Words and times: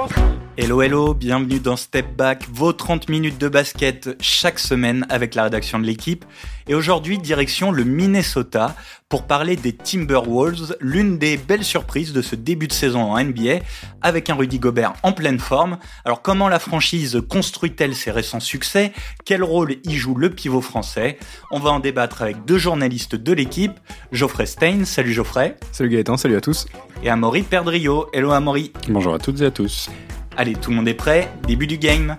gospel. 0.00 0.39
Hello 0.62 0.82
hello, 0.82 1.14
bienvenue 1.14 1.58
dans 1.58 1.76
Step 1.76 2.14
Back, 2.18 2.44
vos 2.52 2.74
30 2.74 3.08
minutes 3.08 3.38
de 3.38 3.48
basket 3.48 4.10
chaque 4.20 4.58
semaine 4.58 5.06
avec 5.08 5.34
la 5.34 5.44
rédaction 5.44 5.78
de 5.78 5.86
l'équipe. 5.86 6.26
Et 6.68 6.74
aujourd'hui, 6.74 7.16
direction 7.16 7.72
le 7.72 7.82
Minnesota 7.84 8.76
pour 9.08 9.26
parler 9.26 9.56
des 9.56 9.72
Timberwolves, 9.72 10.76
l'une 10.80 11.16
des 11.16 11.38
belles 11.38 11.64
surprises 11.64 12.12
de 12.12 12.20
ce 12.20 12.36
début 12.36 12.68
de 12.68 12.74
saison 12.74 13.10
en 13.10 13.24
NBA, 13.24 13.60
avec 14.02 14.28
un 14.28 14.34
Rudy 14.34 14.58
Gobert 14.58 14.92
en 15.02 15.12
pleine 15.12 15.38
forme. 15.38 15.78
Alors 16.04 16.20
comment 16.20 16.50
la 16.50 16.58
franchise 16.58 17.22
construit-elle 17.26 17.94
ses 17.94 18.10
récents 18.10 18.38
succès? 18.38 18.92
Quel 19.24 19.42
rôle 19.42 19.76
y 19.84 19.96
joue 19.96 20.14
le 20.14 20.28
pivot 20.28 20.60
français? 20.60 21.18
On 21.50 21.58
va 21.58 21.70
en 21.70 21.80
débattre 21.80 22.20
avec 22.20 22.44
deux 22.44 22.58
journalistes 22.58 23.16
de 23.16 23.32
l'équipe, 23.32 23.72
Geoffrey 24.12 24.44
Stein, 24.44 24.84
salut 24.84 25.14
Geoffrey. 25.14 25.56
Salut 25.72 25.88
Gaëtan, 25.88 26.18
salut 26.18 26.36
à 26.36 26.42
tous. 26.42 26.66
Et 27.02 27.08
Amaury 27.08 27.44
Perdrio, 27.44 28.08
hello 28.12 28.32
Amaury. 28.32 28.74
Bonjour 28.90 29.14
à 29.14 29.18
toutes 29.18 29.40
et 29.40 29.46
à 29.46 29.50
tous. 29.50 29.88
Allez, 30.40 30.54
tout 30.54 30.70
le 30.70 30.76
monde 30.76 30.88
est 30.88 30.94
prêt, 30.94 31.30
début 31.46 31.66
du 31.66 31.76
game. 31.76 32.16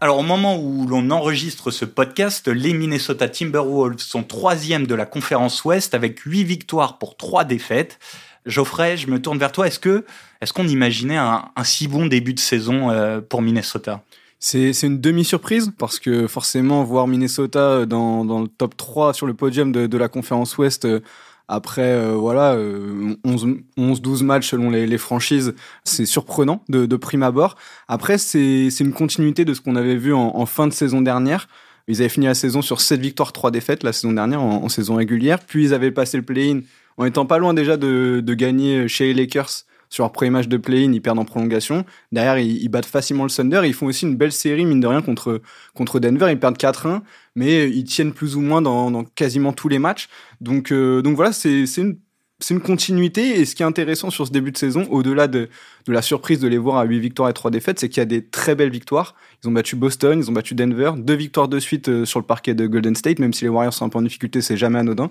Alors 0.00 0.18
au 0.18 0.24
moment 0.24 0.58
où 0.60 0.84
l'on 0.88 1.12
enregistre 1.12 1.70
ce 1.70 1.84
podcast, 1.84 2.48
les 2.48 2.72
Minnesota 2.72 3.28
Timberwolves 3.28 4.00
sont 4.00 4.24
troisième 4.24 4.88
de 4.88 4.96
la 4.96 5.06
conférence 5.06 5.64
Ouest 5.64 5.94
avec 5.94 6.18
huit 6.22 6.42
victoires 6.42 6.98
pour 6.98 7.16
trois 7.16 7.44
défaites. 7.44 8.00
Geoffrey, 8.46 8.96
je 8.96 9.06
me 9.06 9.22
tourne 9.22 9.38
vers 9.38 9.52
toi. 9.52 9.68
Est-ce 9.68 9.78
que 9.78 10.04
est-ce 10.40 10.52
qu'on 10.52 10.66
imaginait 10.66 11.18
un, 11.18 11.44
si 11.62 11.86
bon 11.86 12.06
début 12.06 12.34
de 12.34 12.40
saison 12.40 12.90
euh, 12.90 13.20
pour 13.20 13.40
Minnesota? 13.40 14.02
C'est, 14.40 14.72
une 14.82 15.00
demi-surprise 15.00 15.70
parce 15.78 16.00
que 16.00 16.26
forcément 16.26 16.82
voir 16.82 17.06
Minnesota 17.06 17.86
dans, 17.86 18.24
dans, 18.24 18.40
le 18.40 18.48
top 18.48 18.76
3 18.76 19.14
sur 19.14 19.28
le 19.28 19.34
podium 19.34 19.70
de, 19.70 19.86
de 19.86 19.98
la 19.98 20.08
conférence 20.08 20.58
Ouest 20.58 20.84
euh, 20.84 20.98
après, 21.48 21.92
euh, 21.92 22.12
voilà, 22.12 22.56
11-12 22.56 24.22
matchs 24.22 24.50
selon 24.50 24.70
les, 24.70 24.86
les 24.86 24.98
franchises, 24.98 25.54
c'est 25.84 26.04
surprenant 26.04 26.62
de, 26.68 26.84
de, 26.84 26.96
prime 26.96 27.22
abord. 27.22 27.56
Après, 27.88 28.18
c'est 28.18 28.68
une 28.80 28.92
continuité 28.92 29.46
de 29.46 29.54
ce 29.54 29.62
qu'on 29.62 29.74
avait 29.74 29.96
vu 29.96 30.12
en, 30.12 30.36
en, 30.36 30.46
fin 30.46 30.66
de 30.66 30.72
saison 30.72 31.00
dernière. 31.00 31.48
Ils 31.88 32.00
avaient 32.00 32.10
fini 32.10 32.26
la 32.26 32.34
saison 32.34 32.60
sur 32.60 32.82
7 32.82 33.00
victoires, 33.00 33.32
3 33.32 33.50
défaites 33.50 33.82
la 33.82 33.94
saison 33.94 34.12
dernière 34.12 34.42
en, 34.42 34.64
en 34.64 34.68
saison 34.68 34.96
régulière. 34.96 35.40
Puis 35.40 35.64
ils 35.64 35.74
avaient 35.74 35.90
passé 35.90 36.18
le 36.18 36.22
play-in 36.22 36.60
en 36.98 37.06
étant 37.06 37.24
pas 37.24 37.38
loin 37.38 37.54
déjà 37.54 37.78
de, 37.78 38.20
de 38.22 38.34
gagner 38.34 38.86
chez 38.86 39.06
les 39.06 39.14
Lakers 39.14 39.64
sur 39.90 40.04
leur 40.04 40.12
premier 40.12 40.30
match 40.30 40.48
de 40.48 40.56
play-in, 40.56 40.92
ils 40.92 41.02
perdent 41.02 41.18
en 41.18 41.24
prolongation. 41.24 41.84
Derrière, 42.12 42.38
ils, 42.38 42.68
battent 42.68 42.86
facilement 42.86 43.24
le 43.24 43.30
Thunder. 43.30 43.62
Ils 43.64 43.74
font 43.74 43.86
aussi 43.86 44.06
une 44.06 44.16
belle 44.16 44.32
série, 44.32 44.64
mine 44.64 44.80
de 44.80 44.86
rien, 44.86 45.02
contre, 45.02 45.40
contre 45.74 46.00
Denver. 46.00 46.28
Ils 46.30 46.38
perdent 46.38 46.58
4-1, 46.58 47.02
mais 47.34 47.68
ils 47.70 47.84
tiennent 47.84 48.12
plus 48.12 48.36
ou 48.36 48.40
moins 48.40 48.62
dans, 48.62 48.90
dans 48.90 49.04
quasiment 49.04 49.52
tous 49.52 49.68
les 49.68 49.78
matchs. 49.78 50.08
Donc, 50.40 50.72
euh, 50.72 51.02
donc 51.02 51.16
voilà, 51.16 51.32
c'est 51.32 51.64
une 51.76 51.98
c'est 52.40 52.54
une 52.54 52.60
continuité. 52.60 53.40
Et 53.40 53.44
ce 53.44 53.54
qui 53.54 53.62
est 53.62 53.66
intéressant 53.66 54.10
sur 54.10 54.26
ce 54.26 54.32
début 54.32 54.52
de 54.52 54.58
saison, 54.58 54.86
au-delà 54.90 55.26
de, 55.26 55.48
la 55.86 56.02
surprise 56.02 56.38
de 56.38 56.48
les 56.48 56.58
voir 56.58 56.76
à 56.76 56.84
8 56.84 57.00
victoires 57.00 57.28
et 57.28 57.32
3 57.32 57.50
défaites, 57.50 57.80
c'est 57.80 57.88
qu'il 57.88 58.00
y 58.00 58.02
a 58.02 58.06
des 58.06 58.24
très 58.24 58.54
belles 58.54 58.70
victoires. 58.70 59.14
Ils 59.42 59.48
ont 59.48 59.52
battu 59.52 59.74
Boston, 59.76 60.18
ils 60.18 60.30
ont 60.30 60.32
battu 60.32 60.54
Denver, 60.54 60.92
deux 60.96 61.14
victoires 61.14 61.48
de 61.48 61.58
suite 61.58 61.88
euh, 61.88 62.04
sur 62.04 62.20
le 62.20 62.26
parquet 62.26 62.54
de 62.54 62.66
Golden 62.66 62.94
State, 62.94 63.18
même 63.18 63.32
si 63.32 63.44
les 63.44 63.48
Warriors 63.48 63.74
sont 63.74 63.84
un 63.84 63.88
peu 63.88 63.98
en 63.98 64.02
difficulté, 64.02 64.40
c'est 64.40 64.56
jamais 64.56 64.78
anodin. 64.78 65.10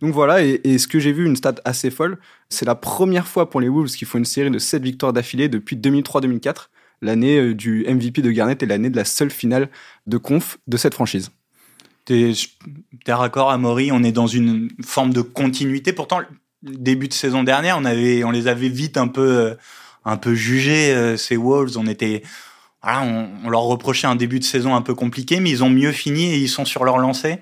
Donc 0.00 0.12
voilà, 0.14 0.44
et, 0.44 0.78
ce 0.78 0.86
que 0.86 1.00
j'ai 1.00 1.12
vu, 1.12 1.26
une 1.26 1.36
stat 1.36 1.56
assez 1.64 1.90
folle, 1.90 2.18
c'est 2.48 2.64
la 2.64 2.74
première 2.74 3.26
fois 3.26 3.50
pour 3.50 3.60
les 3.60 3.68
Wolves 3.68 3.90
qui 3.90 4.04
font 4.04 4.18
une 4.18 4.24
série 4.24 4.50
de 4.50 4.58
7 4.58 4.82
victoires 4.82 5.12
d'affilée 5.12 5.48
depuis 5.48 5.76
2003-2004, 5.76 6.68
l'année 7.02 7.38
euh, 7.38 7.54
du 7.54 7.84
MVP 7.88 8.22
de 8.22 8.30
Garnett 8.30 8.62
et 8.62 8.66
l'année 8.66 8.90
de 8.90 8.96
la 8.96 9.04
seule 9.04 9.30
finale 9.30 9.68
de 10.06 10.18
conf 10.18 10.58
de 10.68 10.76
cette 10.76 10.94
franchise. 10.94 11.30
T'es 12.04 12.32
raccord, 13.08 13.50
Amaury, 13.50 13.92
on 13.92 14.02
est 14.02 14.12
dans 14.12 14.26
une 14.26 14.70
forme 14.82 15.12
de 15.12 15.20
continuité. 15.20 15.92
Pourtant, 15.92 16.20
début 16.62 17.08
de 17.08 17.14
saison 17.14 17.42
dernière, 17.42 17.78
on 17.78 17.84
avait, 17.84 18.24
on 18.24 18.30
les 18.30 18.48
avait 18.48 18.68
vite 18.68 18.96
un 18.96 19.08
peu, 19.08 19.28
euh, 19.38 19.54
un 20.04 20.16
peu 20.16 20.34
jugés 20.34 20.92
euh, 20.94 21.16
ces 21.16 21.36
Wolves. 21.36 21.76
On 21.76 21.86
était, 21.86 22.22
voilà, 22.82 23.02
on, 23.02 23.28
on, 23.44 23.50
leur 23.50 23.62
reprochait 23.62 24.06
un 24.06 24.16
début 24.16 24.38
de 24.38 24.44
saison 24.44 24.74
un 24.74 24.82
peu 24.82 24.94
compliqué, 24.94 25.40
mais 25.40 25.50
ils 25.50 25.64
ont 25.64 25.70
mieux 25.70 25.92
fini 25.92 26.32
et 26.32 26.38
ils 26.38 26.48
sont 26.48 26.64
sur 26.64 26.84
leur 26.84 26.98
lancée. 26.98 27.40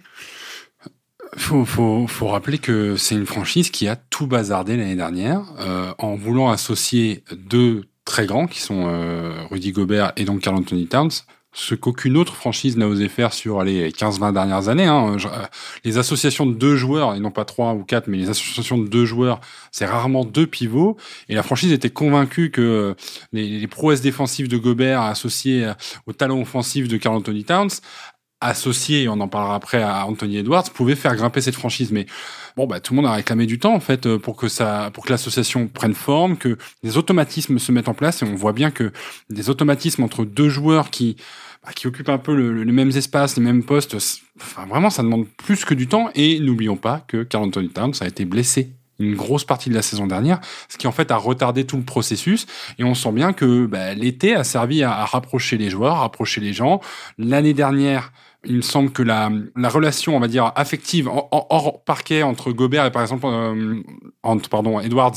Faut, 1.37 1.65
faut, 1.65 2.07
faut 2.07 2.29
rappeler 2.29 2.59
que 2.59 2.97
c'est 2.97 3.15
une 3.15 3.27
franchise 3.27 3.71
qui 3.71 3.89
a 3.89 3.97
tout 3.97 4.27
bazardé 4.27 4.77
l'année 4.77 4.97
dernière 4.97 5.43
euh, 5.59 5.93
en 5.99 6.15
voulant 6.15 6.51
associer 6.51 7.25
deux 7.33 7.85
très 8.05 8.27
grands 8.27 8.47
qui 8.47 8.61
sont 8.61 8.87
euh, 8.87 9.33
Rudy 9.51 9.73
Gobert 9.73 10.13
et 10.17 10.25
donc 10.25 10.41
Carl 10.41 10.57
Anthony 10.57 10.87
Towns 10.87 11.11
ce 11.57 11.75
qu'aucune 11.75 12.19
autre 12.19 12.35
franchise 12.35 12.77
n'a 12.77 12.87
osé 12.87 13.09
faire 13.09 13.33
sur 13.33 13.65
les 13.65 13.91
15-20 13.91 14.35
dernières 14.35 14.69
années. 14.69 14.85
Hein. 14.85 15.17
Euh, 15.25 15.47
les 15.85 15.97
associations 15.97 16.45
de 16.45 16.53
deux 16.53 16.77
joueurs, 16.77 17.15
et 17.15 17.19
non 17.19 17.31
pas 17.31 17.47
trois 17.47 17.73
ou 17.73 17.83
quatre, 17.83 18.09
mais 18.09 18.19
les 18.19 18.29
associations 18.29 18.77
de 18.77 18.87
deux 18.87 19.07
joueurs, 19.07 19.41
c'est 19.73 19.87
rarement 19.87 20.27
deux 20.27 20.47
pivots. 20.47 20.99
Et 21.31 21.35
la 21.35 21.43
franchise 21.43 21.73
était 21.73 21.89
convaincue 21.89 22.51
que 22.51 22.61
euh, 22.61 22.95
les, 23.33 23.67
prouesses 23.69 24.03
défensives 24.03 24.49
de 24.49 24.59
Gobert 24.59 25.01
associées 25.01 25.65
euh, 25.65 25.73
au 26.07 26.13
talent 26.13 26.39
offensif 26.39 26.89
de 26.89 26.99
Carl 26.99 27.17
Anthony 27.17 27.45
Towns 27.45 27.71
associé, 28.41 29.05
et 29.05 29.09
on 29.09 29.21
en 29.21 29.29
parlera 29.29 29.55
après 29.55 29.83
à 29.83 30.07
Anthony 30.07 30.39
Edwards, 30.39 30.71
pouvait 30.75 30.95
faire 30.95 31.15
grimper 31.17 31.41
cette 31.41 31.55
franchise. 31.55 31.91
Mais 31.93 32.07
bon, 32.57 32.67
bah, 32.67 32.81
tout 32.81 32.93
le 32.93 32.97
monde 32.97 33.07
a 33.07 33.13
réclamé 33.13 33.47
du 33.47 33.59
temps 33.59 33.75
en 33.75 33.81
fait 33.81 34.17
pour 34.17 34.37
que 34.37 34.49
ça, 34.49 34.91
pour 34.93 35.05
que 35.05 35.11
l'association 35.11 35.69
prenne 35.69 35.95
forme, 35.95 36.37
que 36.37 36.59
des 36.83 36.99
automatismes 36.99 37.59
se 37.59 37.73
mettent 37.73 37.89
en 37.89 37.95
place. 37.95 38.23
Et 38.23 38.27
on 38.27 38.35
voit 38.35 38.53
bien 38.53 38.71
que 38.71 38.93
des 39.31 39.51
automatismes 39.51 40.03
entre 40.03 40.25
deux 40.25 40.49
joueurs 40.49 40.91
qui 40.91 41.17
bah, 41.65 41.73
qui 41.75 41.89
occupent 41.89 42.11
un 42.11 42.19
peu 42.19 42.35
le, 42.35 42.63
le, 42.63 42.73
même 42.73 42.91
espace, 42.91 43.37
les 43.37 43.43
mêmes 43.43 43.65
postes. 43.65 43.97
Enfin, 44.41 44.67
vraiment, 44.67 44.89
ça 44.89 45.03
demande 45.03 45.27
plus 45.37 45.65
que 45.65 45.75
du 45.75 45.89
temps. 45.89 46.11
Et 46.15 46.39
n'oublions 46.39 46.77
pas 46.77 47.05
que 47.09 47.25
Carl 47.25 47.45
Anthony 47.45 47.71
Towns 47.71 47.95
a 48.01 48.07
été 48.07 48.25
blessé 48.25 48.76
une 48.99 49.15
grosse 49.15 49.45
partie 49.45 49.71
de 49.71 49.75
la 49.75 49.83
saison 49.83 50.07
dernière, 50.07 50.41
ce 50.69 50.77
qui 50.77 50.87
en 50.87 50.93
fait 50.93 51.11
a 51.11 51.17
retardé 51.17 51.65
tout 51.65 51.77
le 51.77 51.83
processus. 51.83 52.47
Et 52.79 52.85
on 52.85 52.95
sent 52.95 53.13
bien 53.13 53.33
que 53.33 53.67
bah, 53.67 53.95
l'été 53.95 54.35
a 54.35 54.45
servi 54.45 54.83
à, 54.83 54.93
à, 54.93 55.05
rapprocher 55.05 55.57
les 55.57 55.71
joueurs, 55.71 55.99
rapprocher 55.99 56.41
les 56.41 56.53
gens. 56.53 56.81
L'année 57.19 57.55
dernière, 57.55 58.13
il 58.45 58.57
me 58.57 58.63
semble 58.63 58.91
que 58.91 59.03
la, 59.03 59.31
la 59.57 59.69
relation, 59.69 60.17
on 60.17 60.21
va 60.21 60.29
dire, 60.29 60.53
affective 60.55 61.09
hors 61.09 61.83
parquet 61.85 62.23
entre 62.23 62.53
Gobert 62.53 62.87
et 62.87 62.93
par 62.93 63.03
exemple 63.03 63.27
euh, 63.27 63.83
entre 64.23 64.49
pardon 64.49 64.81
Edwards, 64.81 65.17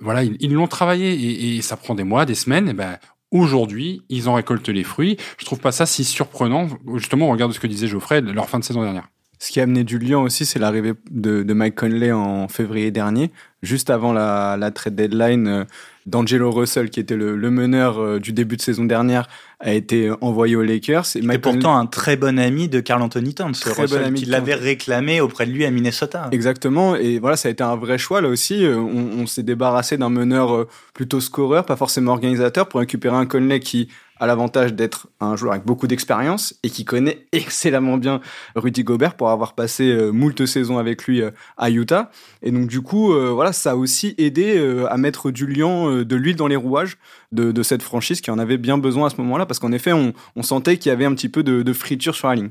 voilà, 0.00 0.24
ils 0.24 0.52
l'ont 0.52 0.66
travaillé 0.66 1.12
et, 1.12 1.56
et, 1.56 1.62
ça 1.62 1.76
prend 1.76 1.94
des 1.94 2.04
mois, 2.04 2.26
des 2.26 2.34
semaines. 2.34 2.68
Et 2.68 2.74
ben 2.74 2.98
Aujourd'hui, 3.30 4.02
ils 4.08 4.28
en 4.28 4.34
récoltent 4.34 4.68
les 4.68 4.84
fruits. 4.84 5.16
Je 5.38 5.44
trouve 5.44 5.58
pas 5.58 5.72
ça 5.72 5.86
si 5.86 6.04
surprenant. 6.04 6.68
Justement, 6.94 7.28
on 7.28 7.32
regarde 7.32 7.50
ce 7.50 7.58
que 7.58 7.66
disait 7.66 7.88
Geoffrey, 7.88 8.20
leur 8.20 8.48
fin 8.48 8.60
de 8.60 8.64
saison 8.64 8.82
dernière. 8.82 9.08
Ce 9.44 9.52
qui 9.52 9.60
a 9.60 9.64
amené 9.64 9.84
du 9.84 9.98
lion 9.98 10.22
aussi, 10.22 10.46
c'est 10.46 10.58
l'arrivée 10.58 10.94
de, 11.10 11.42
de, 11.42 11.52
Mike 11.52 11.74
Conley 11.74 12.10
en 12.10 12.48
février 12.48 12.90
dernier, 12.90 13.30
juste 13.62 13.90
avant 13.90 14.14
la, 14.14 14.56
la 14.58 14.70
trade 14.70 14.94
deadline. 14.94 15.46
Euh, 15.46 15.64
D'Angelo 16.06 16.50
Russell, 16.50 16.88
qui 16.90 17.00
était 17.00 17.16
le, 17.16 17.36
le 17.36 17.50
meneur 17.50 17.98
euh, 17.98 18.18
du 18.18 18.32
début 18.32 18.56
de 18.56 18.62
saison 18.62 18.84
dernière, 18.84 19.26
a 19.60 19.72
été 19.72 20.10
envoyé 20.22 20.56
aux 20.56 20.62
Lakers. 20.62 21.16
Et, 21.16 21.22
Mike 21.22 21.42
pourtant 21.42 21.72
Conley... 21.72 21.82
un 21.82 21.86
très 21.86 22.16
bon 22.16 22.38
ami 22.38 22.68
de 22.68 22.80
Carl 22.80 23.02
Anthony 23.02 23.34
Towns, 23.34 23.54
Russell, 23.64 24.00
bon 24.00 24.06
ami 24.06 24.20
qui 24.20 24.26
l'avait 24.26 24.54
réclamé 24.54 25.20
auprès 25.20 25.44
de 25.44 25.52
lui 25.52 25.66
à 25.66 25.70
Minnesota. 25.70 26.28
Exactement, 26.32 26.94
et 26.96 27.18
voilà, 27.18 27.36
ça 27.36 27.48
a 27.48 27.52
été 27.52 27.62
un 27.62 27.76
vrai 27.76 27.98
choix 27.98 28.22
là 28.22 28.28
aussi. 28.28 28.64
Euh, 28.64 28.76
on, 28.76 29.22
on 29.22 29.26
s'est 29.26 29.42
débarrassé 29.42 29.98
d'un 29.98 30.10
meneur 30.10 30.66
plutôt 30.94 31.20
scoreur, 31.20 31.66
pas 31.66 31.76
forcément 31.76 32.12
organisateur, 32.12 32.66
pour 32.68 32.80
récupérer 32.80 33.16
un 33.16 33.26
Conley 33.26 33.60
qui 33.60 33.88
a 34.20 34.26
l'avantage 34.26 34.74
d'être 34.74 35.08
un 35.20 35.36
joueur 35.36 35.52
avec 35.52 35.64
beaucoup 35.64 35.86
d'expérience 35.86 36.54
et 36.62 36.70
qui 36.70 36.84
connaît 36.84 37.26
excellemment 37.32 37.96
bien 37.96 38.20
Rudy 38.54 38.84
Gobert 38.84 39.14
pour 39.14 39.30
avoir 39.30 39.54
passé 39.54 39.90
euh, 39.90 40.10
moult 40.10 40.46
saisons 40.46 40.78
avec 40.78 41.04
lui 41.04 41.22
euh, 41.22 41.30
à 41.56 41.70
Utah. 41.70 42.10
Et 42.42 42.50
donc 42.50 42.66
du 42.66 42.80
coup, 42.80 43.12
euh, 43.12 43.30
voilà, 43.30 43.52
ça 43.52 43.72
a 43.72 43.74
aussi 43.76 44.14
aidé 44.18 44.56
euh, 44.56 44.90
à 44.92 44.96
mettre 44.96 45.30
du 45.30 45.44
euh, 45.62 46.04
de 46.04 46.16
l'huile 46.16 46.36
dans 46.36 46.46
les 46.46 46.56
rouages 46.56 46.96
de, 47.32 47.52
de, 47.52 47.62
cette 47.62 47.82
franchise 47.82 48.20
qui 48.20 48.30
en 48.30 48.38
avait 48.38 48.58
bien 48.58 48.78
besoin 48.78 49.06
à 49.06 49.10
ce 49.10 49.16
moment-là 49.18 49.46
parce 49.46 49.58
qu'en 49.58 49.72
effet, 49.72 49.92
on, 49.92 50.12
on 50.36 50.42
sentait 50.42 50.76
qu'il 50.76 50.90
y 50.90 50.92
avait 50.92 51.04
un 51.04 51.14
petit 51.14 51.28
peu 51.28 51.42
de, 51.42 51.62
de 51.62 51.72
friture 51.72 52.14
sur 52.14 52.28
la 52.28 52.34
ligne. 52.34 52.50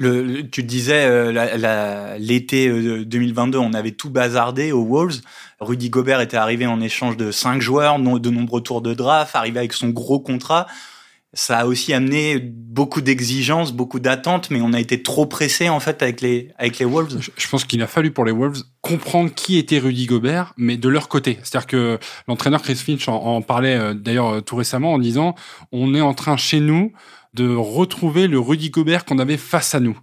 Le, 0.00 0.48
tu 0.48 0.62
disais 0.62 1.04
euh, 1.04 2.16
l'été 2.18 3.04
2022, 3.04 3.58
on 3.58 3.74
avait 3.74 3.90
tout 3.90 4.08
bazardé 4.08 4.72
aux 4.72 4.82
Wolves. 4.82 5.20
Rudy 5.60 5.90
Gobert 5.90 6.22
était 6.22 6.38
arrivé 6.38 6.66
en 6.66 6.80
échange 6.80 7.18
de 7.18 7.30
cinq 7.30 7.60
joueurs, 7.60 7.98
de 7.98 8.30
nombreux 8.30 8.62
tours 8.62 8.80
de 8.80 8.94
draft, 8.94 9.36
arrivé 9.36 9.58
avec 9.58 9.74
son 9.74 9.90
gros 9.90 10.18
contrat. 10.18 10.66
Ça 11.34 11.58
a 11.58 11.66
aussi 11.66 11.92
amené 11.92 12.38
beaucoup 12.40 13.02
d'exigences, 13.02 13.72
beaucoup 13.72 14.00
d'attentes, 14.00 14.50
mais 14.50 14.62
on 14.62 14.72
a 14.72 14.80
été 14.80 15.02
trop 15.02 15.26
pressé 15.26 15.68
en 15.68 15.80
fait 15.80 16.02
avec 16.02 16.22
les 16.22 16.50
avec 16.56 16.78
les 16.78 16.86
Wolves. 16.86 17.20
Je, 17.36 17.48
pense 17.48 17.64
qu'il 17.64 17.82
a 17.82 17.86
fallu 17.86 18.10
pour 18.10 18.24
les 18.24 18.32
Wolves 18.32 18.62
comprendre 18.80 19.30
qui 19.34 19.58
était 19.58 19.78
Rudy 19.78 20.06
Gobert, 20.06 20.54
mais 20.56 20.78
de 20.78 20.88
leur 20.88 21.08
côté. 21.08 21.38
C'est-à-dire 21.42 21.66
que 21.66 21.98
l'entraîneur 22.26 22.62
Chris 22.62 22.76
Finch 22.76 23.06
en, 23.06 23.42
parlait 23.42 23.76
euh, 23.76 23.92
d'ailleurs 23.92 24.42
tout 24.42 24.56
récemment 24.56 24.94
en 24.94 24.98
disant 24.98 25.34
on 25.72 25.94
est 25.94 26.00
en 26.00 26.14
train 26.14 26.38
chez 26.38 26.58
nous 26.58 26.90
de 27.34 27.54
retrouver 27.54 28.26
le 28.26 28.38
Rudy 28.38 28.70
Gobert 28.70 29.04
qu'on 29.04 29.18
avait 29.18 29.36
face 29.36 29.74
à 29.74 29.80
nous. 29.80 29.98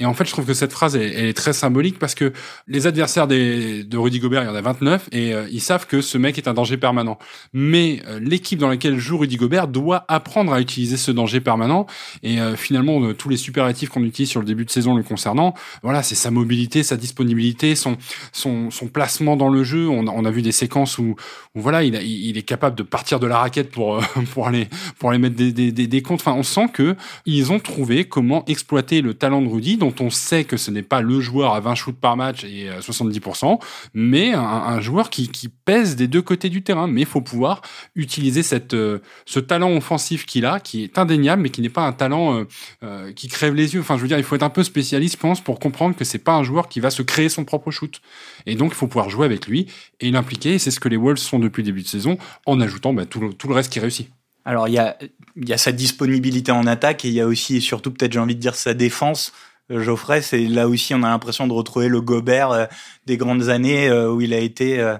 Et 0.00 0.06
en 0.06 0.14
fait, 0.14 0.24
je 0.24 0.32
trouve 0.32 0.46
que 0.46 0.54
cette 0.54 0.72
phrase 0.72 0.96
elle, 0.96 1.26
est 1.26 1.36
très 1.36 1.52
symbolique 1.52 1.98
parce 1.98 2.14
que 2.14 2.32
les 2.66 2.86
adversaires 2.86 3.26
des, 3.26 3.84
de 3.84 3.98
Rudy 3.98 4.18
Gobert, 4.18 4.42
il 4.42 4.46
y 4.46 4.48
en 4.48 4.54
a 4.54 4.60
29 4.62 5.10
et 5.12 5.34
euh, 5.34 5.46
ils 5.52 5.60
savent 5.60 5.86
que 5.86 6.00
ce 6.00 6.16
mec 6.16 6.38
est 6.38 6.48
un 6.48 6.54
danger 6.54 6.78
permanent. 6.78 7.18
Mais 7.52 8.02
euh, 8.06 8.18
l'équipe 8.18 8.58
dans 8.58 8.68
laquelle 8.68 8.98
joue 8.98 9.18
Rudy 9.18 9.36
Gobert 9.36 9.68
doit 9.68 10.06
apprendre 10.08 10.54
à 10.54 10.60
utiliser 10.60 10.96
ce 10.96 11.10
danger 11.10 11.40
permanent. 11.40 11.86
Et 12.22 12.40
euh, 12.40 12.56
finalement, 12.56 13.12
tous 13.12 13.28
les 13.28 13.36
superlatifs 13.36 13.90
qu'on 13.90 14.02
utilise 14.02 14.30
sur 14.30 14.40
le 14.40 14.46
début 14.46 14.64
de 14.64 14.70
saison 14.70 14.94
le 14.94 15.02
concernant, 15.02 15.54
voilà, 15.82 16.02
c'est 16.02 16.14
sa 16.14 16.30
mobilité, 16.30 16.82
sa 16.82 16.96
disponibilité, 16.96 17.74
son, 17.74 17.98
son, 18.32 18.70
son 18.70 18.88
placement 18.88 19.36
dans 19.36 19.50
le 19.50 19.64
jeu. 19.64 19.86
On, 19.86 20.08
on 20.08 20.24
a 20.24 20.30
vu 20.30 20.40
des 20.40 20.52
séquences 20.52 20.96
où, 20.96 21.14
où 21.54 21.60
voilà, 21.60 21.84
il, 21.84 21.94
a, 21.94 22.02
il, 22.02 22.38
est 22.38 22.42
capable 22.42 22.74
de 22.74 22.82
partir 22.82 23.20
de 23.20 23.26
la 23.26 23.38
raquette 23.38 23.70
pour 23.70 24.02
pour 24.32 24.46
aller 24.46 24.68
pour 24.98 25.10
aller 25.10 25.18
mettre 25.18 25.36
des, 25.36 25.52
des, 25.52 25.72
des 25.72 26.02
comptes. 26.02 26.20
Enfin, 26.20 26.32
on 26.32 26.42
sent 26.42 26.68
que 26.72 26.96
ils 27.26 27.52
ont 27.52 27.60
trouvé 27.60 28.04
comment 28.04 28.44
exploiter 28.46 29.02
le 29.02 29.12
talent 29.12 29.42
de 29.42 29.48
Rudy 29.48 29.76
dont 29.90 30.04
on 30.04 30.10
sait 30.10 30.44
que 30.44 30.56
ce 30.56 30.70
n'est 30.70 30.82
pas 30.82 31.00
le 31.00 31.20
joueur 31.20 31.54
à 31.54 31.60
20 31.60 31.74
shoots 31.74 32.00
par 32.00 32.16
match 32.16 32.44
et 32.44 32.68
70%, 32.80 33.58
mais 33.94 34.32
un, 34.34 34.80
joueur 34.80 35.10
qui, 35.10 35.28
pèse 35.64 35.96
des 35.96 36.08
deux 36.08 36.22
côtés 36.22 36.48
du 36.48 36.62
terrain. 36.62 36.86
Mais 36.86 37.02
il 37.02 37.06
faut 37.06 37.20
pouvoir 37.20 37.62
utiliser 37.94 38.42
cette, 38.42 38.74
euh, 38.74 38.98
ce 39.26 39.40
talent 39.40 39.76
offensif 39.76 40.26
qu'il 40.26 40.46
a, 40.46 40.60
qui 40.60 40.84
est 40.84 40.98
indéniable, 40.98 41.42
mais 41.42 41.50
qui 41.50 41.60
n'est 41.60 41.68
pas 41.68 41.86
un 41.86 41.92
talent 41.92 42.34
euh, 42.34 42.44
euh, 42.82 43.12
qui 43.12 43.28
crève 43.28 43.54
les 43.54 43.74
yeux. 43.74 43.80
Enfin, 43.80 43.96
je 43.96 44.02
veux 44.02 44.08
dire, 44.08 44.18
il 44.18 44.24
faut 44.24 44.36
être 44.36 44.42
un 44.42 44.50
peu 44.50 44.62
spécialiste, 44.62 45.14
je 45.14 45.20
pense, 45.20 45.40
pour 45.40 45.58
comprendre 45.58 45.96
que 45.96 46.04
c'est 46.04 46.18
pas 46.18 46.34
un 46.34 46.42
joueur 46.42 46.68
qui 46.68 46.80
va 46.80 46.90
se 46.90 47.02
créer 47.02 47.28
son 47.28 47.44
propre 47.44 47.70
shoot. 47.70 48.00
Et 48.46 48.54
donc, 48.54 48.72
il 48.72 48.74
faut 48.74 48.86
pouvoir 48.86 49.10
jouer 49.10 49.26
avec 49.26 49.46
lui 49.46 49.66
et 50.00 50.10
l'impliquer. 50.10 50.58
C'est 50.58 50.70
ce 50.70 50.80
que 50.80 50.88
les 50.88 50.96
Wolves 50.96 51.18
font 51.18 51.38
depuis 51.38 51.62
le 51.62 51.66
début 51.66 51.82
de 51.82 51.88
saison, 51.88 52.18
en 52.46 52.60
ajoutant 52.60 52.92
bah, 52.92 53.06
tout, 53.06 53.20
le, 53.20 53.54
reste 53.54 53.72
qui 53.72 53.80
réussit. 53.80 54.08
Alors, 54.44 54.68
il 54.68 54.74
y 54.74 54.78
a, 54.78 54.96
y 55.36 55.52
a 55.52 55.58
sa 55.58 55.72
disponibilité 55.72 56.52
en 56.52 56.66
attaque 56.66 57.04
et 57.04 57.08
il 57.08 57.14
y 57.14 57.20
a 57.20 57.26
aussi, 57.26 57.56
et 57.56 57.60
surtout, 57.60 57.90
peut-être, 57.90 58.12
j'ai 58.12 58.18
envie 58.18 58.34
de 58.34 58.40
dire, 58.40 58.54
sa 58.54 58.74
défense. 58.74 59.32
Geoffrey, 59.70 60.22
c'est 60.22 60.46
là 60.46 60.68
aussi 60.68 60.94
on 60.94 61.02
a 61.02 61.08
l'impression 61.08 61.46
de 61.46 61.52
retrouver 61.52 61.88
le 61.88 62.00
Gobert 62.00 62.50
euh, 62.50 62.66
des 63.06 63.16
grandes 63.16 63.48
années 63.48 63.88
euh, 63.88 64.12
où 64.12 64.20
il 64.20 64.34
a 64.34 64.38
été 64.38 64.80
euh, 64.80 64.96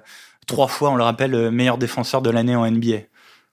trois 0.47 0.69
fois, 0.69 0.91
on 0.91 0.97
le 0.97 1.03
rappelle, 1.03 1.51
meilleur 1.51 1.79
défenseur 1.79 2.23
de 2.23 2.31
l'année 2.31 2.57
en 2.57 2.71
NBA. 2.71 2.99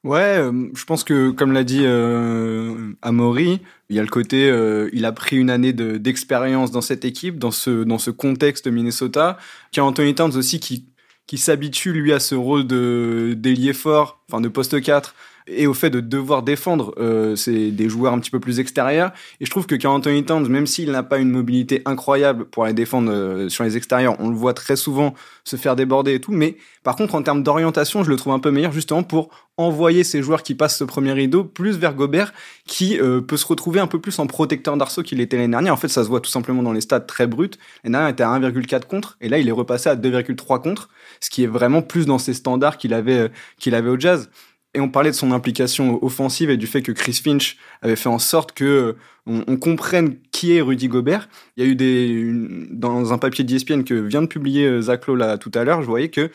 Ouais, 0.03 0.39
je 0.73 0.85
pense 0.85 1.03
que 1.03 1.31
comme 1.31 1.51
l'a 1.51 1.63
dit 1.63 1.81
euh, 1.83 2.93
Amaury, 3.01 3.59
il 3.89 3.95
y 3.95 3.99
a 3.99 4.03
le 4.03 4.07
côté, 4.07 4.47
il 4.93 5.05
a 5.05 5.11
pris 5.11 5.37
une 5.37 5.49
année 5.49 5.73
d'expérience 5.73 6.71
dans 6.71 6.81
cette 6.81 7.03
équipe, 7.03 7.39
dans 7.39 7.51
ce 7.51 7.83
dans 7.83 7.97
ce 7.97 8.11
contexte 8.11 8.67
Minnesota. 8.67 9.37
Qui 9.71 9.79
a 9.79 9.85
Anthony 9.85 10.15
Towns 10.15 10.35
aussi 10.37 10.59
qui 10.59 10.85
qui 11.25 11.37
s'habitue 11.37 11.91
lui 11.91 12.13
à 12.13 12.19
ce 12.19 12.35
rôle 12.35 12.65
de 12.65 13.33
d'ailier 13.35 13.73
fort, 13.73 14.23
enfin 14.29 14.39
de 14.39 14.47
poste 14.47 14.81
4 14.81 15.13
et 15.47 15.67
au 15.67 15.73
fait 15.73 15.89
de 15.89 15.99
devoir 15.99 16.43
défendre 16.43 16.93
euh, 16.99 17.35
c'est 17.35 17.71
des 17.71 17.89
joueurs 17.89 18.13
un 18.13 18.19
petit 18.19 18.31
peu 18.31 18.39
plus 18.39 18.59
extérieurs. 18.59 19.11
Et 19.39 19.45
je 19.45 19.51
trouve 19.51 19.65
que 19.65 19.75
quand 19.75 19.93
Anthony 19.93 20.23
Towns, 20.23 20.47
même 20.47 20.67
s'il 20.67 20.91
n'a 20.91 21.03
pas 21.03 21.17
une 21.17 21.29
mobilité 21.29 21.81
incroyable 21.85 22.45
pour 22.45 22.65
aller 22.65 22.73
défendre 22.73 23.11
euh, 23.11 23.49
sur 23.49 23.63
les 23.63 23.77
extérieurs, 23.77 24.15
on 24.19 24.29
le 24.29 24.35
voit 24.35 24.53
très 24.53 24.75
souvent 24.75 25.13
se 25.43 25.55
faire 25.55 25.75
déborder 25.75 26.15
et 26.15 26.19
tout. 26.19 26.31
Mais 26.31 26.57
par 26.83 26.95
contre, 26.95 27.15
en 27.15 27.21
termes 27.21 27.43
d'orientation, 27.43 28.03
je 28.03 28.09
le 28.09 28.15
trouve 28.15 28.33
un 28.33 28.39
peu 28.39 28.51
meilleur 28.51 28.71
justement 28.71 29.03
pour 29.03 29.29
envoyer 29.57 30.03
ces 30.03 30.21
joueurs 30.21 30.43
qui 30.43 30.53
passent 30.53 30.77
ce 30.77 30.83
premier 30.83 31.13
rideau 31.13 31.43
plus 31.43 31.77
vers 31.77 31.95
Gobert, 31.95 32.31
qui 32.67 32.99
euh, 32.99 33.21
peut 33.21 33.37
se 33.37 33.45
retrouver 33.45 33.79
un 33.79 33.87
peu 33.87 33.99
plus 33.99 34.19
en 34.19 34.27
protecteur 34.27 34.77
d'arceau 34.77 35.01
qu'il 35.01 35.19
était 35.19 35.35
l'année 35.35 35.51
dernière. 35.51 35.73
En 35.73 35.77
fait, 35.77 35.87
ça 35.87 36.03
se 36.03 36.09
voit 36.09 36.21
tout 36.21 36.29
simplement 36.29 36.61
dans 36.61 36.73
les 36.73 36.81
stats 36.81 36.99
très 36.99 37.25
bruts. 37.25 37.49
L'année 37.83 37.93
dernière, 37.93 38.09
il 38.09 38.13
était 38.13 38.23
à 38.23 38.79
1,4 38.79 38.85
contre, 38.85 39.17
et 39.19 39.29
là, 39.29 39.39
il 39.39 39.47
est 39.47 39.53
repassé 39.53 39.89
à 39.89 39.95
2,3 39.95 40.61
contre, 40.61 40.89
ce 41.19 41.29
qui 41.29 41.43
est 41.43 41.47
vraiment 41.47 41.81
plus 41.81 42.05
dans 42.05 42.19
ses 42.19 42.35
standards 42.35 42.77
qu'il 42.77 42.93
avait, 42.93 43.31
qu'il 43.57 43.73
avait 43.73 43.89
au 43.89 43.99
Jazz. 43.99 44.29
Et 44.77 44.79
on 44.79 44.89
parlait 44.89 45.09
de 45.09 45.15
son 45.15 45.31
implication 45.31 46.03
offensive 46.05 46.51
et 46.51 46.55
du 46.55 46.67
fait 46.67 46.83
que 46.83 46.91
Chris 46.91 47.19
Finch 47.23 47.57
avait 47.81 47.95
fait 47.95 48.09
en 48.09 48.19
sorte 48.19 48.51
que 48.51 48.63
euh, 48.63 48.93
on, 49.25 49.57
comprenne 49.57 50.17
qui 50.31 50.55
est 50.55 50.61
Rudy 50.61 50.87
Gobert. 50.87 51.29
Il 51.55 51.63
y 51.63 51.67
a 51.67 51.71
eu 51.71 51.75
des 51.75 52.31
dans 52.69 53.11
un 53.11 53.17
papier 53.17 53.43
d'ESPN 53.43 53.83
que 53.83 53.95
vient 53.95 54.21
de 54.21 54.27
publier 54.27 54.67
euh, 54.67 54.81
Zach 54.83 55.07
Lowe 55.07 55.15
là 55.15 55.39
tout 55.39 55.49
à 55.55 55.63
l'heure, 55.63 55.81
je 55.81 55.87
voyais 55.87 56.09
que 56.09 56.29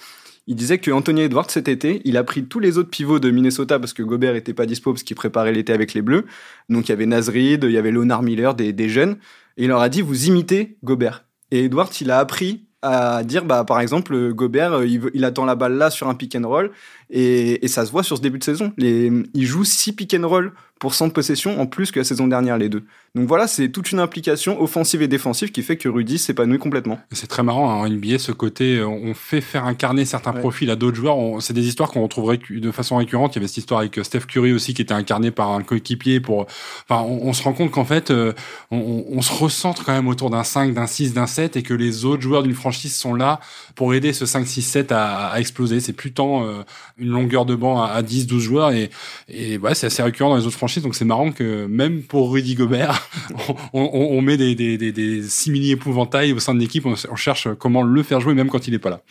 il 0.48 0.56
disait 0.56 0.78
que 0.78 0.90
Anthony 0.90 1.20
Edwards 1.20 1.52
cet 1.52 1.68
été, 1.68 2.02
il 2.04 2.16
a 2.16 2.24
pris 2.24 2.44
tous 2.44 2.58
les 2.58 2.78
autres 2.78 2.90
pivots 2.90 3.20
de 3.20 3.30
Minnesota 3.30 3.78
parce 3.78 3.92
que 3.92 4.02
Gobert 4.02 4.34
était 4.34 4.54
pas 4.54 4.66
dispo 4.66 4.92
parce 4.92 5.04
qu'il 5.04 5.14
préparait 5.14 5.52
l'été 5.52 5.72
avec 5.72 5.94
les 5.94 6.02
Bleus. 6.02 6.26
Donc 6.68 6.88
il 6.88 6.90
y 6.90 6.92
avait 6.94 7.06
Nazrid, 7.06 7.62
il 7.62 7.70
y 7.70 7.78
avait 7.78 7.92
Leonard 7.92 8.24
Miller, 8.24 8.56
des, 8.56 8.72
des 8.72 8.88
jeunes, 8.88 9.18
et 9.56 9.64
il 9.64 9.68
leur 9.68 9.80
a 9.80 9.88
dit 9.88 10.02
vous 10.02 10.26
imitez 10.26 10.78
Gobert. 10.82 11.24
Et 11.52 11.66
Edwards, 11.66 11.92
il 12.00 12.10
a 12.10 12.18
appris 12.18 12.64
à 12.82 13.23
dire 13.23 13.44
bah 13.44 13.64
par 13.64 13.81
exemple 13.81 14.32
Gobert 14.32 14.73
euh, 14.73 14.87
il, 14.87 15.25
attend 15.25 15.44
la 15.44 15.55
balle 15.55 15.75
là 15.75 15.88
sur 15.88 16.08
un 16.08 16.14
pick 16.14 16.34
and 16.34 16.46
roll 16.46 16.73
et, 17.11 17.64
et 17.64 17.69
ça 17.69 17.87
se 17.87 17.93
voit 17.93 18.02
sur 18.02 18.17
ce 18.17 18.23
début 18.23 18.38
de 18.38 18.44
saison. 18.44 18.73
Les, 18.76 19.12
il 19.34 19.46
joue 19.46 19.64
6 19.64 19.93
pick 19.93 20.14
and 20.14 20.26
roll 20.26 20.52
pour 20.82 20.94
100 20.94 21.11
possessions 21.11 21.61
en 21.61 21.67
plus 21.67 21.93
que 21.93 22.00
la 22.00 22.05
saison 22.05 22.26
dernière 22.26 22.58
les 22.58 22.69
deux. 22.69 22.82
Donc 23.14 23.29
voilà 23.29 23.46
c'est 23.46 23.69
toute 23.69 23.93
une 23.93 24.00
implication 24.00 24.61
offensive 24.61 25.00
et 25.00 25.06
défensive 25.06 25.52
qui 25.52 25.62
fait 25.62 25.76
que 25.76 25.88
Rudy 25.88 26.19
s'épanouit 26.19 26.58
complètement. 26.58 26.99
C'est 27.12 27.29
très 27.29 27.44
marrant 27.44 27.70
hein, 27.70 27.75
en 27.75 27.88
NBA 27.88 28.19
ce 28.19 28.32
côté 28.32 28.79
euh, 28.79 28.88
on 28.88 29.14
fait 29.14 29.40
faire 29.40 29.64
incarner 29.64 30.05
certains 30.05 30.32
profils 30.32 30.69
à 30.70 30.75
d'autres 30.75 30.96
joueurs. 30.96 31.40
C'est 31.40 31.52
des 31.52 31.69
histoires 31.69 31.88
qu'on 31.88 32.02
retrouverait 32.02 32.40
de 32.50 32.70
façon 32.73 32.96
récurrente. 32.96 33.34
Il 33.34 33.37
y 33.37 33.38
avait 33.38 33.46
cette 33.46 33.58
histoire 33.58 33.79
avec 33.79 33.96
euh, 33.96 34.02
Steph 34.02 34.23
Curry 34.26 34.52
aussi 34.52 34.75
qui 34.75 34.82
était 34.82 34.93
incarné 34.93 35.31
par 35.31 35.52
un 35.52 35.62
coéquipier 35.62 36.19
pour 36.19 36.46
enfin 36.88 37.05
on, 37.06 37.28
on, 37.28 37.32
se 37.32 37.44
rend 37.44 37.52
compte 37.52 37.70
qu'en 37.70 37.85
fait 37.85 38.11
on, 38.11 38.35
on, 39.08 39.23
se 39.23 39.32
recentre 39.32 39.85
quand 39.85 39.93
même 39.93 40.08
autour 40.08 40.31
d'un 40.31 40.43
5 40.43 40.75
d'un 40.75 40.88
6 40.88 41.14
d'un 41.14 41.28
7 41.28 41.56
et 41.56 41.62
que 41.62 41.75
les 41.75 42.05
autres 42.05 42.23
joueurs 42.23 42.43
d'une 42.43 42.55
franchise 42.55 42.96
sont 42.96 43.14
là 43.14 43.38
pour 43.76 43.94
aider 43.94 44.12
ce 44.12 44.25
5-6-7 44.25 44.93
à, 44.93 45.38
exploser. 45.38 45.78
C'est 45.78 45.93
plus 45.93 46.12
tant 46.12 46.44
euh, 46.44 46.64
une 46.99 47.11
longueur 47.11 47.46
de 47.46 47.55
banc 47.55 47.81
à, 47.81 48.02
10-12 48.02 48.38
joueurs 48.40 48.73
et, 48.73 48.90
et 49.28 49.58
ouais, 49.58 49.76
c'est 49.76 49.87
assez 49.87 50.02
récurrent 50.02 50.31
dans 50.31 50.37
les 50.37 50.46
autres 50.46 50.56
franchises. 50.56 50.71
Donc 50.80 50.94
c'est 50.94 51.04
marrant 51.04 51.32
que 51.32 51.66
même 51.66 52.02
pour 52.02 52.32
Rudy 52.32 52.54
Gobert, 52.54 53.08
on, 53.72 54.20
met 54.22 54.36
des, 54.36 54.54
des, 54.54 54.78
des, 54.78 54.92
des 54.92 55.22
simili 55.22 55.72
épouvantails 55.72 56.32
au 56.32 56.38
sein 56.38 56.54
de 56.54 56.60
l'équipe. 56.60 56.86
On, 56.86 57.16
cherche 57.16 57.48
comment 57.58 57.82
le 57.82 58.02
faire 58.02 58.20
jouer 58.20 58.34
même 58.34 58.48
quand 58.48 58.66
il 58.66 58.72
n'est 58.72 58.78
pas 58.78 58.90
là. 58.90 59.02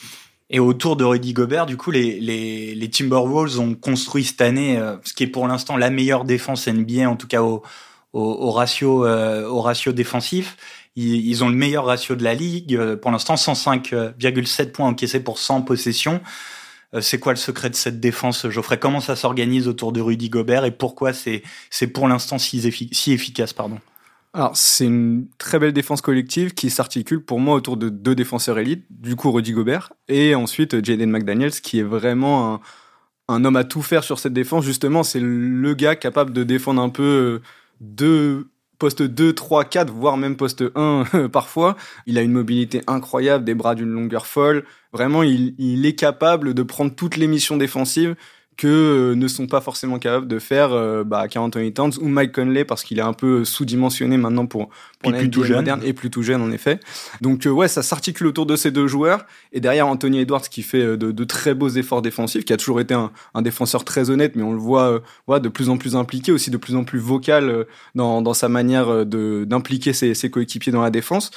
Et 0.49 0.59
autour 0.59 0.97
de 0.97 1.05
Rudy 1.05 1.31
Gobert, 1.31 1.65
du 1.65 1.77
coup, 1.77 1.91
les, 1.91 2.19
les, 2.19 2.75
les 2.75 2.89
Timberwolves 2.89 3.59
ont 3.59 3.73
construit 3.73 4.25
cette 4.25 4.41
année 4.41 4.77
euh, 4.77 4.97
ce 5.03 5.13
qui 5.13 5.23
est 5.23 5.27
pour 5.27 5.47
l'instant 5.47 5.77
la 5.77 5.89
meilleure 5.89 6.25
défense 6.25 6.67
NBA, 6.67 7.09
en 7.09 7.15
tout 7.15 7.27
cas 7.27 7.41
au, 7.41 7.63
au, 8.13 8.51
ratio, 8.51 9.05
euh, 9.05 9.47
au 9.47 9.61
ratio 9.61 9.91
défensif. 9.91 10.57
Ils, 10.97 11.41
ont 11.43 11.47
le 11.47 11.55
meilleur 11.55 11.85
ratio 11.85 12.15
de 12.15 12.23
la 12.23 12.33
ligue. 12.33 12.75
Euh, 12.75 12.97
pour 12.97 13.11
l'instant, 13.11 13.35
105,7 13.35 14.71
points 14.71 14.89
encaissés 14.89 15.21
pour 15.21 15.39
100 15.39 15.61
possessions. 15.61 16.19
Euh, 16.93 17.01
c'est 17.01 17.19
quoi 17.19 17.33
le 17.33 17.38
secret 17.38 17.69
de 17.69 17.75
cette 17.75 17.99
défense, 17.99 18.49
Geoffrey? 18.49 18.77
Comment 18.79 18.99
ça 18.99 19.15
s'organise 19.15 19.67
autour 19.67 19.91
de 19.91 20.01
Rudy 20.01 20.29
Gobert 20.29 20.65
et 20.65 20.71
pourquoi 20.71 21.13
c'est 21.13 21.41
pour 21.93 22.07
l'instant 22.07 22.38
si, 22.38 22.89
si 22.91 23.11
efficace 23.13 23.53
pardon? 23.53 23.79
Alors, 24.33 24.55
c'est 24.55 24.85
une 24.85 25.27
très 25.38 25.59
belle 25.59 25.73
défense 25.73 26.01
collective 26.01 26.53
qui 26.53 26.69
s'articule 26.69 27.21
pour 27.21 27.39
moi 27.39 27.55
autour 27.55 27.75
de 27.75 27.89
deux 27.89 28.15
défenseurs 28.15 28.57
élites, 28.59 28.85
du 28.89 29.17
coup 29.17 29.29
Rudy 29.29 29.51
Gobert, 29.51 29.91
et 30.07 30.35
ensuite 30.35 30.83
Jaden 30.85 31.09
McDaniels, 31.09 31.51
qui 31.51 31.79
est 31.79 31.83
vraiment 31.83 32.53
un, 32.53 32.61
un, 33.27 33.43
homme 33.43 33.57
à 33.57 33.65
tout 33.65 33.81
faire 33.81 34.05
sur 34.05 34.19
cette 34.19 34.31
défense. 34.31 34.63
Justement, 34.63 35.03
c'est 35.03 35.19
le 35.19 35.73
gars 35.73 35.97
capable 35.97 36.31
de 36.31 36.43
défendre 36.43 36.81
un 36.81 36.88
peu 36.88 37.41
deux 37.81 38.50
poste 38.81 39.03
2, 39.03 39.33
3, 39.33 39.65
4, 39.65 39.93
voire 39.93 40.17
même 40.17 40.35
poste 40.35 40.63
1 40.73 41.27
parfois. 41.31 41.77
Il 42.07 42.17
a 42.17 42.23
une 42.23 42.31
mobilité 42.31 42.81
incroyable, 42.87 43.45
des 43.45 43.53
bras 43.53 43.75
d'une 43.75 43.91
longueur 43.91 44.25
folle. 44.25 44.63
Vraiment, 44.91 45.21
il, 45.21 45.53
il 45.59 45.85
est 45.85 45.93
capable 45.93 46.55
de 46.55 46.63
prendre 46.63 46.95
toutes 46.95 47.15
les 47.15 47.27
missions 47.27 47.57
défensives 47.57 48.15
que 48.58 48.67
euh, 48.67 49.15
ne 49.15 49.27
sont 49.27 49.48
pas 49.48 49.62
forcément 49.62 50.00
capables 50.00 50.27
de 50.27 50.39
faire 50.39 50.72
euh, 50.74 51.03
bah, 51.03 51.25
Anthony 51.36 51.74
Towns 51.74 51.93
ou 52.00 52.08
Mike 52.08 52.31
Conley 52.34 52.65
parce 52.65 52.84
qu'il 52.84 53.00
est 53.00 53.03
un 53.03 53.13
peu 53.13 53.46
sous-dimensionné 53.46 54.17
maintenant 54.17 54.46
pour, 54.46 54.70
pour 55.01 55.12
la 55.12 55.24
NBA 55.24 55.48
moderne 55.50 55.81
et 55.84 55.93
plutôt 55.93 56.22
jeune 56.22 56.41
en 56.41 56.51
effet. 56.51 56.79
Donc 57.22 57.46
euh, 57.46 57.50
ouais, 57.50 57.67
ça 57.67 57.84
s'articule 57.84 58.27
autour 58.27 58.46
de 58.46 58.55
ces 58.55 58.72
deux 58.72 58.88
joueurs 58.88 59.25
et 59.51 59.60
derrière 59.60 59.88
Anthony 59.88 60.20
Edwards 60.20 60.41
qui 60.41 60.62
fait 60.62 60.81
euh, 60.81 60.98
de, 60.98 61.12
de, 61.12 61.24
très 61.24 61.53
beaux 61.53 61.70
efforts 61.70 62.01
défensifs, 62.01 62.46
qui 62.46 62.53
a 62.53 62.58
toujours 62.58 62.79
été 62.79 62.93
un, 62.93 63.12
un 63.34 63.41
défenseur 63.41 63.84
très 63.84 64.10
honnête, 64.10 64.36
mais 64.36 64.43
on 64.43 64.53
le 64.53 64.60
voit, 64.60 65.01
euh, 65.29 65.39
de 65.39 65.50
plus 65.50 65.70
en 65.70 65.77
plus 65.77 65.96
impliqué, 65.96 66.31
aussi 66.31 66.51
de 66.51 66.58
plus 66.58 66.75
en 66.75 66.84
plus 66.84 67.00
vocal 67.00 67.65
dans, 67.96 68.22
dans 68.22 68.34
sa 68.34 68.50
manière 68.50 69.05
de 69.05 69.46
d'impliquer 69.46 69.93
ses, 69.93 70.13
ses 70.13 70.29
coéquipiers 70.29 70.72
dans 70.72 70.81
la 70.81 70.89
défense. 70.89 71.31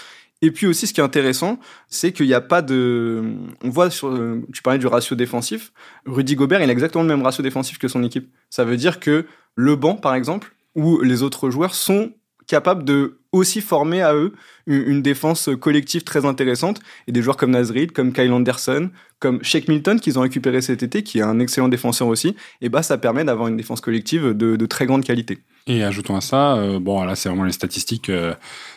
Et 0.44 0.50
puis 0.50 0.66
aussi, 0.66 0.86
ce 0.86 0.92
qui 0.92 1.00
est 1.00 1.04
intéressant, 1.04 1.58
c'est 1.88 2.12
qu'il 2.12 2.26
n'y 2.26 2.34
a 2.34 2.42
pas 2.42 2.60
de. 2.60 3.22
On 3.62 3.70
voit 3.70 3.88
sur. 3.88 4.14
Tu 4.52 4.60
parlais 4.60 4.78
du 4.78 4.86
ratio 4.86 5.16
défensif. 5.16 5.72
Rudy 6.04 6.34
Gobert, 6.34 6.60
il 6.60 6.68
a 6.68 6.72
exactement 6.72 7.02
le 7.02 7.08
même 7.08 7.22
ratio 7.22 7.42
défensif 7.42 7.78
que 7.78 7.88
son 7.88 8.04
équipe. 8.04 8.30
Ça 8.50 8.66
veut 8.66 8.76
dire 8.76 9.00
que 9.00 9.24
le 9.54 9.74
banc, 9.74 9.94
par 9.94 10.14
exemple, 10.14 10.54
ou 10.74 11.00
les 11.00 11.22
autres 11.22 11.48
joueurs 11.48 11.74
sont 11.74 12.12
capables 12.46 12.84
de 12.84 13.20
aussi 13.32 13.62
former 13.62 14.02
à 14.02 14.14
eux 14.14 14.34
une, 14.66 15.00
défense 15.00 15.48
collective 15.58 16.04
très 16.04 16.26
intéressante. 16.26 16.80
Et 17.08 17.12
des 17.12 17.22
joueurs 17.22 17.38
comme 17.38 17.52
Nazrid, 17.52 17.92
comme 17.92 18.12
Kyle 18.12 18.30
Anderson, 18.30 18.90
comme 19.20 19.42
Shake 19.42 19.68
Milton 19.68 19.98
qu'ils 19.98 20.18
ont 20.18 20.22
récupéré 20.22 20.60
cet 20.60 20.82
été, 20.82 21.02
qui 21.02 21.20
est 21.20 21.22
un 21.22 21.40
excellent 21.40 21.68
défenseur 21.68 22.08
aussi, 22.08 22.36
et 22.60 22.68
bah 22.68 22.82
ça 22.82 22.98
permet 22.98 23.24
d'avoir 23.24 23.48
une 23.48 23.56
défense 23.56 23.80
collective 23.80 24.34
de, 24.34 24.66
très 24.66 24.84
grande 24.84 25.04
qualité. 25.04 25.38
Et 25.66 25.83
ajoutons 25.83 26.14
à 26.14 26.21
ça, 26.21 26.56
euh, 26.56 26.78
bon 26.78 27.02
là 27.04 27.16
c'est 27.16 27.30
vraiment 27.30 27.44
les 27.44 27.52
statistiques 27.52 28.11
euh, 28.11 28.35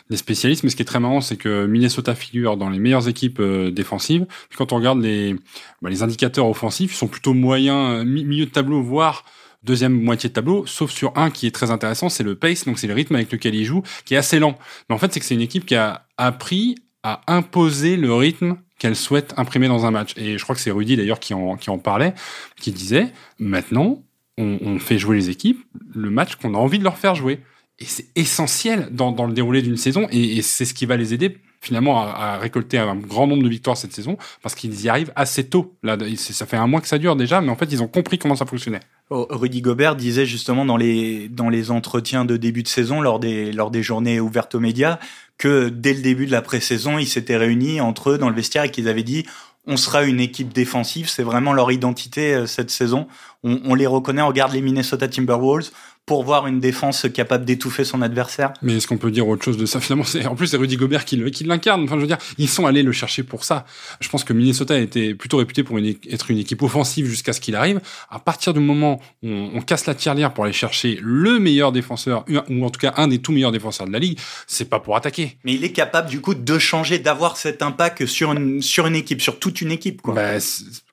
des 0.08 0.16
spécialistes, 0.16 0.64
mais 0.64 0.70
ce 0.70 0.76
qui 0.76 0.80
est 0.80 0.86
très 0.86 1.00
marrant 1.00 1.20
c'est 1.20 1.36
que 1.36 1.66
Minnesota 1.66 2.14
figure 2.14 2.56
dans 2.56 2.70
les 2.70 2.78
meilleures 2.78 3.08
équipes 3.08 3.40
euh, 3.40 3.70
défensives. 3.70 4.24
Puis 4.48 4.56
quand 4.56 4.72
on 4.72 4.76
regarde 4.76 5.02
les, 5.02 5.34
bah, 5.82 5.90
les 5.90 6.02
indicateurs 6.02 6.46
offensifs, 6.46 6.94
ils 6.94 6.96
sont 6.96 7.06
plutôt 7.08 7.34
moyens, 7.34 8.06
milieu 8.06 8.46
de 8.46 8.50
tableau, 8.50 8.82
voire 8.82 9.24
deuxième 9.62 10.00
moitié 10.00 10.30
de 10.30 10.34
tableau, 10.34 10.64
sauf 10.66 10.90
sur 10.90 11.12
un 11.16 11.30
qui 11.30 11.46
est 11.46 11.50
très 11.50 11.70
intéressant, 11.70 12.08
c'est 12.08 12.22
le 12.22 12.36
pace, 12.36 12.64
donc 12.64 12.78
c'est 12.78 12.86
le 12.86 12.94
rythme 12.94 13.16
avec 13.16 13.30
lequel 13.30 13.54
il 13.54 13.64
joue, 13.64 13.82
qui 14.04 14.14
est 14.14 14.16
assez 14.16 14.38
lent. 14.38 14.56
Mais 14.88 14.94
en 14.94 14.98
fait, 14.98 15.12
c'est 15.12 15.20
que 15.20 15.26
c'est 15.26 15.34
une 15.34 15.40
équipe 15.40 15.66
qui 15.66 15.74
a 15.74 16.06
appris 16.16 16.76
à 17.02 17.20
imposer 17.26 17.96
le 17.96 18.12
rythme 18.14 18.56
qu'elle 18.78 18.96
souhaite 18.96 19.34
imprimer 19.36 19.68
dans 19.68 19.86
un 19.86 19.90
match. 19.90 20.14
Et 20.16 20.38
je 20.38 20.42
crois 20.42 20.54
que 20.54 20.60
c'est 20.60 20.70
Rudy 20.70 20.96
d'ailleurs 20.96 21.20
qui 21.20 21.34
en, 21.34 21.56
qui 21.56 21.70
en 21.70 21.78
parlait, 21.78 22.14
qui 22.60 22.70
disait, 22.72 23.12
maintenant, 23.38 24.02
on, 24.38 24.78
fait 24.78 24.98
jouer 24.98 25.16
les 25.16 25.30
équipes 25.30 25.64
le 25.94 26.10
match 26.10 26.36
qu'on 26.36 26.54
a 26.54 26.58
envie 26.58 26.78
de 26.78 26.84
leur 26.84 26.96
faire 26.96 27.14
jouer. 27.14 27.40
Et 27.80 27.84
c'est 27.84 28.06
essentiel 28.16 28.88
dans, 28.90 29.12
le 29.26 29.32
déroulé 29.32 29.62
d'une 29.62 29.76
saison, 29.76 30.08
et, 30.10 30.38
et 30.38 30.42
c'est 30.42 30.64
ce 30.64 30.74
qui 30.74 30.86
va 30.86 30.96
les 30.96 31.14
aider 31.14 31.38
finalement 31.60 32.02
à, 32.02 32.10
à, 32.10 32.38
récolter 32.38 32.78
un 32.78 32.94
grand 32.94 33.26
nombre 33.26 33.42
de 33.42 33.48
victoires 33.48 33.76
cette 33.76 33.92
saison 33.92 34.16
parce 34.42 34.54
qu'ils 34.54 34.80
y 34.82 34.88
arrivent 34.88 35.12
assez 35.16 35.48
tôt. 35.48 35.74
Là, 35.82 35.96
ça 36.16 36.46
fait 36.46 36.56
un 36.56 36.66
mois 36.66 36.80
que 36.80 36.88
ça 36.88 36.98
dure 36.98 37.16
déjà, 37.16 37.40
mais 37.40 37.50
en 37.50 37.56
fait, 37.56 37.70
ils 37.72 37.82
ont 37.82 37.88
compris 37.88 38.18
comment 38.18 38.36
ça 38.36 38.46
fonctionnait. 38.46 38.80
Oh, 39.10 39.26
Rudy 39.30 39.60
Gobert 39.60 39.96
disait 39.96 40.26
justement 40.26 40.64
dans 40.64 40.76
les 40.76 41.28
dans 41.28 41.48
les 41.48 41.70
entretiens 41.70 42.24
de 42.24 42.36
début 42.36 42.62
de 42.62 42.68
saison 42.68 43.00
lors 43.00 43.18
des 43.18 43.52
lors 43.52 43.70
des 43.70 43.82
journées 43.82 44.20
ouvertes 44.20 44.54
aux 44.54 44.60
médias 44.60 44.98
que 45.38 45.68
dès 45.68 45.94
le 45.94 46.02
début 46.02 46.26
de 46.26 46.32
la 46.32 46.42
pré-saison, 46.42 46.98
ils 46.98 47.06
s'étaient 47.06 47.36
réunis 47.36 47.80
entre 47.80 48.10
eux 48.10 48.18
dans 48.18 48.28
le 48.28 48.34
vestiaire 48.34 48.64
et 48.64 48.70
qu'ils 48.70 48.88
avaient 48.88 49.04
dit 49.04 49.24
on 49.68 49.76
sera 49.76 50.02
une 50.04 50.18
équipe 50.18 50.52
défensive, 50.52 51.08
c'est 51.08 51.22
vraiment 51.22 51.52
leur 51.52 51.70
identité 51.70 52.34
euh, 52.34 52.46
cette 52.46 52.70
saison. 52.70 53.06
On, 53.44 53.60
on 53.64 53.74
les 53.74 53.86
reconnaît, 53.86 54.22
on 54.22 54.28
regarde 54.28 54.52
les 54.52 54.62
Minnesota 54.62 55.06
Timberwolves, 55.06 55.70
pour 56.08 56.24
voir 56.24 56.46
une 56.46 56.58
défense 56.58 57.06
capable 57.12 57.44
d'étouffer 57.44 57.84
son 57.84 58.00
adversaire. 58.00 58.54
Mais 58.62 58.76
est-ce 58.76 58.88
qu'on 58.88 58.96
peut 58.96 59.10
dire 59.10 59.28
autre 59.28 59.44
chose 59.44 59.58
de 59.58 59.66
ça 59.66 59.78
Finalement, 59.78 60.06
en 60.28 60.34
plus 60.34 60.46
c'est 60.46 60.56
Rudy 60.56 60.76
Gobert 60.76 61.04
qui, 61.04 61.22
qui 61.30 61.44
l'incarne. 61.44 61.84
Enfin, 61.84 61.96
je 61.96 62.00
veux 62.00 62.06
dire, 62.06 62.18
ils 62.38 62.48
sont 62.48 62.66
allés 62.66 62.82
le 62.82 62.92
chercher 62.92 63.22
pour 63.22 63.44
ça. 63.44 63.66
Je 64.00 64.08
pense 64.08 64.24
que 64.24 64.32
Minnesota 64.32 64.78
été 64.78 65.14
plutôt 65.14 65.36
réputé 65.36 65.62
pour 65.62 65.76
une, 65.76 65.94
être 66.10 66.30
une 66.30 66.38
équipe 66.38 66.62
offensive 66.62 67.06
jusqu'à 67.06 67.34
ce 67.34 67.40
qu'il 67.40 67.54
arrive. 67.54 67.80
À 68.10 68.18
partir 68.18 68.54
du 68.54 68.60
moment 68.60 69.00
où 69.22 69.28
on, 69.28 69.50
on 69.54 69.60
casse 69.60 69.84
la 69.84 69.94
tirelire 69.94 70.32
pour 70.32 70.44
aller 70.44 70.54
chercher 70.54 70.98
le 71.02 71.38
meilleur 71.38 71.72
défenseur, 71.72 72.24
ou 72.48 72.64
en 72.64 72.70
tout 72.70 72.80
cas 72.80 72.94
un 72.96 73.08
des 73.08 73.18
tout 73.18 73.32
meilleurs 73.32 73.52
défenseurs 73.52 73.86
de 73.86 73.92
la 73.92 73.98
ligue, 73.98 74.18
c'est 74.46 74.70
pas 74.70 74.80
pour 74.80 74.96
attaquer. 74.96 75.36
Mais 75.44 75.52
il 75.52 75.62
est 75.62 75.72
capable 75.72 76.08
du 76.08 76.22
coup 76.22 76.34
de 76.34 76.58
changer, 76.58 76.98
d'avoir 76.98 77.36
cet 77.36 77.60
impact 77.60 78.06
sur 78.06 78.32
une 78.32 78.62
sur 78.62 78.86
une 78.86 78.96
équipe, 78.96 79.20
sur 79.20 79.38
toute 79.38 79.60
une 79.60 79.72
équipe. 79.72 80.00
Quoi. 80.00 80.14
Bah, 80.14 80.38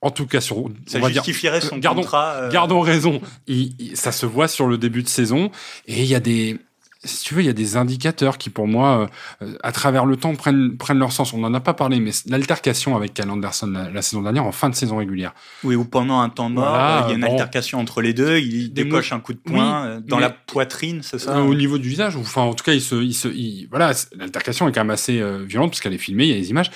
en 0.01 0.11
tout 0.11 0.27
cas, 0.27 0.41
sur 0.41 0.69
ça 0.85 0.99
justifierait 1.07 1.61
dire, 1.61 1.69
son 1.69 1.77
gardons, 1.77 2.01
contrat. 2.01 2.33
Euh... 2.33 2.51
Gardons 2.51 2.81
raison. 2.81 3.21
Il, 3.47 3.73
il, 3.79 3.97
ça 3.97 4.11
se 4.11 4.25
voit 4.25 4.47
sur 4.47 4.67
le 4.67 4.77
début 4.77 5.04
de 5.05 5.09
saison 5.09 5.49
et 5.87 6.01
il 6.01 6.07
y 6.07 6.15
a 6.15 6.19
des 6.19 6.59
si 7.05 7.23
tu 7.23 7.33
veux, 7.35 7.41
il 7.41 7.45
y 7.45 7.49
a 7.49 7.53
des 7.53 7.77
indicateurs 7.77 8.37
qui, 8.37 8.49
pour 8.49 8.67
moi, 8.67 9.07
euh, 9.41 9.53
à 9.63 9.71
travers 9.71 10.05
le 10.05 10.17
temps, 10.17 10.35
prennent, 10.35 10.77
prennent 10.77 10.99
leur 10.99 11.11
sens. 11.11 11.33
On 11.33 11.37
n'en 11.37 11.53
a 11.53 11.59
pas 11.59 11.73
parlé, 11.73 11.99
mais 11.99 12.11
l'altercation 12.25 12.95
avec 12.95 13.13
Cal 13.13 13.29
Anderson 13.29 13.67
la, 13.67 13.89
la, 13.89 14.01
saison 14.01 14.21
dernière, 14.21 14.45
en 14.45 14.51
fin 14.51 14.69
de 14.69 14.75
saison 14.75 14.97
régulière. 14.97 15.33
Oui, 15.63 15.75
ou 15.75 15.85
pendant 15.85 16.19
un 16.19 16.29
temps 16.29 16.49
mort, 16.49 16.69
voilà, 16.69 17.03
il 17.05 17.09
y 17.09 17.11
a 17.13 17.15
une 17.15 17.21
bon, 17.21 17.31
altercation 17.31 17.79
entre 17.79 18.01
les 18.01 18.13
deux, 18.13 18.39
il 18.39 18.73
décoche 18.73 19.11
un 19.11 19.19
coup 19.19 19.33
de 19.33 19.39
poing 19.39 19.97
oui, 19.97 20.03
dans 20.05 20.19
la 20.19 20.29
poitrine, 20.29 21.01
c'est 21.03 21.19
ça 21.19 21.37
euh, 21.37 21.41
Au 21.41 21.55
niveau 21.55 21.77
du 21.77 21.89
visage, 21.89 22.15
ou 22.15 22.21
enfin, 22.21 22.41
en 22.41 22.53
tout 22.53 22.63
cas, 22.63 22.73
il 22.73 22.81
se, 22.81 22.95
il 22.95 23.13
se, 23.13 23.27
il, 23.27 23.67
voilà, 23.69 23.91
l'altercation 24.17 24.67
est 24.67 24.71
quand 24.71 24.81
même 24.81 24.91
assez 24.91 25.19
euh, 25.19 25.43
violente, 25.43 25.71
parce 25.71 25.81
qu'elle 25.81 25.93
est 25.93 25.99
filmée, 25.99 26.25
il 26.25 26.29
y 26.31 26.37
a 26.37 26.39
des 26.39 26.49
images. 26.49 26.71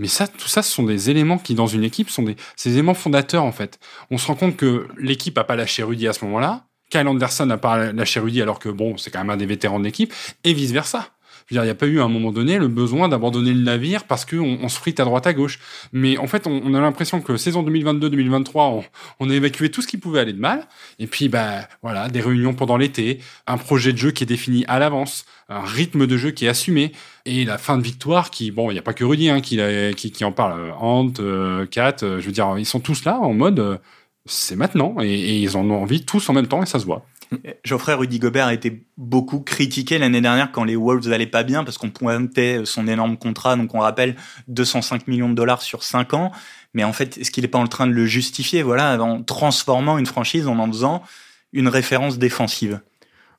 Mais 0.00 0.06
ça, 0.06 0.28
tout 0.28 0.46
ça, 0.46 0.62
ce 0.62 0.72
sont 0.72 0.84
des 0.84 1.10
éléments 1.10 1.38
qui, 1.38 1.56
dans 1.56 1.66
une 1.66 1.82
équipe, 1.82 2.08
sont 2.08 2.22
des, 2.22 2.36
ces 2.54 2.70
éléments 2.70 2.94
fondateurs, 2.94 3.42
en 3.42 3.50
fait. 3.50 3.80
On 4.12 4.18
se 4.18 4.28
rend 4.28 4.36
compte 4.36 4.56
que 4.56 4.86
l'équipe 4.96 5.36
a 5.38 5.44
pas 5.44 5.56
lâché 5.56 5.82
Rudy 5.82 6.06
à 6.06 6.12
ce 6.12 6.24
moment-là, 6.24 6.67
Kyle 6.90 7.06
Anderson 7.06 7.46
n'a 7.46 7.58
pas 7.58 7.92
lâché 7.92 8.20
Rudy 8.20 8.42
alors 8.42 8.58
que 8.58 8.68
bon, 8.68 8.96
c'est 8.96 9.10
quand 9.10 9.18
même 9.18 9.30
un 9.30 9.36
des 9.36 9.46
vétérans 9.46 9.78
de 9.78 9.84
l'équipe, 9.84 10.12
et 10.44 10.52
vice 10.52 10.72
versa. 10.72 11.10
Dire, 11.50 11.62
il 11.62 11.66
n'y 11.66 11.70
a 11.70 11.74
pas 11.74 11.86
eu 11.86 12.00
à 12.00 12.04
un 12.04 12.08
moment 12.08 12.30
donné 12.30 12.58
le 12.58 12.68
besoin 12.68 13.08
d'abandonner 13.08 13.54
le 13.54 13.62
navire 13.62 14.04
parce 14.04 14.26
qu'on 14.26 14.58
on 14.60 14.68
se 14.68 14.78
frite 14.78 15.00
à 15.00 15.04
droite 15.04 15.26
à 15.26 15.32
gauche. 15.32 15.58
Mais 15.94 16.18
en 16.18 16.26
fait, 16.26 16.46
on, 16.46 16.74
a 16.74 16.80
l'impression 16.80 17.22
que 17.22 17.38
saison 17.38 17.62
2022-2023, 17.62 18.50
on, 18.54 18.84
on, 19.20 19.30
a 19.30 19.34
évacué 19.34 19.70
tout 19.70 19.80
ce 19.80 19.86
qui 19.86 19.96
pouvait 19.96 20.20
aller 20.20 20.34
de 20.34 20.40
mal. 20.40 20.66
Et 20.98 21.06
puis, 21.06 21.30
bah 21.30 21.66
voilà, 21.80 22.10
des 22.10 22.20
réunions 22.20 22.52
pendant 22.52 22.76
l'été, 22.76 23.20
un 23.46 23.56
projet 23.56 23.94
de 23.94 23.98
jeu 23.98 24.10
qui 24.10 24.24
est 24.24 24.26
défini 24.26 24.66
à 24.68 24.78
l'avance, 24.78 25.24
un 25.48 25.62
rythme 25.62 26.06
de 26.06 26.18
jeu 26.18 26.32
qui 26.32 26.44
est 26.44 26.48
assumé, 26.48 26.92
et 27.24 27.46
la 27.46 27.56
fin 27.56 27.78
de 27.78 27.82
victoire 27.82 28.30
qui, 28.30 28.50
bon, 28.50 28.70
il 28.70 28.74
n'y 28.74 28.80
a 28.80 28.82
pas 28.82 28.92
que 28.92 29.04
Rudy 29.04 29.30
hein, 29.30 29.40
qui, 29.40 29.58
qui, 29.96 30.10
qui, 30.12 30.24
en 30.24 30.32
parle, 30.32 30.74
Ant, 30.78 31.12
euh, 31.18 31.64
Kat, 31.64 31.96
euh, 32.02 32.20
je 32.20 32.26
veux 32.26 32.32
dire, 32.32 32.58
ils 32.58 32.66
sont 32.66 32.80
tous 32.80 33.04
là 33.04 33.18
en 33.20 33.32
mode. 33.32 33.58
Euh, 33.58 33.78
c'est 34.26 34.56
maintenant 34.56 34.96
et, 35.00 35.08
et, 35.08 35.38
ils 35.38 35.56
en 35.56 35.68
ont 35.70 35.82
envie 35.82 36.04
tous 36.04 36.28
en 36.28 36.32
même 36.32 36.46
temps 36.46 36.62
et 36.62 36.66
ça 36.66 36.78
se 36.78 36.84
voit. 36.84 37.06
Geoffrey 37.64 37.94
Rudy 37.94 38.18
Gobert 38.18 38.46
a 38.46 38.54
été 38.54 38.86
beaucoup 38.96 39.40
critiqué 39.40 39.98
l'année 39.98 40.20
dernière 40.20 40.50
quand 40.50 40.64
les 40.64 40.76
Wolves 40.76 41.08
n'allaient 41.08 41.26
pas 41.26 41.42
bien 41.42 41.64
parce 41.64 41.76
qu'on 41.78 41.90
pointait 41.90 42.62
son 42.64 42.88
énorme 42.88 43.16
contrat, 43.18 43.56
donc 43.56 43.74
on 43.74 43.80
rappelle 43.80 44.16
205 44.48 45.08
millions 45.08 45.28
de 45.28 45.34
dollars 45.34 45.62
sur 45.62 45.82
5 45.82 46.14
ans. 46.14 46.32
Mais 46.74 46.84
en 46.84 46.92
fait, 46.92 47.18
est-ce 47.18 47.30
qu'il 47.30 47.42
n'est 47.42 47.48
pas 47.48 47.58
en 47.58 47.66
train 47.66 47.86
de 47.86 47.92
le 47.92 48.06
justifier? 48.06 48.62
Voilà, 48.62 49.02
en 49.02 49.22
transformant 49.22 49.98
une 49.98 50.06
franchise 50.06 50.46
en 50.46 50.58
en 50.58 50.68
faisant 50.68 51.02
une 51.52 51.68
référence 51.68 52.18
défensive 52.18 52.80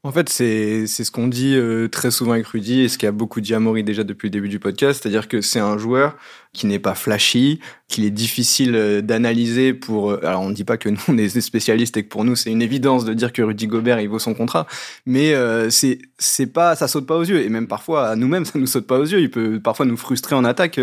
en 0.03 0.13
fait, 0.13 0.29
c'est 0.29 0.87
ce 0.87 1.11
qu'on 1.11 1.27
dit 1.27 1.55
euh, 1.55 1.89
très 1.89 2.09
souvent 2.09 2.31
avec 2.31 2.47
Rudy 2.47 2.81
et 2.81 2.87
ce 2.87 2.97
qu'a 2.97 3.11
beaucoup 3.11 3.41
dit 3.41 3.53
Amaury 3.53 3.83
déjà 3.83 4.05
depuis 4.05 4.27
le 4.27 4.31
début 4.31 4.47
du 4.47 4.57
podcast, 4.57 5.01
c'est-à-dire 5.01 5.27
que 5.27 5.41
c'est 5.41 5.59
un 5.59 5.77
joueur 5.77 6.15
qui 6.51 6.65
n'est 6.65 6.79
pas 6.79 6.95
flashy, 6.95 7.59
qu'il 7.87 8.05
est 8.05 8.11
difficile 8.11 8.75
euh, 8.75 9.01
d'analyser 9.01 9.73
pour. 9.73 10.11
Euh, 10.11 10.25
alors, 10.25 10.41
on 10.41 10.49
ne 10.49 10.53
dit 10.53 10.63
pas 10.63 10.77
que 10.77 10.89
nous 10.89 10.99
on 11.07 11.17
est 11.17 11.33
des 11.33 11.41
spécialistes 11.41 11.95
et 11.97 12.03
que 12.03 12.09
pour 12.09 12.23
nous 12.23 12.35
c'est 12.35 12.51
une 12.51 12.61
évidence 12.61 13.05
de 13.05 13.13
dire 13.13 13.31
que 13.31 13.41
Rudy 13.41 13.67
Gobert 13.67 13.99
il 13.99 14.09
vaut 14.09 14.19
son 14.19 14.33
contrat, 14.33 14.65
mais 15.05 15.33
euh, 15.33 15.69
c'est 15.69 15.99
c'est 16.17 16.47
pas 16.47 16.75
ça 16.75 16.87
saute 16.87 17.05
pas 17.05 17.17
aux 17.17 17.23
yeux 17.23 17.41
et 17.41 17.49
même 17.49 17.67
parfois 17.67 18.07
à 18.09 18.15
nous-mêmes 18.15 18.45
ça 18.45 18.57
nous 18.57 18.67
saute 18.67 18.87
pas 18.87 18.97
aux 18.97 19.05
yeux. 19.05 19.19
Il 19.19 19.29
peut 19.29 19.59
parfois 19.59 19.85
nous 19.85 19.97
frustrer 19.97 20.35
en 20.35 20.43
attaque, 20.43 20.79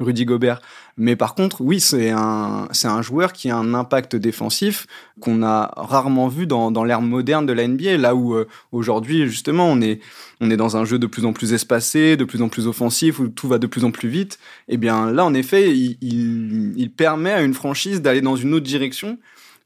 Rudy 0.00 0.24
Gobert. 0.24 0.60
Mais 0.98 1.14
par 1.14 1.34
contre, 1.34 1.60
oui, 1.60 1.78
c'est 1.78 2.10
un, 2.10 2.68
c'est 2.70 2.88
un 2.88 3.02
joueur 3.02 3.34
qui 3.34 3.50
a 3.50 3.56
un 3.56 3.74
impact 3.74 4.16
défensif 4.16 4.86
qu'on 5.20 5.42
a 5.42 5.70
rarement 5.76 6.26
vu 6.28 6.46
dans, 6.46 6.70
dans 6.70 6.84
l'ère 6.84 7.02
moderne 7.02 7.44
de 7.44 7.52
la 7.52 7.68
NBA, 7.68 7.98
là 7.98 8.14
où 8.14 8.34
aujourd'hui, 8.72 9.26
justement, 9.28 9.66
on 9.66 9.82
est, 9.82 10.00
on 10.40 10.50
est 10.50 10.56
dans 10.56 10.76
un 10.76 10.84
jeu 10.84 10.98
de 10.98 11.06
plus 11.06 11.24
en 11.24 11.32
plus 11.32 11.52
espacé, 11.52 12.16
de 12.16 12.24
plus 12.24 12.42
en 12.42 12.48
plus 12.48 12.66
offensif, 12.66 13.18
où 13.18 13.28
tout 13.28 13.48
va 13.48 13.58
de 13.58 13.66
plus 13.66 13.84
en 13.84 13.90
plus 13.90 14.08
vite. 14.08 14.38
Eh 14.68 14.76
bien 14.76 15.10
là, 15.10 15.24
en 15.24 15.34
effet, 15.34 15.72
il, 15.72 16.90
permet 16.96 17.32
à 17.32 17.42
une 17.42 17.54
franchise 17.54 18.02
d'aller 18.02 18.20
dans 18.20 18.36
une 18.36 18.54
autre 18.54 18.66
direction 18.66 19.18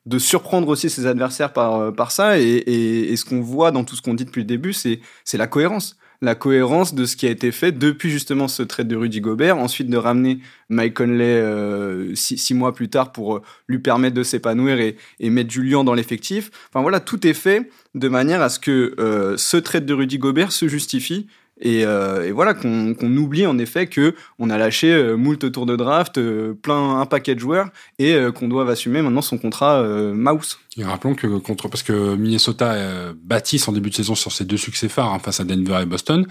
de 0.07 0.19
surprendre 0.19 0.69
aussi 0.69 0.89
ses 0.89 1.07
adversaires 1.07 1.53
par, 1.53 1.93
par 1.95 2.11
ça. 2.11 2.39
Et, 2.39 3.15
ce 3.17 3.25
qu'on 3.25 3.41
voit 3.41 3.71
dans 3.71 3.85
tout 3.85 3.97
ce 3.97 4.03
qu'on 4.03 4.15
dit 4.15 4.25
depuis 4.25 4.41
le 4.41 4.47
début, 4.47 4.73
c'est, 4.73 5.01
la 5.35 5.47
cohérence 5.47 5.97
la 6.23 6.35
cohérence 6.35 6.95
de 6.95 7.07
ce 7.07 7.17
qui 7.17 7.27
a 7.27 7.31
été 7.31 7.51
fait 7.51 7.73
depuis 7.73 8.11
justement 8.11 8.47
ce 8.47 8.63
trade 8.63 8.89
de 8.89 8.97
Rudy 8.97 9.23
Gobert, 9.23 9.57
ensuite 9.57 9.89
de 9.89 9.97
ramener 9.97 10.41
Mike 10.69 10.93
Conley 10.93 11.25
euh, 11.25 12.15
six, 12.15 12.37
six, 12.37 12.53
mois 12.53 12.75
plus 12.75 12.91
tard 12.91 13.11
pour 13.11 13.37
euh, 13.37 13.43
lui 13.69 13.79
permettre 13.79 14.15
de 14.15 14.23
s'épanouir 14.23 14.79
et, 14.81 14.97
et, 15.19 15.31
mettre 15.31 15.51
Julian 15.51 15.83
dans 15.83 15.95
l'effectif. 15.95 16.51
Enfin 16.69 16.83
voilà, 16.83 17.01
tout 17.01 17.27
est 17.27 17.33
fait 17.33 17.71
de 17.95 18.09
manière 18.09 18.43
à 18.43 18.49
ce 18.49 18.59
que 18.59 18.95
euh, 18.99 19.37
ce 19.37 19.57
trade 19.57 19.87
de 19.87 19.95
Rudy 19.95 20.19
Gobert 20.19 20.53
se 20.53 20.69
justifie 20.69 21.27
et, 21.61 21.85
euh, 21.85 22.27
et, 22.27 22.33
voilà 22.33 22.55
qu'on 22.55 22.95
qu 22.95 23.05
oublie 23.05 23.47
en 23.47 23.59
effet 23.59 23.87
que 23.87 24.15
on 24.39 24.49
a 24.49 24.57
lâché 24.57 24.93
euh, 24.93 25.17
moult 25.17 25.53
tours 25.53 25.67
de 25.67 25.77
draft, 25.77 26.17
euh, 26.17 26.55
plein 26.55 26.99
un 26.99 27.07
paquet 27.07 27.35
de 27.35 27.41
joueurs 27.41 27.69
et 27.99 28.15
euh, 28.15 28.33
qu'on 28.33 28.49
doit 28.49 28.69
assumer 28.71 29.03
maintenant 29.03 29.21
son 29.21 29.37
contrat 29.37 29.83
mouse. 30.15 30.59
Et 30.79 30.85
rappelons 30.85 31.15
que 31.15 31.27
contre 31.27 31.69
parce 31.69 31.83
que 31.83 32.17
Minnesota 32.17 33.13
bâtit 33.23 33.59
son 33.59 33.73
début 33.73 33.91
de 33.91 33.95
saison 33.95 34.15
sur 34.15 34.33
ses 34.33 34.45
deux 34.45 34.57
succès 34.57 34.89
phares 34.89 35.13
hein, 35.13 35.19
face 35.19 35.41
à 35.41 35.45
Denver 35.45 35.81
et 35.83 35.87
Boston. 35.87 36.27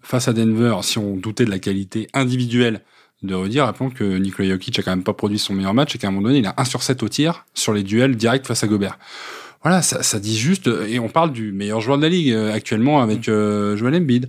Face 0.00 0.28
à 0.28 0.32
Denver, 0.32 0.76
si 0.82 0.98
on 0.98 1.16
doutait 1.16 1.44
de 1.44 1.50
la 1.50 1.58
qualité 1.58 2.06
individuelle 2.14 2.82
de 3.22 3.34
redire, 3.34 3.64
rappelons 3.64 3.90
que 3.90 4.04
Nikola 4.04 4.50
Jokic 4.50 4.78
a 4.78 4.82
quand 4.82 4.92
même 4.92 5.02
pas 5.02 5.12
produit 5.12 5.40
son 5.40 5.54
meilleur 5.54 5.74
match 5.74 5.96
et 5.96 5.98
qu'à 5.98 6.06
un 6.06 6.12
moment 6.12 6.28
donné, 6.28 6.38
il 6.38 6.46
a 6.46 6.54
1 6.56 6.64
sur 6.64 6.84
7 6.84 7.02
au 7.02 7.08
tir 7.08 7.46
sur 7.52 7.72
les 7.72 7.82
duels 7.82 8.14
directs 8.14 8.46
face 8.46 8.62
à 8.62 8.68
Gobert. 8.68 8.96
Voilà, 9.62 9.82
ça, 9.82 10.02
ça 10.02 10.20
dit 10.20 10.38
juste, 10.38 10.68
et 10.68 10.98
on 10.98 11.08
parle 11.08 11.32
du 11.32 11.52
meilleur 11.52 11.80
joueur 11.80 11.98
de 11.98 12.02
la 12.02 12.08
ligue 12.08 12.32
actuellement 12.32 13.02
avec 13.02 13.28
euh, 13.28 13.76
Joel 13.76 13.96
Embiid. 13.96 14.28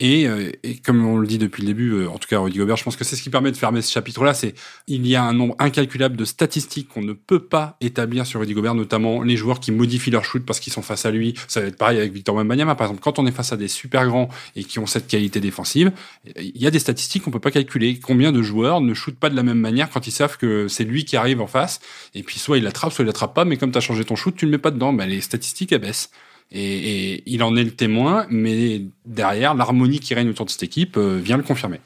Et, 0.00 0.28
euh, 0.28 0.52
et, 0.62 0.76
comme 0.76 1.04
on 1.04 1.16
le 1.16 1.26
dit 1.26 1.38
depuis 1.38 1.62
le 1.62 1.66
début, 1.66 1.90
euh, 1.90 2.08
en 2.08 2.18
tout 2.18 2.28
cas 2.28 2.38
Rudy 2.38 2.58
Gobert, 2.58 2.76
je 2.76 2.84
pense 2.84 2.96
que 2.96 3.02
c'est 3.02 3.16
ce 3.16 3.22
qui 3.22 3.30
permet 3.30 3.50
de 3.50 3.56
fermer 3.56 3.82
ce 3.82 3.90
chapitre-là. 3.90 4.32
C'est 4.32 4.54
il 4.86 5.04
y 5.06 5.16
a 5.16 5.24
un 5.24 5.32
nombre 5.32 5.56
incalculable 5.58 6.16
de 6.16 6.24
statistiques 6.24 6.88
qu'on 6.88 7.02
ne 7.02 7.14
peut 7.14 7.40
pas 7.40 7.76
établir 7.80 8.24
sur 8.24 8.38
Rudy 8.38 8.54
Gobert, 8.54 8.74
notamment 8.74 9.22
les 9.22 9.36
joueurs 9.36 9.58
qui 9.58 9.72
modifient 9.72 10.12
leur 10.12 10.24
shoot 10.24 10.44
parce 10.46 10.60
qu'ils 10.60 10.72
sont 10.72 10.82
face 10.82 11.04
à 11.04 11.10
lui. 11.10 11.34
Ça 11.48 11.60
va 11.60 11.66
être 11.66 11.76
pareil 11.76 11.98
avec 11.98 12.12
Victor 12.12 12.36
Wembanyama, 12.36 12.76
par 12.76 12.86
exemple. 12.86 13.02
Quand 13.02 13.18
on 13.18 13.26
est 13.26 13.32
face 13.32 13.52
à 13.52 13.56
des 13.56 13.66
super 13.66 14.06
grands 14.06 14.28
et 14.54 14.62
qui 14.62 14.78
ont 14.78 14.86
cette 14.86 15.08
qualité 15.08 15.40
défensive, 15.40 15.90
il 16.36 16.62
y 16.62 16.66
a 16.68 16.70
des 16.70 16.78
statistiques 16.78 17.24
qu'on 17.24 17.32
peut 17.32 17.40
pas 17.40 17.50
calculer. 17.50 17.98
Combien 17.98 18.30
de 18.30 18.40
joueurs 18.40 18.80
ne 18.80 18.94
shootent 18.94 19.18
pas 19.18 19.30
de 19.30 19.36
la 19.36 19.42
même 19.42 19.58
manière 19.58 19.90
quand 19.90 20.06
ils 20.06 20.12
savent 20.12 20.36
que 20.36 20.68
c'est 20.68 20.84
lui 20.84 21.04
qui 21.06 21.16
arrive 21.16 21.40
en 21.40 21.48
face? 21.48 21.80
Et 22.14 22.22
puis 22.22 22.38
soit 22.38 22.58
il 22.58 22.62
l'attrape, 22.62 22.92
soit 22.92 23.02
il 23.02 23.06
l'attrape 23.06 23.34
pas, 23.34 23.44
mais 23.44 23.56
comme 23.56 23.72
tu 23.72 23.78
as 23.78 23.80
changé 23.80 24.04
ton 24.04 24.14
shoot, 24.14 24.36
tu 24.36 24.44
le 24.44 24.52
mets 24.52 24.58
pas 24.58 24.70
dedans. 24.70 24.92
Ben, 24.92 25.08
les 25.08 25.20
statistiques 25.20 25.72
elles 25.72 25.80
baissent. 25.80 26.10
Et, 26.50 27.22
il 27.26 27.42
en 27.42 27.56
est 27.56 27.64
le 27.64 27.72
témoin, 27.72 28.26
mais 28.30 28.82
derrière, 29.04 29.54
l'harmonie 29.54 30.00
qui 30.00 30.14
règne 30.14 30.30
autour 30.30 30.46
de 30.46 30.50
cette 30.50 30.62
équipe 30.62 30.96
euh, 30.96 31.20
vient 31.22 31.36
le 31.36 31.42
confirmer. 31.42 31.80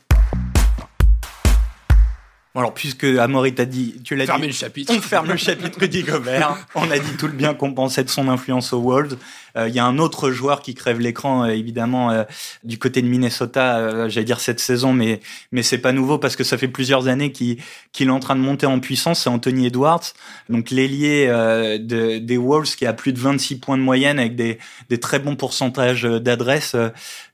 Alors, 2.54 2.74
puisque 2.74 3.04
Amaury 3.04 3.54
t'a 3.54 3.64
dit, 3.64 3.94
tu 4.04 4.14
l'as 4.14 4.26
dit. 4.26 4.46
le 4.46 4.52
chapitre. 4.52 4.92
On 4.94 5.00
ferme 5.00 5.28
le 5.28 5.36
chapitre 5.38 5.78
Rudy 5.80 6.02
Gobert. 6.02 6.58
On 6.74 6.90
a 6.90 6.98
dit 6.98 7.16
tout 7.18 7.26
le 7.26 7.32
bien 7.32 7.54
qu'on 7.54 7.72
pensait 7.72 8.04
de 8.04 8.10
son 8.10 8.28
influence 8.28 8.74
aux 8.74 8.80
Wolves. 8.82 9.16
Euh, 9.56 9.68
Il 9.68 9.74
y 9.74 9.78
a 9.78 9.84
un 9.86 9.98
autre 9.98 10.30
joueur 10.30 10.60
qui 10.60 10.74
crève 10.74 11.00
l'écran, 11.00 11.44
euh, 11.44 11.48
évidemment, 11.48 12.10
euh, 12.10 12.24
du 12.64 12.78
côté 12.78 13.00
de 13.00 13.06
Minnesota, 13.06 13.78
euh, 13.78 14.08
j'allais 14.10 14.24
dire 14.26 14.40
cette 14.40 14.60
saison, 14.60 14.92
mais, 14.92 15.20
mais 15.50 15.62
c'est 15.62 15.78
pas 15.78 15.92
nouveau 15.92 16.18
parce 16.18 16.36
que 16.36 16.44
ça 16.44 16.58
fait 16.58 16.68
plusieurs 16.68 17.08
années 17.08 17.32
qu'il 17.32 17.56
qu'il 17.92 18.08
est 18.08 18.10
en 18.10 18.20
train 18.20 18.36
de 18.36 18.40
monter 18.40 18.66
en 18.66 18.80
puissance. 18.80 19.22
C'est 19.22 19.30
Anthony 19.30 19.66
Edwards, 19.66 20.12
donc 20.50 20.70
l'ailier 20.70 21.26
euh, 21.28 21.78
de, 21.78 22.18
des 22.18 22.36
Wolves 22.38 22.74
qui 22.76 22.84
a 22.86 22.92
plus 22.92 23.12
de 23.14 23.18
26 23.18 23.60
points 23.60 23.78
de 23.78 23.82
moyenne 23.82 24.18
avec 24.18 24.36
des, 24.36 24.58
des 24.90 25.00
très 25.00 25.18
bons 25.18 25.36
pourcentages 25.36 26.02
d'adresse. 26.04 26.76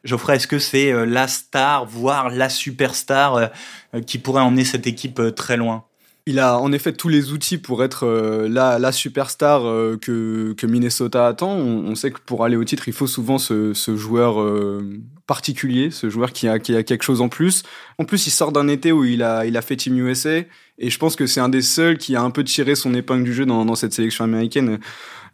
Geoffrey, 0.04 0.36
est-ce 0.36 0.46
que 0.46 0.58
c'est 0.60 0.92
euh, 0.92 1.04
la 1.06 1.26
star, 1.28 1.86
voire 1.86 2.30
la 2.30 2.48
superstar 2.48 3.50
qui 4.06 4.18
pourrait 4.18 4.42
emmener 4.42 4.66
cette 4.66 4.86
équipe 4.86 5.07
euh, 5.18 5.30
très 5.30 5.56
loin 5.56 5.84
Il 6.26 6.38
a 6.38 6.58
en 6.58 6.72
effet 6.72 6.92
tous 6.92 7.08
les 7.08 7.32
outils 7.32 7.58
pour 7.58 7.82
être 7.82 8.04
euh, 8.06 8.48
la, 8.48 8.92
superstar 8.92 9.66
euh, 9.66 9.96
que, 9.96 10.54
que 10.56 10.66
Minnesota 10.66 11.26
attend. 11.26 11.52
On, 11.52 11.94
sait 11.94 12.10
que 12.10 12.20
pour 12.24 12.44
aller 12.44 12.56
au 12.56 12.64
titre, 12.64 12.88
il 12.88 12.94
faut 12.94 13.06
souvent 13.06 13.38
ce, 13.38 13.72
joueur 13.96 14.44
particulier, 15.26 15.90
ce 15.90 16.08
joueur 16.08 16.32
qui 16.32 16.48
a, 16.48 16.58
qui 16.58 16.74
a 16.74 16.82
quelque 16.82 17.02
chose 17.02 17.20
en 17.20 17.28
plus. 17.28 17.62
En 17.98 18.04
plus, 18.04 18.26
il 18.26 18.30
sort 18.30 18.52
d'un 18.52 18.68
été 18.68 18.92
où 18.92 19.04
il 19.04 19.22
a, 19.22 19.46
il 19.46 19.56
a 19.56 19.62
fait 19.62 19.76
Team 19.76 19.98
USA. 19.98 20.40
Et 20.80 20.90
je 20.90 20.98
pense 20.98 21.16
que 21.16 21.26
c'est 21.26 21.40
un 21.40 21.48
des 21.48 21.62
seuls 21.62 21.98
qui 21.98 22.14
a 22.14 22.22
un 22.22 22.30
peu 22.30 22.44
tiré 22.44 22.74
son 22.76 22.94
épingle 22.94 23.24
du 23.24 23.34
jeu 23.34 23.46
dans 23.46 23.74
cette 23.74 23.92
sélection 23.92 24.24
américaine. 24.24 24.78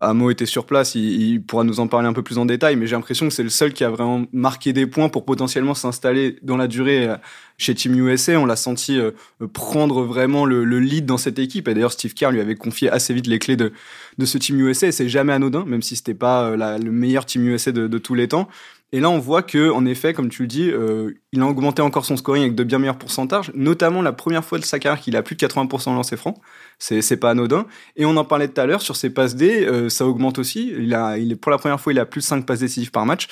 Amo 0.01 0.31
était 0.31 0.47
sur 0.47 0.67
place, 0.67 0.95
il, 0.95 1.43
pourra 1.43 1.65
nous 1.65 1.81
en 1.81 1.87
parler 1.87 2.09
un 2.09 2.13
peu 2.13 2.23
plus 2.23 2.39
en 2.39 2.47
détail, 2.47 2.77
mais 2.77 2.87
j'ai 2.87 2.97
l'impression 2.97 3.29
que 3.29 3.35
c'est 3.35 3.43
le 3.43 3.49
seul 3.49 3.73
qui 3.73 3.85
a 3.85 3.91
vraiment 3.91 4.25
marqué 4.33 4.73
des 4.73 4.87
points 4.87 5.09
pour 5.09 5.25
potentiellement 5.25 5.75
s'installer 5.75 6.39
dans 6.43 6.57
la 6.57 6.67
durée 6.67 7.09
euh, 7.09 7.17
chez 7.59 7.75
Team 7.75 7.95
USA. 7.95 8.39
On 8.39 8.47
l'a 8.47 8.57
senti 8.57 8.99
euh, 8.99 9.13
prendre 9.53 10.03
vraiment 10.03 10.45
le, 10.45 10.65
le 10.65 10.81
lead 10.81 11.07
dans 11.07 11.19
cette 11.19 11.39
équipe. 11.39 11.69
Et 11.69 11.75
d'ailleurs, 11.75 11.93
Steve 11.93 12.15
Kerr 12.15 12.31
lui 12.31 12.41
avait 12.41 12.57
confié 12.57 12.91
assez 12.91 13.15
vite 13.15 13.27
les 13.27 13.39
clés 13.39 13.57
de, 13.57 13.73
de 14.19 14.25
ce 14.27 14.39
Team 14.39 14.59
USA. 14.61 14.91
C'est 14.93 15.09
jamais 15.09 15.33
anodin, 15.33 15.65
même 15.65 15.83
si 15.83 15.97
c'était 15.97 16.15
pas 16.15 16.45
euh, 16.45 16.79
le 16.79 16.91
meilleur 16.91 17.27
Team 17.27 17.47
USA 17.49 17.73
de 17.73 17.99
tous 17.99 18.15
les 18.15 18.29
temps. 18.29 18.49
Et 18.95 19.01
là, 19.01 19.11
on 19.11 19.19
voit 19.19 19.43
que, 19.43 19.73
en 19.73 19.87
effet, 19.87 20.15
comme 20.15 20.29
tu 20.29 20.43
le 20.43 20.47
dis, 20.47 20.71
euh, 20.71 21.15
il 21.33 21.41
a 21.41 21.47
augmenté 21.47 21.83
encore 21.83 22.05
son 22.05 22.17
scoring 22.17 22.45
avec 22.45 22.55
de 22.55 22.63
bien 22.63 22.79
meilleurs 22.79 22.97
pourcentages, 22.97 23.51
notamment 23.53 24.03
la 24.03 24.13
première 24.13 24.45
fois 24.45 24.61
de 24.61 24.65
sa 24.65 24.79
carrière 24.79 25.03
qu'il 25.03 25.17
a 25.17 25.23
plus 25.25 25.35
de 25.35 25.45
80% 25.45 25.91
de 25.91 25.97
lancers 25.97 26.17
francs. 26.17 26.37
C'est, 26.79 27.17
pas 27.17 27.31
anodin. 27.31 27.67
Et 27.97 28.05
on 28.05 28.17
en 28.17 28.25
parlait 28.25 28.47
tout 28.47 28.61
à 28.61 28.67
l'heure 28.67 28.83
sur 28.83 28.95
ses 28.95 29.11
passes 29.11 29.35
D, 29.35 29.67
euh, 29.67 29.89
ça 29.89 30.07
augmente 30.07 30.39
aussi. 30.39 30.73
Il 30.79 30.95
a, 30.95 31.17
pour 31.41 31.51
la 31.51 31.59
première 31.59 31.81
fois, 31.81 31.93
il 31.93 31.99
a 31.99 32.07
plus 32.07 32.21
de 32.21 32.25
5 32.25 32.47
passes 32.47 32.61
décisives 32.61 32.93
par 32.93 33.05
match. 33.05 33.27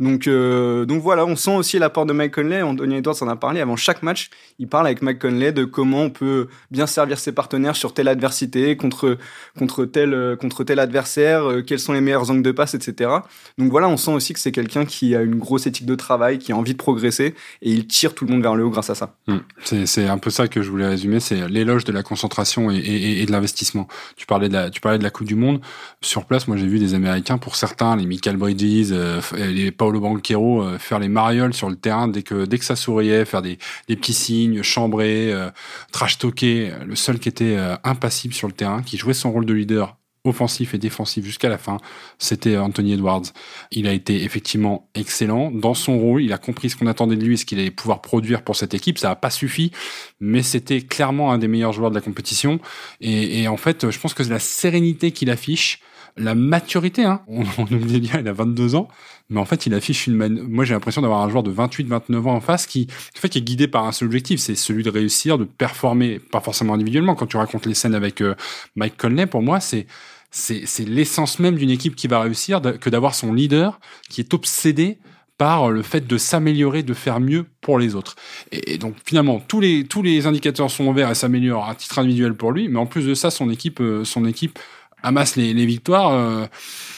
Donc, 0.00 0.28
euh, 0.28 0.84
donc 0.84 1.02
voilà, 1.02 1.26
on 1.26 1.34
sent 1.34 1.56
aussi 1.56 1.78
l'apport 1.78 2.06
de 2.06 2.12
Mike 2.12 2.34
Conley. 2.34 2.62
Anthony 2.62 2.96
Edwards 2.96 3.20
en 3.20 3.28
a 3.28 3.36
parlé 3.36 3.60
avant 3.60 3.76
chaque 3.76 4.02
match. 4.02 4.30
Il 4.58 4.68
parle 4.68 4.86
avec 4.86 5.02
Mike 5.02 5.18
Conley 5.18 5.52
de 5.52 5.64
comment 5.64 6.02
on 6.02 6.10
peut 6.10 6.48
bien 6.70 6.86
servir 6.86 7.18
ses 7.18 7.32
partenaires 7.32 7.74
sur 7.74 7.94
telle 7.94 8.08
adversité, 8.08 8.76
contre 8.76 9.18
contre 9.58 9.84
tel 9.84 10.36
contre 10.40 10.62
tel 10.62 10.78
adversaire, 10.78 11.50
euh, 11.50 11.62
quels 11.62 11.80
sont 11.80 11.92
les 11.92 12.00
meilleurs 12.00 12.30
angles 12.30 12.42
de 12.42 12.52
passe, 12.52 12.74
etc. 12.74 13.10
Donc 13.58 13.70
voilà, 13.70 13.88
on 13.88 13.96
sent 13.96 14.12
aussi 14.12 14.32
que 14.32 14.40
c'est 14.40 14.52
quelqu'un 14.52 14.84
qui 14.84 15.16
a 15.16 15.22
une 15.22 15.36
grosse 15.36 15.66
éthique 15.66 15.86
de 15.86 15.94
travail, 15.96 16.38
qui 16.38 16.52
a 16.52 16.56
envie 16.56 16.72
de 16.72 16.78
progresser 16.78 17.34
et 17.62 17.70
il 17.70 17.86
tire 17.86 18.14
tout 18.14 18.24
le 18.24 18.32
monde 18.32 18.42
vers 18.42 18.54
le 18.54 18.64
haut 18.64 18.70
grâce 18.70 18.90
à 18.90 18.94
ça. 18.94 19.16
Hmm. 19.26 19.38
C'est, 19.64 20.06
un 20.08 20.18
peu 20.18 20.30
ça 20.30 20.48
que 20.48 20.62
je 20.62 20.70
voulais 20.70 20.86
résumer, 20.86 21.20
c'est 21.20 21.48
l'éloge 21.48 21.84
de 21.84 21.92
la 21.92 22.02
concentration 22.02 22.70
et, 22.70 23.24
de 23.26 23.32
l'investissement. 23.32 23.88
Tu 24.16 24.26
parlais 24.26 24.48
de 24.48 24.54
la, 24.54 24.70
tu 24.70 24.80
parlais 24.80 24.98
de 24.98 25.02
la 25.02 25.10
Coupe 25.10 25.26
du 25.26 25.34
Monde. 25.34 25.60
Sur 26.00 26.24
place, 26.24 26.46
moi 26.46 26.56
j'ai 26.56 26.66
vu 26.66 26.78
des 26.78 26.94
Américains, 26.94 27.38
pour 27.38 27.56
certains, 27.56 27.96
les 27.96 28.06
Michael 28.06 28.36
Bridges, 28.36 28.90
euh, 28.92 29.20
les 29.32 29.70
Paolo 29.88 30.00
Banquero, 30.00 30.62
euh, 30.62 30.78
faire 30.78 30.98
les 30.98 31.08
marioles 31.08 31.54
sur 31.54 31.70
le 31.70 31.76
terrain 31.76 32.08
dès 32.08 32.22
que 32.22 32.44
dès 32.44 32.58
que 32.58 32.64
ça 32.66 32.76
souriait, 32.76 33.24
faire 33.24 33.40
des, 33.40 33.58
des 33.88 33.96
petits 33.96 34.12
signes, 34.12 34.62
chambrer, 34.62 35.32
euh, 35.32 35.50
trash 35.92 36.18
talker. 36.18 36.72
Le 36.86 36.94
seul 36.94 37.18
qui 37.18 37.30
était 37.30 37.56
euh, 37.56 37.74
impassible 37.84 38.34
sur 38.34 38.48
le 38.48 38.52
terrain, 38.52 38.82
qui 38.82 38.98
jouait 38.98 39.14
son 39.14 39.32
rôle 39.32 39.46
de 39.46 39.54
leader 39.54 39.96
offensif 40.24 40.74
et 40.74 40.78
défensif 40.78 41.24
jusqu'à 41.24 41.48
la 41.48 41.56
fin, 41.56 41.78
c'était 42.18 42.58
Anthony 42.58 42.92
Edwards. 42.92 43.22
Il 43.70 43.86
a 43.86 43.94
été 43.94 44.24
effectivement 44.24 44.90
excellent 44.94 45.50
dans 45.50 45.72
son 45.72 45.98
rôle. 45.98 46.22
Il 46.22 46.34
a 46.34 46.38
compris 46.38 46.68
ce 46.68 46.76
qu'on 46.76 46.86
attendait 46.86 47.16
de 47.16 47.24
lui 47.24 47.38
ce 47.38 47.46
qu'il 47.46 47.58
allait 47.58 47.70
pouvoir 47.70 48.02
produire 48.02 48.42
pour 48.42 48.54
cette 48.54 48.74
équipe. 48.74 48.98
Ça 48.98 49.08
n'a 49.08 49.16
pas 49.16 49.30
suffi, 49.30 49.72
mais 50.20 50.42
c'était 50.42 50.82
clairement 50.82 51.32
un 51.32 51.38
des 51.38 51.48
meilleurs 51.48 51.72
joueurs 51.72 51.88
de 51.88 51.94
la 51.94 52.02
compétition. 52.02 52.60
Et, 53.00 53.40
et 53.40 53.48
en 53.48 53.56
fait, 53.56 53.90
je 53.90 53.98
pense 53.98 54.12
que 54.12 54.22
la 54.24 54.38
sérénité 54.38 55.12
qu'il 55.12 55.30
affiche, 55.30 55.80
la 56.18 56.34
maturité. 56.34 57.04
Hein. 57.04 57.20
On, 57.26 57.42
oublie 57.62 58.00
dire, 58.00 58.16
il 58.20 58.28
a 58.28 58.32
22 58.32 58.74
ans, 58.74 58.88
mais 59.30 59.40
en 59.40 59.44
fait, 59.44 59.66
il 59.66 59.74
affiche 59.74 60.06
une. 60.06 60.16
Moi, 60.42 60.64
j'ai 60.64 60.74
l'impression 60.74 61.02
d'avoir 61.02 61.22
un 61.22 61.28
joueur 61.28 61.42
de 61.42 61.52
28-29 61.52 62.16
ans 62.20 62.34
en 62.34 62.40
face 62.40 62.66
qui, 62.66 62.88
en 63.16 63.20
fait, 63.20 63.28
qui 63.28 63.38
est 63.38 63.42
guidé 63.42 63.68
par 63.68 63.86
un 63.86 63.92
seul 63.92 64.06
objectif, 64.06 64.40
c'est 64.40 64.54
celui 64.54 64.82
de 64.82 64.90
réussir, 64.90 65.38
de 65.38 65.44
performer, 65.44 66.18
pas 66.18 66.40
forcément 66.40 66.74
individuellement. 66.74 67.14
Quand 67.14 67.26
tu 67.26 67.36
racontes 67.36 67.66
les 67.66 67.74
scènes 67.74 67.94
avec 67.94 68.20
euh, 68.20 68.34
Mike 68.76 68.96
Conley, 68.96 69.26
pour 69.26 69.42
moi, 69.42 69.60
c'est 69.60 69.86
c'est 70.30 70.84
l'essence 70.86 71.38
même 71.38 71.56
d'une 71.56 71.70
équipe 71.70 71.96
qui 71.96 72.06
va 72.06 72.20
réussir 72.20 72.60
que 72.60 72.90
d'avoir 72.90 73.14
son 73.14 73.32
leader 73.32 73.80
qui 74.10 74.20
est 74.20 74.34
obsédé 74.34 74.98
par 75.38 75.70
le 75.70 75.82
fait 75.82 76.06
de 76.06 76.18
s'améliorer, 76.18 76.82
de 76.82 76.94
faire 76.94 77.20
mieux 77.20 77.46
pour 77.60 77.78
les 77.78 77.94
autres. 77.94 78.16
Et, 78.50 78.76
donc 78.76 78.96
finalement, 79.04 79.40
tous 79.40 79.60
les 79.60 79.84
tous 79.84 80.02
les 80.02 80.26
indicateurs 80.26 80.70
sont 80.70 80.92
verts 80.92 81.10
et 81.10 81.14
s'améliorent 81.14 81.68
à 81.68 81.74
titre 81.76 82.00
individuel 82.00 82.34
pour 82.34 82.52
lui, 82.52 82.68
mais 82.68 82.78
en 82.78 82.86
plus 82.86 83.06
de 83.06 83.14
ça, 83.14 83.30
son 83.30 83.48
équipe 83.48 83.80
euh, 83.80 84.04
son 84.04 84.26
équipe 84.26 84.58
amasse 85.02 85.36
les, 85.36 85.66
victoires. 85.66 86.12
euh, 86.12 86.46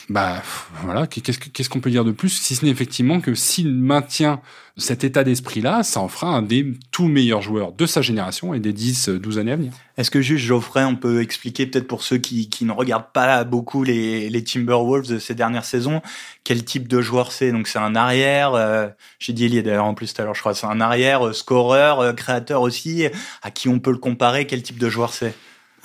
bah 0.09 0.43
voilà, 0.83 1.07
qu'est-ce 1.07 1.39
que- 1.39 1.49
qu'est-ce 1.49 1.69
qu'on 1.69 1.81
peut 1.81 1.91
dire 1.91 2.05
de 2.05 2.11
plus 2.13 2.31
si 2.31 2.57
ce 2.57 2.65
n'est 2.65 2.71
effectivement 2.71 3.21
que 3.21 3.35
s'il 3.35 3.73
maintient 3.73 4.41
cet 4.77 5.05
état 5.05 5.25
d'esprit-là, 5.25 5.83
ça 5.83 6.01
en 6.01 6.09
fera 6.09 6.29
un 6.29 6.43
des 6.43 6.75
tout 6.91 7.07
meilleurs 7.07 7.43
joueurs 7.43 7.73
de 7.73 7.87
sa 7.87 8.03
génération 8.03 8.55
et 8.55 8.61
des 8.61 8.73
10-12 8.73 9.39
années 9.39 9.53
à 9.53 9.57
venir. 9.57 9.73
Est-ce 9.99 10.11
que 10.11 10.23
juste 10.23 10.45
Geoffrey, 10.45 10.85
on 10.85 10.97
peut 10.97 11.21
expliquer 11.21 11.67
peut-être 11.67 11.87
pour 11.87 12.03
ceux 12.03 12.19
qui, 12.19 12.49
qui 12.49 12.65
ne 12.65 12.73
regardent 12.73 13.13
pas 13.13 13.45
beaucoup 13.45 13.85
les, 13.85 14.45
Timberwolves 14.45 15.09
de 15.09 15.19
ces 15.19 15.35
dernières 15.35 15.65
saisons, 15.65 16.01
quel 16.45 16.65
type 16.65 16.89
de 16.89 17.01
joueur 17.03 17.31
c'est? 17.31 17.53
Donc 17.53 17.69
c'est 17.69 17.79
un 17.79 17.95
arrière, 17.95 18.55
euh, 18.55 18.89
j'ai 19.19 19.33
dit 19.33 19.45
Elie 19.45 19.63
d'ailleurs 19.63 19.85
en 19.85 19.95
plus 19.95 20.13
tout 20.15 20.23
à 20.23 20.25
l'heure, 20.25 20.35
je 20.35 20.41
crois, 20.41 20.55
c'est 20.55 20.67
un 20.67 20.81
arrière, 20.81 21.27
euh, 21.27 21.33
scoreur, 21.33 22.01
euh, 22.01 22.13
créateur 22.13 22.63
aussi, 22.63 23.05
à 23.43 23.51
qui 23.51 23.69
on 23.69 23.79
peut 23.79 23.93
le 23.93 23.99
comparer, 23.99 24.47
quel 24.47 24.63
type 24.63 24.79
de 24.79 24.89
joueur 24.89 25.13
c'est? 25.13 25.35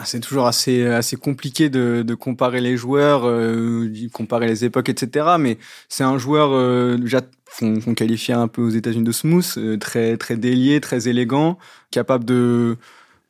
C'est 0.04 0.20
toujours 0.20 0.46
assez, 0.46 0.86
assez 0.86 1.16
compliqué 1.16 1.70
de, 1.70 2.04
de 2.06 2.16
comparer 2.16 2.60
les 2.60 2.76
joueurs, 2.76 3.26
euh, 3.26 3.90
comparer 4.12 4.48
les 4.48 4.66
époques, 4.66 4.90
etc. 4.90 5.38
Mais 5.40 5.58
c'est 5.88 6.04
un 6.04 6.18
joueur 6.18 6.52
euh, 6.52 6.98
déjà 6.98 7.22
qu'on 7.58 7.80
qu'on 7.80 7.94
qualifiait 7.94 8.34
un 8.34 8.50
peu 8.50 8.62
aux 8.62 8.70
États-Unis 8.70 9.06
de 9.06 9.12
smooth, 9.14 9.54
euh, 9.58 9.78
très 9.78 10.18
très 10.18 10.36
délié, 10.36 10.82
très 10.82 11.08
élégant, 11.08 11.58
capable 11.92 12.26
de 12.26 12.78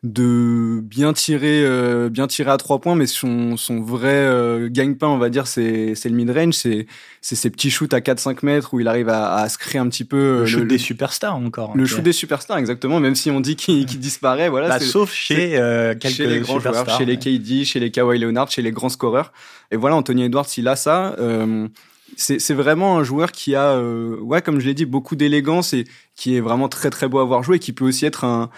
de 0.06 0.82
bien 0.84 1.14
tirer 1.14 1.64
euh, 1.66 2.10
bien 2.10 2.28
tirer 2.28 2.52
à 2.52 2.58
trois 2.58 2.80
points 2.80 2.96
mais 2.96 3.08
son 3.08 3.58
son 3.58 3.82
vrai 3.82 4.14
euh, 4.14 4.70
gagne-pain 4.72 5.08
on 5.08 5.18
va 5.18 5.30
dire 5.30 5.48
c'est 5.48 5.96
c'est 5.96 6.10
le 6.10 6.16
mid 6.16 6.30
range 6.30 6.54
c'est 6.54 6.86
c'est 7.22 7.36
ces 7.36 7.50
petits 7.50 7.72
shoots 7.72 7.94
à 7.94 8.02
4 8.02 8.20
5 8.20 8.44
mètres 8.44 8.74
où 8.76 8.80
il 8.80 8.88
arrive 8.88 9.10
à, 9.10 9.34
à 9.34 9.50
se 9.50 9.58
créer 9.58 9.80
un 9.80 9.90
petit 9.90 10.04
peu 10.06 10.18
euh, 10.18 10.40
Le 10.42 10.46
shoot 10.46 10.68
des 10.68 10.78
superstars 10.78 11.36
encore. 11.36 11.76
le 11.76 11.86
shoot 11.88 12.04
des 12.04 12.14
superstars 12.14 12.58
exactement 12.60 13.00
même 13.00 13.16
si 13.16 13.32
on 13.32 13.42
dit 13.42 13.56
qu'il 13.56 13.86
qu'il 13.88 14.00
disparaît 14.00 14.48
voilà 14.50 14.70
Bah, 14.70 14.80
c'est- 14.80 14.86
sauf 14.86 15.12
chez 15.12 15.58
euh, 15.58 15.96
quelques 15.96 16.14
chez 16.16 16.28
les 16.28 16.40
grands 16.40 16.60
joueurs, 16.60 16.88
chez 16.98 17.06
les 17.06 17.18
KD, 17.18 17.66
chez 17.66 17.80
les 17.80 17.90
Kawhi 17.90 18.20
Leonard, 18.20 18.52
chez 18.52 18.62
les 18.62 18.72
grands 18.72 18.90
scoreurs. 18.90 19.34
Et 19.72 19.76
voilà, 19.76 19.96
Anthony 19.96 20.24
Edwards, 20.26 20.46
il 20.58 20.68
a 20.68 20.76
ça. 20.76 21.16
Euh, 21.20 21.68
c'est 22.16 22.40
c'est 22.40 22.54
vraiment 22.54 22.98
un 23.00 23.04
joueur 23.04 23.32
qui 23.32 23.56
a, 23.56 23.72
euh, 23.72 24.18
ouais, 24.22 24.42
comme 24.44 24.60
je 24.60 24.66
l'ai 24.68 24.76
dit, 24.76 24.86
beaucoup 24.86 25.16
d'élégance 25.16 25.74
et 25.74 25.86
qui 26.16 26.36
est 26.38 26.40
vraiment 26.42 26.70
très 26.70 26.92
très 26.92 27.08
beau 27.08 27.18
à 27.20 27.26
voir 27.26 27.42
jouer, 27.44 27.58
qui 27.60 27.74
peut 27.74 27.86
aussi 27.86 28.06
être 28.06 28.24
un, 28.24 28.50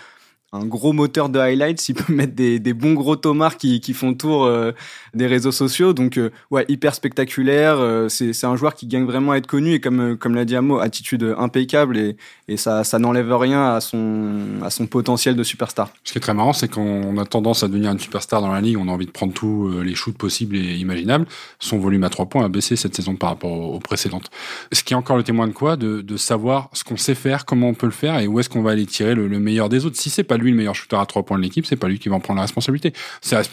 un 0.54 0.66
gros 0.66 0.94
moteur 0.94 1.30
de 1.30 1.40
highlights. 1.40 1.90
Il 1.90 1.96
peut 1.96 2.14
mettre 2.14 2.34
des, 2.34 2.60
bons 2.74 2.94
gros 2.94 3.16
tomards 3.16 3.58
qui, 3.58 3.82
qui 3.82 3.94
font 3.94 4.14
tour 4.14 4.46
euh, 4.46 4.72
des 5.14 5.28
réseaux 5.28 5.52
sociaux. 5.52 5.94
Donc, 5.94 6.18
euh, 6.18 6.32
ouais, 6.52 6.66
hyper 6.70 6.96
spectaculaire. 6.96 7.78
Euh, 7.80 8.08
c'est 8.08 8.46
un 8.46 8.56
joueur 8.56 8.74
qui 8.74 8.88
gagne 8.88 9.06
vraiment 9.06 9.34
à 9.34 9.38
être 9.38 9.48
connu 9.48 9.74
et 9.74 9.82
comme, 9.82 10.18
comme 10.18 10.36
l'a 10.36 10.46
dit 10.46 10.56
Amo, 10.56 10.80
attitude 10.80 11.36
impeccable 11.38 11.98
et, 11.98 12.18
et 12.48 12.56
ça, 12.56 12.84
n'enlève 13.00 13.36
rien 13.36 13.74
à 13.76 13.82
son, 13.82 14.40
à 14.64 14.70
son 14.70 14.88
potentiel 14.88 15.36
de 15.36 15.44
superstar. 15.44 15.90
Ce 16.04 16.14
qui 16.14 16.18
est 16.18 16.22
très 16.22 16.34
marrant, 16.34 16.54
c'est 16.54 16.70
qu'on 16.70 17.18
a 17.18 17.26
tendance 17.26 17.64
à 17.64 17.68
devenir 17.68 17.92
une 17.92 18.00
superstar 18.00 18.42
dans 18.42 18.52
la 18.52 18.62
ligue, 18.62 18.78
on 18.78 18.88
a 18.88 18.92
envie 18.92 19.06
de 19.06 19.12
prendre 19.12 19.34
tous 19.34 19.70
les 19.82 19.96
shoots 19.96 20.18
possibles 20.18 20.56
et 20.56 20.76
imaginables. 20.76 21.26
Son 21.60 21.78
volume 21.78 22.04
à 22.04 22.10
trois 22.10 22.26
points 22.26 22.46
a 22.46 22.50
baissé 22.50 22.76
cette 22.76 22.96
saison 22.96 23.16
par 23.16 23.30
rapport 23.30 23.52
aux, 23.52 23.80
précédentes. 23.80 24.30
Ce 24.72 24.84
qui 24.84 24.94
est 24.94 24.98
encore 24.98 25.18
le 25.18 25.24
témoin 25.24 25.48
de 25.48 25.54
quoi? 25.54 25.76
De, 25.76 26.02
de 26.02 26.18
savoir 26.18 26.70
ce 26.74 26.84
qu'on 26.84 26.98
sait 26.98 27.16
faire, 27.16 27.46
comment 27.46 27.70
on 27.70 27.74
peut 27.74 27.86
le 27.86 27.92
faire 27.92 28.20
et 28.20 28.28
où 28.28 28.40
est-ce 28.40 28.50
qu'on 28.50 28.62
va 28.62 28.72
aller 28.72 28.86
tirer 28.86 29.14
le, 29.14 29.28
le 29.28 29.40
meilleur 29.40 29.70
des 29.70 29.86
autres. 29.86 29.98
Si 29.98 30.10
c'est 30.10 30.24
pas 30.24 30.37
lui 30.38 30.52
le 30.52 30.58
meilleur 30.58 30.76
shooter 30.76 30.95
à 30.97 31.06
trois 31.06 31.23
points 31.23 31.38
de 31.38 31.43
l'équipe, 31.43 31.65
c'est 31.65 31.76
pas 31.76 31.88
lui 31.88 32.00
qui 32.00 32.10
va 32.10 32.15
en 32.15 32.19
prendre 32.19 32.38
la 32.38 32.43
responsabilité. 32.43 32.93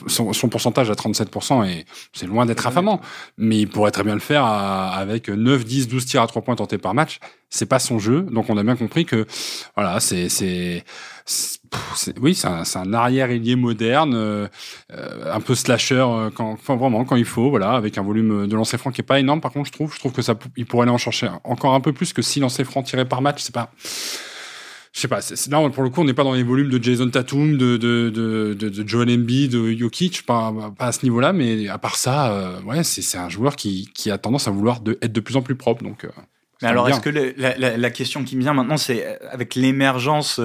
Son, 0.07 0.33
son 0.33 0.49
pourcentage 0.49 0.91
à 0.91 0.95
37% 0.95 1.67
et 1.67 1.85
c'est 2.13 2.27
loin 2.27 2.47
d'être 2.47 2.67
affamant, 2.67 3.01
mais 3.39 3.61
il 3.61 3.69
pourrait 3.69 3.91
très 3.91 4.05
bien 4.05 4.15
le 4.15 4.21
faire 4.21 4.45
à- 4.45 4.95
avec 4.95 5.29
9, 5.29 5.65
10, 5.65 5.89
12 5.89 6.07
tirs 6.07 6.23
à 6.23 6.27
trois 6.27 6.43
points 6.43 6.57
tentés 6.57 6.79
par 6.79 6.95
match. 6.95 7.19
C'est 7.51 7.67
pas 7.67 7.79
son 7.79 7.99
jeu, 7.99 8.23
donc 8.23 8.51
on 8.51 8.57
a 8.59 8.65
bien 8.65 8.75
compris 8.75 9.05
que 9.05 9.27
voilà, 9.77 10.01
c'est 10.01 10.29
c'est 10.29 10.85
oui, 12.21 12.35
c'est 12.35 12.47
un, 12.49 12.63
un 12.75 12.93
arrière 12.95 13.31
ailier 13.31 13.57
moderne, 13.57 14.15
euh, 14.15 14.47
euh, 14.93 15.33
un 15.33 15.41
peu 15.41 15.55
slasher 15.55 15.95
euh, 16.07 16.31
quand, 16.35 16.53
enfin 16.53 16.77
vraiment 16.77 17.05
quand 17.05 17.17
il 17.17 17.25
faut, 17.25 17.51
voilà, 17.51 17.73
avec 17.73 17.97
un 17.99 18.03
volume 18.03 18.47
de 18.47 18.57
lancer 18.57 18.77
franc 18.79 18.91
qui 18.91 19.01
est 19.01 19.05
pas 19.05 19.21
énorme. 19.21 19.41
Par 19.41 19.53
contre, 19.53 19.67
je 19.67 19.73
trouve, 19.73 19.93
je 19.95 19.99
trouve 19.99 20.13
que 20.13 20.23
ça, 20.23 20.35
il 20.57 20.67
pourrait 20.67 20.83
aller 20.83 20.93
en 20.93 20.99
chercher 20.99 21.29
encore 21.45 21.75
un 21.75 21.81
peu 21.81 21.93
plus 21.93 22.13
que 22.13 22.23
6 22.23 22.41
lancers 22.41 22.67
francs 22.67 22.85
tirés 22.85 23.05
par 23.05 23.23
match. 23.23 23.43
C'est 23.43 23.55
pas, 23.55 23.71
je 24.95 25.01
sais 25.01 25.09
pas, 25.09 25.19
là 25.19 25.71
pour 25.71 25.83
le 25.83 25.91
coup 25.91 26.01
on 26.01 26.05
n'est 26.05 26.15
pas 26.15 26.23
dans 26.23 26.35
les 26.35 26.45
volumes 26.45 26.71
de 26.71 26.81
Jason 26.81 27.11
Tatum, 27.11 27.59
de 27.59 27.77
de 27.77 28.11
de, 28.11 28.55
de, 28.55 28.89
Joel 28.89 29.11
Embiid, 29.11 29.51
de 29.51 29.73
Jokic, 29.73 30.25
pas 30.25 30.55
pas 30.79 30.87
à 30.87 30.93
ce 30.93 31.05
niveau-là, 31.05 31.33
mais 31.33 31.69
à 31.69 31.79
part 31.79 31.97
ça, 31.97 32.33
euh, 32.33 32.63
ouais, 32.63 32.85
c'est 32.85 33.19
un 33.19 33.29
joueur 33.29 33.57
qui 33.57 33.91
qui 33.93 34.13
a 34.13 34.19
tendance 34.19 34.47
à 34.47 34.53
vouloir 34.53 34.81
être 35.03 35.13
de 35.13 35.21
plus 35.21 35.37
en 35.37 35.43
plus 35.43 35.57
propre, 35.57 35.83
donc. 35.83 36.05
Euh, 36.05 36.11
mais 36.65 36.71
alors, 36.71 36.89
est-ce 36.89 37.01
que 37.01 37.11
la, 37.11 37.57
la, 37.59 37.77
la, 37.77 37.91
question 37.91 38.25
qui 38.25 38.37
me 38.37 38.43
vient 38.43 38.55
maintenant, 38.55 38.77
c'est 38.77 39.07
euh, 39.07 39.17
avec 39.31 39.55
l'émergence 39.55 40.41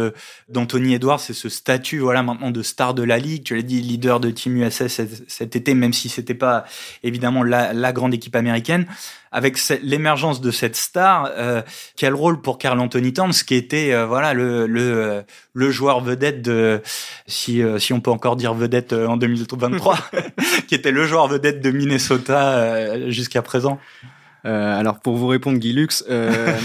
d'Anthony 0.49 0.93
Edwards, 0.95 1.19
c'est 1.19 1.34
ce 1.34 1.49
statut, 1.49 1.99
voilà, 1.99 2.23
maintenant 2.23 2.51
de 2.51 2.62
star 2.62 2.93
de 2.93 3.03
la 3.03 3.17
ligue. 3.17 3.43
Tu 3.43 3.55
l'as 3.55 3.62
dit, 3.62 3.82
leader 3.82 4.19
de 4.19 4.29
Team 4.29 4.58
USA 4.58 4.89
cet, 4.89 5.29
cet 5.29 5.55
été, 5.55 5.73
même 5.73 5.93
si 5.93 6.10
c'était 6.10 6.34
pas 6.34 6.65
évidemment 7.03 7.43
la, 7.43 7.73
la 7.73 7.93
grande 7.93 8.13
équipe 8.13 8.36
américaine 8.36 8.86
avec 9.32 9.60
l'émergence 9.84 10.41
de 10.41 10.51
cette 10.51 10.75
star, 10.75 11.29
euh, 11.38 11.62
quel 11.95 12.13
rôle 12.13 12.41
pour 12.41 12.58
Carl 12.58 12.79
Anthony 12.79 13.13
Towns, 13.13 13.34
qui 13.45 13.55
était 13.55 13.93
euh, 13.93 14.05
voilà 14.05 14.34
le 14.34 14.65
le, 14.65 14.82
euh, 14.82 15.21
le 15.53 15.71
joueur 15.71 16.01
vedette 16.01 16.41
de 16.41 16.82
si 17.27 17.62
si 17.77 17.93
on 17.93 18.01
peut 18.01 18.12
encore 18.12 18.36
dire 18.36 18.53
vedette 18.53 18.93
en 18.93 19.17
2023, 19.17 19.97
qui 20.67 20.75
était 20.75 20.91
le 20.91 21.05
joueur 21.05 21.27
vedette 21.27 21.62
de 21.62 21.71
Minnesota 21.71 23.10
jusqu'à 23.10 23.41
présent? 23.41 23.79
Euh, 24.45 24.80
alors 24.80 24.99
pour 24.99 25.17
vous 25.17 25.28
répondre, 25.28 25.58
Guy 25.58 25.73
Lux, 25.73 26.04
euh, 26.10 26.58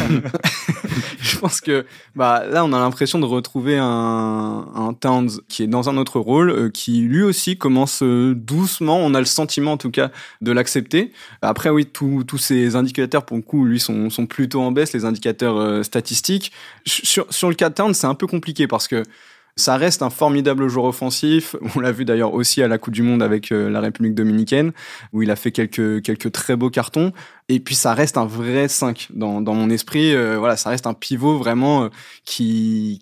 je 1.21 1.39
pense 1.39 1.61
que 1.61 1.85
bah 2.15 2.45
là 2.49 2.65
on 2.65 2.73
a 2.73 2.79
l'impression 2.79 3.19
de 3.19 3.25
retrouver 3.25 3.79
un, 3.79 4.67
un 4.75 4.95
Towns 4.95 5.31
qui 5.49 5.65
est 5.65 5.67
dans 5.67 5.89
un 5.89 5.97
autre 5.97 6.21
rôle, 6.21 6.51
euh, 6.51 6.71
qui 6.71 7.01
lui 7.01 7.23
aussi 7.23 7.59
commence 7.59 8.03
doucement. 8.03 8.99
On 8.99 9.15
a 9.15 9.19
le 9.19 9.25
sentiment 9.25 9.73
en 9.73 9.77
tout 9.77 9.91
cas 9.91 10.11
de 10.41 10.53
l'accepter. 10.53 11.13
Après 11.43 11.71
oui, 11.71 11.87
tous 11.87 12.39
ces 12.39 12.77
indicateurs 12.77 13.25
pour 13.25 13.37
le 13.37 13.43
coup, 13.43 13.65
lui 13.65 13.81
sont, 13.81 14.09
sont 14.09 14.27
plutôt 14.27 14.63
en 14.63 14.71
baisse, 14.71 14.93
les 14.93 15.05
indicateurs 15.05 15.85
statistiques. 15.85 16.53
Sur, 16.87 17.27
sur 17.31 17.49
le 17.49 17.55
cas 17.55 17.71
de 17.71 17.75
Towns, 17.75 17.95
c'est 17.95 18.07
un 18.07 18.15
peu 18.15 18.27
compliqué 18.27 18.67
parce 18.69 18.87
que 18.87 19.03
ça 19.57 19.77
reste 19.77 20.03
un 20.03 20.11
formidable 20.11 20.69
joueur 20.69 20.87
offensif. 20.87 21.57
On 21.77 21.81
l'a 21.81 21.93
vu 21.93 22.05
d'ailleurs 22.05 22.35
aussi 22.35 22.63
à 22.63 22.69
la 22.69 22.79
Coupe 22.79 22.95
du 22.95 23.03
Monde 23.03 23.23
avec 23.23 23.53
euh, 23.53 23.71
la 23.71 23.81
République 23.81 24.15
dominicaine, 24.15 24.73
où 25.13 25.23
il 25.23 25.31
a 25.31 25.37
fait 25.37 25.53
quelques, 25.53 26.03
quelques 26.03 26.33
très 26.33 26.57
beaux 26.57 26.71
cartons. 26.71 27.13
Et 27.49 27.61
puis 27.61 27.75
ça 27.75 27.95
reste 27.95 28.17
un 28.17 28.27
vrai 28.27 28.69
5 28.69 29.09
dans, 29.11 29.41
dans 29.41 29.55
mon 29.55 29.71
esprit. 29.71 30.15
Euh, 30.15 30.39
voilà, 30.39 30.57
ça 30.57 30.71
reste 30.71 30.87
un 30.87 30.95
pivot 30.95 31.39
vraiment 31.39 31.85
euh, 31.85 31.89
qui, 32.25 33.01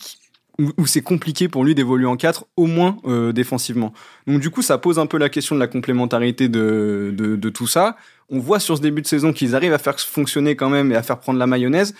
où, 0.58 0.86
c'est 0.86 1.00
compliqué 1.00 1.48
pour 1.48 1.64
lui 1.64 1.74
d'évoluer 1.74 2.06
en 2.06 2.16
4, 2.16 2.44
au 2.56 2.66
moins 2.66 2.98
défensivement. 3.32 3.94
Donc 4.26 4.40
du 4.40 4.50
coup, 4.50 4.60
ça 4.60 4.76
pose 4.76 4.98
un 4.98 5.06
peu 5.06 5.16
la 5.16 5.30
question 5.30 5.54
de 5.54 5.60
la 5.60 5.66
complémentarité 5.66 6.48
de, 6.48 7.12
de, 7.16 7.36
de 7.36 7.48
tout 7.48 7.66
ça. 7.66 7.96
On 8.28 8.38
voit 8.38 8.60
sur 8.60 8.76
ce 8.76 8.82
début 8.82 9.00
de 9.00 9.06
saison 9.06 9.32
qu'ils 9.32 9.56
arrivent 9.56 9.72
à 9.72 9.78
faire 9.78 9.98
fonctionner 9.98 10.54
quand 10.54 10.68
même 10.68 10.92
et 10.92 10.96
à 10.96 11.02
faire 11.02 11.18
prendre 11.18 11.38
la 11.38 11.46
mayonnaise. 11.46 11.94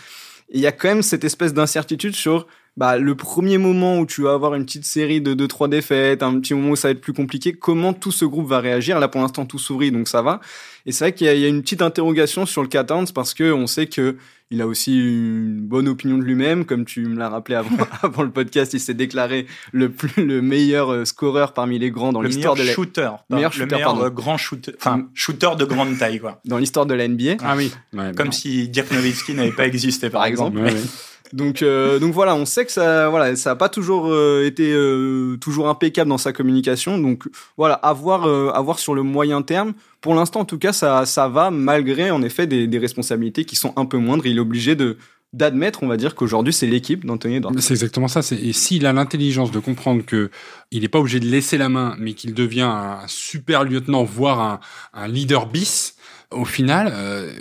Il 0.50 0.60
y 0.60 0.66
a 0.66 0.72
quand 0.72 0.88
même 0.88 1.02
cette 1.02 1.24
espèce 1.24 1.54
d'incertitude 1.54 2.14
sur 2.14 2.46
bah, 2.78 2.96
le 2.96 3.14
premier 3.14 3.58
moment 3.58 3.98
où 3.98 4.06
tu 4.06 4.22
vas 4.22 4.32
avoir 4.32 4.54
une 4.54 4.64
petite 4.64 4.86
série 4.86 5.20
de 5.20 5.34
2-3 5.34 5.68
défaites, 5.68 6.22
un 6.22 6.40
petit 6.40 6.54
moment 6.54 6.70
où 6.70 6.76
ça 6.76 6.88
va 6.88 6.92
être 6.92 7.02
plus 7.02 7.12
compliqué, 7.12 7.52
comment 7.52 7.92
tout 7.92 8.12
ce 8.12 8.24
groupe 8.24 8.46
va 8.46 8.60
réagir? 8.60 8.98
Là, 8.98 9.08
pour 9.08 9.20
l'instant, 9.20 9.44
tout 9.44 9.58
s'ouvrit, 9.58 9.92
donc 9.92 10.08
ça 10.08 10.22
va. 10.22 10.40
Et 10.86 10.92
c'est 10.92 11.04
vrai 11.04 11.12
qu'il 11.12 11.26
y, 11.26 11.44
a 11.44 11.48
une 11.48 11.60
petite 11.60 11.82
interrogation 11.82 12.46
sur 12.46 12.62
le 12.62 12.68
Catans 12.68 13.04
parce 13.14 13.34
que 13.34 13.52
on 13.52 13.66
sait 13.66 13.86
que 13.86 14.16
il 14.50 14.60
a 14.60 14.66
aussi 14.66 14.98
une 14.98 15.60
bonne 15.60 15.88
opinion 15.88 16.18
de 16.18 16.24
lui-même, 16.24 16.66
comme 16.66 16.84
tu 16.84 17.06
me 17.06 17.18
l'as 17.18 17.30
rappelé 17.30 17.56
avant, 17.56 17.76
avant, 18.02 18.22
le 18.22 18.30
podcast, 18.30 18.74
il 18.74 18.80
s'est 18.80 18.94
déclaré 18.94 19.46
le 19.72 19.90
plus, 19.90 20.22
le 20.22 20.42
meilleur 20.42 20.92
euh, 20.92 21.04
scoreur 21.06 21.54
parmi 21.54 21.78
les 21.78 21.90
grands 21.90 22.12
dans 22.12 22.20
l'histoire 22.20 22.54
de 22.54 22.62
la 22.62 22.72
shooter, 22.72 23.10
le 23.30 23.36
meilleur 23.36 23.52
shooter, 23.52 23.66
le 23.66 23.76
meilleur 23.76 24.02
euh, 24.02 24.10
grand 24.10 24.36
shooter, 24.36 24.72
enfin 24.76 24.98
mm. 24.98 25.10
shooter 25.14 25.50
de 25.58 25.64
grande 25.64 25.96
taille 25.98 26.20
quoi. 26.20 26.40
Dans 26.44 26.58
l'histoire 26.58 26.84
de 26.84 26.94
la 26.94 27.08
NBA. 27.08 27.36
Ah 27.42 27.54
oui. 27.56 27.72
comme 28.16 28.32
si 28.32 28.68
Dirk 28.68 28.90
Nowitzki 28.90 29.34
n'avait 29.34 29.52
pas 29.52 29.66
existé 29.66 30.10
par, 30.10 30.24
exemple. 30.24 30.60
Donc, 31.32 31.62
euh, 31.62 31.98
donc 31.98 32.12
voilà, 32.12 32.34
on 32.34 32.44
sait 32.44 32.64
que 32.64 32.72
ça, 32.72 33.08
voilà, 33.08 33.34
ça 33.36 33.52
a 33.52 33.56
pas 33.56 33.68
toujours 33.68 34.08
euh, 34.08 34.44
été 34.44 34.72
euh, 34.72 35.36
toujours 35.38 35.68
impeccable 35.68 36.10
dans 36.10 36.18
sa 36.18 36.32
communication. 36.32 36.98
Donc 36.98 37.24
voilà, 37.56 37.74
à 37.74 37.92
voir, 37.92 38.26
à 38.26 38.60
voir 38.60 38.78
sur 38.78 38.94
le 38.94 39.02
moyen 39.02 39.42
terme. 39.42 39.72
Pour 40.00 40.14
l'instant, 40.14 40.40
en 40.40 40.44
tout 40.44 40.58
cas, 40.58 40.72
ça, 40.72 41.06
ça 41.06 41.28
va 41.28 41.50
malgré 41.50 42.10
en 42.10 42.22
effet 42.22 42.46
des, 42.46 42.66
des 42.66 42.78
responsabilités 42.78 43.44
qui 43.44 43.56
sont 43.56 43.72
un 43.76 43.86
peu 43.86 43.98
moindres. 43.98 44.26
Il 44.26 44.36
est 44.36 44.40
obligé 44.40 44.74
de 44.74 44.96
d'admettre, 45.32 45.82
on 45.82 45.86
va 45.86 45.96
dire, 45.96 46.14
qu'aujourd'hui 46.14 46.52
c'est 46.52 46.66
l'équipe 46.66 47.06
d'Anthony 47.06 47.36
Edwards. 47.36 47.54
C'est 47.58 47.72
exactement 47.72 48.08
ça. 48.08 48.20
Et 48.32 48.52
s'il 48.52 48.84
a 48.84 48.92
l'intelligence 48.92 49.50
de 49.50 49.60
comprendre 49.60 50.04
que 50.04 50.30
il 50.70 50.82
n'est 50.82 50.88
pas 50.88 50.98
obligé 50.98 51.20
de 51.20 51.26
laisser 51.26 51.56
la 51.56 51.70
main, 51.70 51.96
mais 51.98 52.12
qu'il 52.12 52.34
devient 52.34 52.68
un 52.68 52.98
super 53.06 53.64
lieutenant, 53.64 54.04
voire 54.04 54.40
un, 54.40 54.60
un 54.92 55.08
leader 55.08 55.46
bis, 55.46 55.96
au 56.32 56.44
final, 56.44 56.92
euh, 56.94 57.32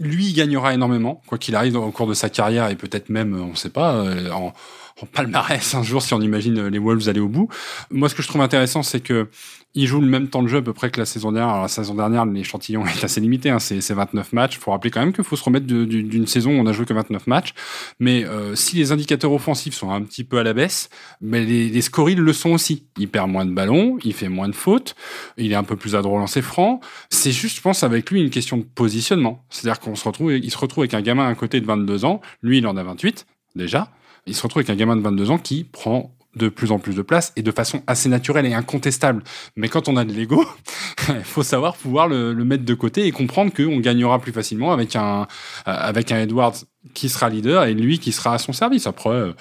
lui, 0.00 0.26
il 0.26 0.32
gagnera 0.34 0.74
énormément, 0.74 1.22
quoi 1.26 1.38
qu'il 1.38 1.54
arrive 1.54 1.76
au 1.76 1.90
cours 1.90 2.06
de 2.06 2.14
sa 2.14 2.28
carrière 2.28 2.70
et 2.70 2.76
peut-être 2.76 3.08
même, 3.08 3.38
on 3.40 3.50
ne 3.52 3.56
sait 3.56 3.70
pas, 3.70 3.94
euh, 3.94 4.30
en, 4.30 4.52
en 5.02 5.06
palmarès 5.06 5.74
un 5.74 5.82
jour 5.82 6.02
si 6.02 6.14
on 6.14 6.20
imagine 6.20 6.68
les 6.68 6.78
Wolves 6.78 7.08
aller 7.08 7.20
au 7.20 7.28
bout. 7.28 7.48
Moi, 7.90 8.08
ce 8.08 8.14
que 8.14 8.22
je 8.22 8.28
trouve 8.28 8.40
intéressant, 8.40 8.82
c'est 8.82 9.00
que 9.00 9.28
il 9.76 9.86
joue 9.86 10.00
le 10.00 10.06
même 10.06 10.28
temps 10.28 10.42
de 10.42 10.48
jeu 10.48 10.58
à 10.58 10.62
peu 10.62 10.72
près 10.72 10.90
que 10.90 10.98
la 10.98 11.04
saison 11.04 11.32
dernière. 11.32 11.50
Alors, 11.50 11.62
la 11.62 11.68
saison 11.68 11.94
dernière, 11.94 12.24
l'échantillon 12.24 12.86
est 12.86 13.04
assez 13.04 13.20
limité, 13.20 13.50
hein, 13.50 13.58
c'est 13.58 13.92
29 13.92 14.32
matchs. 14.32 14.58
Faut 14.58 14.70
rappeler 14.70 14.90
quand 14.90 15.00
même 15.00 15.12
qu'il 15.12 15.22
faut 15.22 15.36
se 15.36 15.44
remettre 15.44 15.66
d'une 15.66 16.26
saison 16.26 16.50
où 16.50 16.54
on 16.54 16.66
a 16.66 16.72
joué 16.72 16.86
que 16.86 16.94
29 16.94 17.26
matchs. 17.26 17.52
Mais 18.00 18.24
euh, 18.24 18.54
si 18.56 18.76
les 18.76 18.90
indicateurs 18.90 19.32
offensifs 19.32 19.74
sont 19.74 19.90
un 19.90 20.00
petit 20.00 20.24
peu 20.24 20.38
à 20.38 20.42
la 20.42 20.54
baisse, 20.54 20.88
mais 21.20 21.44
les, 21.44 21.68
les 21.68 21.80
scores 21.82 22.08
le 22.08 22.32
sont 22.32 22.50
aussi. 22.50 22.86
Il 22.96 23.08
perd 23.08 23.28
moins 23.28 23.44
de 23.44 23.52
ballons, 23.52 23.98
il 24.02 24.14
fait 24.14 24.30
moins 24.30 24.48
de 24.48 24.54
fautes, 24.54 24.94
il 25.36 25.52
est 25.52 25.56
un 25.56 25.64
peu 25.64 25.76
plus 25.76 25.94
à 25.94 26.00
lancer 26.00 26.40
franc. 26.40 26.80
C'est 27.10 27.32
juste, 27.32 27.56
je 27.56 27.62
pense, 27.62 27.82
avec 27.82 28.10
lui 28.10 28.22
une 28.22 28.30
question 28.30 28.56
de 28.56 28.62
positionnement. 28.62 29.44
C'est-à-dire 29.50 29.80
qu'on 29.80 29.94
se 29.94 30.04
retrouve, 30.04 30.32
il 30.32 30.50
se 30.50 30.56
retrouve 30.56 30.82
avec 30.82 30.94
un 30.94 31.02
gamin 31.02 31.28
à 31.28 31.34
côté 31.34 31.60
de 31.60 31.66
22 31.66 32.06
ans. 32.06 32.22
Lui, 32.42 32.58
il 32.58 32.66
en 32.66 32.78
a 32.78 32.82
28 32.82 33.26
déjà. 33.56 33.90
Il 34.26 34.34
se 34.34 34.42
retrouve 34.42 34.60
avec 34.60 34.70
un 34.70 34.76
gamin 34.76 34.96
de 34.96 35.02
22 35.02 35.30
ans 35.30 35.38
qui 35.38 35.64
prend 35.64 36.16
de 36.36 36.48
plus 36.48 36.70
en 36.70 36.78
plus 36.78 36.94
de 36.94 37.02
place 37.02 37.32
et 37.36 37.42
de 37.42 37.50
façon 37.50 37.82
assez 37.86 38.08
naturelle 38.08 38.46
et 38.46 38.54
incontestable. 38.54 39.24
Mais 39.56 39.68
quand 39.68 39.88
on 39.88 39.96
a 39.96 40.04
de 40.04 40.12
l'ego, 40.12 40.44
il 41.08 41.24
faut 41.24 41.42
savoir 41.42 41.76
pouvoir 41.76 42.08
le, 42.08 42.34
mettre 42.44 42.64
de 42.64 42.74
côté 42.74 43.06
et 43.06 43.10
comprendre 43.10 43.52
qu'on 43.52 43.80
gagnera 43.80 44.20
plus 44.20 44.32
facilement 44.32 44.72
avec 44.72 44.94
un, 44.96 45.26
euh, 45.66 45.92
Edwards 46.10 46.54
qui 46.94 47.08
sera 47.08 47.28
leader 47.28 47.64
et 47.64 47.74
lui 47.74 47.98
qui 47.98 48.12
sera 48.12 48.34
à 48.34 48.38
son 48.38 48.52
service. 48.52 48.86
Après, 48.86 49.10
euh, 49.10 49.32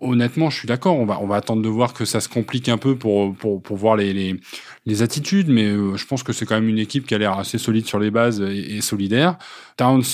honnêtement, 0.00 0.48
je 0.48 0.58
suis 0.58 0.68
d'accord. 0.68 0.96
On 0.96 1.04
va, 1.04 1.36
attendre 1.36 1.60
de 1.60 1.68
voir 1.68 1.92
que 1.92 2.04
ça 2.04 2.20
se 2.20 2.28
complique 2.28 2.68
un 2.68 2.78
peu 2.78 2.96
pour, 2.96 3.34
voir 3.70 3.96
les, 3.96 4.38
attitudes, 5.02 5.48
mais 5.48 5.66
euh, 5.66 5.96
je 5.96 6.06
pense 6.06 6.22
que 6.22 6.32
c'est 6.32 6.46
quand 6.46 6.54
même 6.54 6.68
une 6.68 6.78
équipe 6.78 7.06
qui 7.06 7.14
a 7.14 7.18
l'air 7.18 7.36
assez 7.38 7.58
solide 7.58 7.86
sur 7.86 7.98
les 7.98 8.10
bases 8.10 8.40
et, 8.40 8.80
solidaire. 8.80 9.38
Towns, 9.76 10.04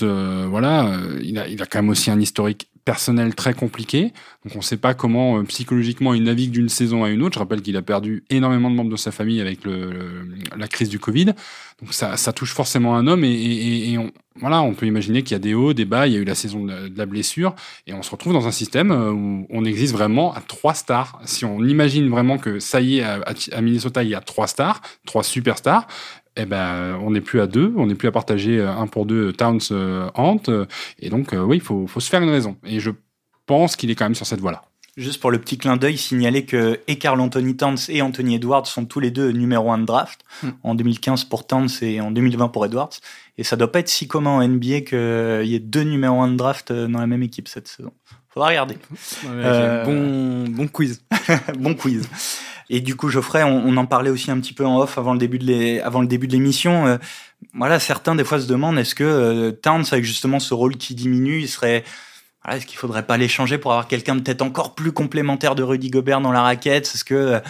voilà, 0.48 0.90
il, 1.22 1.38
a, 1.38 1.48
il 1.48 1.60
a 1.62 1.66
quand 1.66 1.80
même 1.80 1.90
aussi 1.90 2.10
un 2.10 2.20
historique 2.20 2.68
personnel 2.88 3.34
très 3.34 3.52
compliqué. 3.52 4.14
Donc 4.46 4.54
on 4.54 4.58
ne 4.60 4.62
sait 4.62 4.78
pas 4.78 4.94
comment 4.94 5.38
euh, 5.38 5.42
psychologiquement 5.42 6.14
il 6.14 6.22
navigue 6.22 6.52
d'une 6.52 6.70
saison 6.70 7.04
à 7.04 7.10
une 7.10 7.22
autre. 7.22 7.34
Je 7.34 7.38
rappelle 7.38 7.60
qu'il 7.60 7.76
a 7.76 7.82
perdu 7.82 8.24
énormément 8.30 8.70
de 8.70 8.76
membres 8.76 8.90
de 8.90 8.96
sa 8.96 9.10
famille 9.10 9.42
avec 9.42 9.62
le, 9.64 10.26
la 10.56 10.68
crise 10.68 10.88
du 10.88 10.98
Covid. 10.98 11.26
Donc 11.82 11.92
ça, 11.92 12.16
touche 12.32 12.54
forcément 12.54 12.96
un 12.96 13.06
homme 13.06 13.24
et 13.24 13.94
on, 13.98 14.10
voilà, 14.40 14.62
on 14.62 14.72
peut 14.72 14.86
imaginer 14.86 15.22
qu'il 15.22 15.32
y 15.32 15.36
a 15.36 15.38
des 15.38 15.52
hauts, 15.52 15.74
des 15.74 15.84
bas. 15.84 16.06
Il 16.06 16.14
y 16.14 16.16
a 16.16 16.18
eu 16.18 16.24
la 16.24 16.34
saison 16.34 16.64
de, 16.64 16.90
la 16.96 17.06
blessure 17.06 17.54
et 17.86 17.92
on 17.92 18.02
se 18.02 18.10
retrouve 18.10 18.32
dans 18.32 18.46
un 18.46 18.52
système 18.52 18.90
euh, 18.90 19.12
où 19.12 19.46
on 19.50 19.66
existe 19.66 19.92
vraiment 19.92 20.32
à 20.34 20.40
trois 20.40 20.72
stars. 20.72 21.20
Si 21.26 21.44
on 21.44 21.62
imagine 21.64 22.08
vraiment 22.08 22.38
que 22.38 22.58
ça 22.58 22.80
y 22.80 22.98
est 22.98 23.02
à, 23.02 23.20
à 23.52 23.60
Minnesota 23.60 24.02
il 24.02 24.08
y 24.08 24.14
a 24.14 24.20
trois 24.20 24.46
stars, 24.46 24.80
trois 25.04 25.22
superstars, 25.22 25.86
eh 26.38 26.46
ben, 26.46 26.98
on 27.02 27.10
n'est 27.10 27.20
plus 27.20 27.40
à 27.40 27.46
deux, 27.48 27.74
on 27.76 27.86
n'est 27.86 27.96
plus 27.96 28.08
à 28.08 28.12
partager 28.12 28.58
euh, 28.58 28.70
un 28.70 28.86
pour 28.86 29.06
deux 29.06 29.32
Towns 29.32 29.60
euh, 29.72 30.08
Ant. 30.14 30.40
Euh, 30.48 30.66
et 31.00 31.10
donc, 31.10 31.34
oui, 31.36 31.56
il 31.56 31.62
faut, 31.62 31.88
se 31.98 32.08
faire 32.08 32.22
une 32.22 32.30
raison. 32.30 32.56
Et 32.64 32.78
je 32.78 32.90
pense 33.46 33.74
qu'il 33.74 33.90
est 33.90 33.96
quand 33.96 34.04
même 34.04 34.14
sur 34.14 34.26
cette 34.26 34.40
voie-là. 34.40 34.62
Juste 34.96 35.20
pour 35.20 35.30
le 35.30 35.38
petit 35.38 35.58
clin 35.58 35.76
d'œil, 35.76 35.96
signaler 35.96 36.44
que 36.44 36.80
et 36.88 36.98
Carl 36.98 37.20
Anthony 37.20 37.56
Towns 37.56 37.78
et 37.88 38.02
Anthony 38.02 38.36
Edwards 38.36 38.66
sont 38.66 38.84
tous 38.84 38.98
les 38.98 39.12
deux 39.12 39.30
numéro 39.30 39.70
un 39.70 39.78
de 39.78 39.84
draft 39.84 40.22
hmm. 40.42 40.48
en 40.64 40.74
2015 40.74 41.24
pour 41.24 41.46
Towns 41.46 41.68
et 41.82 42.00
en 42.00 42.10
2020 42.10 42.48
pour 42.48 42.66
Edwards. 42.66 42.90
Et 43.36 43.44
ça 43.44 43.54
doit 43.54 43.70
pas 43.70 43.78
être 43.78 43.88
si 43.88 44.08
commun 44.08 44.30
en 44.30 44.48
NBA 44.48 44.80
qu'il 44.80 45.46
y 45.46 45.54
ait 45.54 45.60
deux 45.60 45.84
numéros 45.84 46.20
un 46.20 46.32
de 46.32 46.36
draft 46.36 46.72
dans 46.72 46.98
la 46.98 47.06
même 47.06 47.22
équipe 47.22 47.46
cette 47.46 47.68
saison. 47.68 47.92
Faudra 48.28 48.48
regarder. 48.48 48.76
bon, 49.22 50.44
bon 50.48 50.68
quiz. 50.68 51.00
bon 51.58 51.74
quiz. 51.74 52.08
Et 52.70 52.80
du 52.80 52.96
coup, 52.96 53.08
Geoffrey, 53.08 53.42
on, 53.42 53.64
on, 53.66 53.76
en 53.76 53.86
parlait 53.86 54.10
aussi 54.10 54.30
un 54.30 54.38
petit 54.40 54.52
peu 54.52 54.66
en 54.66 54.78
off 54.78 54.98
avant 54.98 55.12
le 55.12 55.18
début 55.18 55.38
de 55.38 55.44
les, 55.44 55.80
avant 55.80 56.00
le 56.00 56.06
début 56.06 56.26
de 56.26 56.32
l'émission. 56.32 56.86
Euh, 56.86 56.98
voilà, 57.54 57.80
certains 57.80 58.14
des 58.14 58.24
fois 58.24 58.40
se 58.40 58.46
demandent 58.46 58.78
est-ce 58.78 58.94
que 58.94 59.04
euh, 59.04 59.52
Towns, 59.52 59.84
avec 59.90 60.04
justement 60.04 60.38
ce 60.40 60.54
rôle 60.54 60.76
qui 60.76 60.94
diminue, 60.94 61.40
il 61.40 61.48
serait 61.48 61.84
voilà, 62.44 62.58
est-ce 62.58 62.66
qu'il 62.66 62.78
faudrait 62.78 63.06
pas 63.06 63.16
l'échanger 63.16 63.58
pour 63.58 63.72
avoir 63.72 63.88
quelqu'un 63.88 64.18
peut-être 64.18 64.42
encore 64.42 64.74
plus 64.74 64.92
complémentaire 64.92 65.54
de 65.54 65.62
Rudy 65.62 65.90
Gobert 65.90 66.20
dans 66.20 66.32
la 66.32 66.42
raquette? 66.42 66.84
Est-ce 66.94 67.04
que 67.04 67.14
euh, 67.14 67.40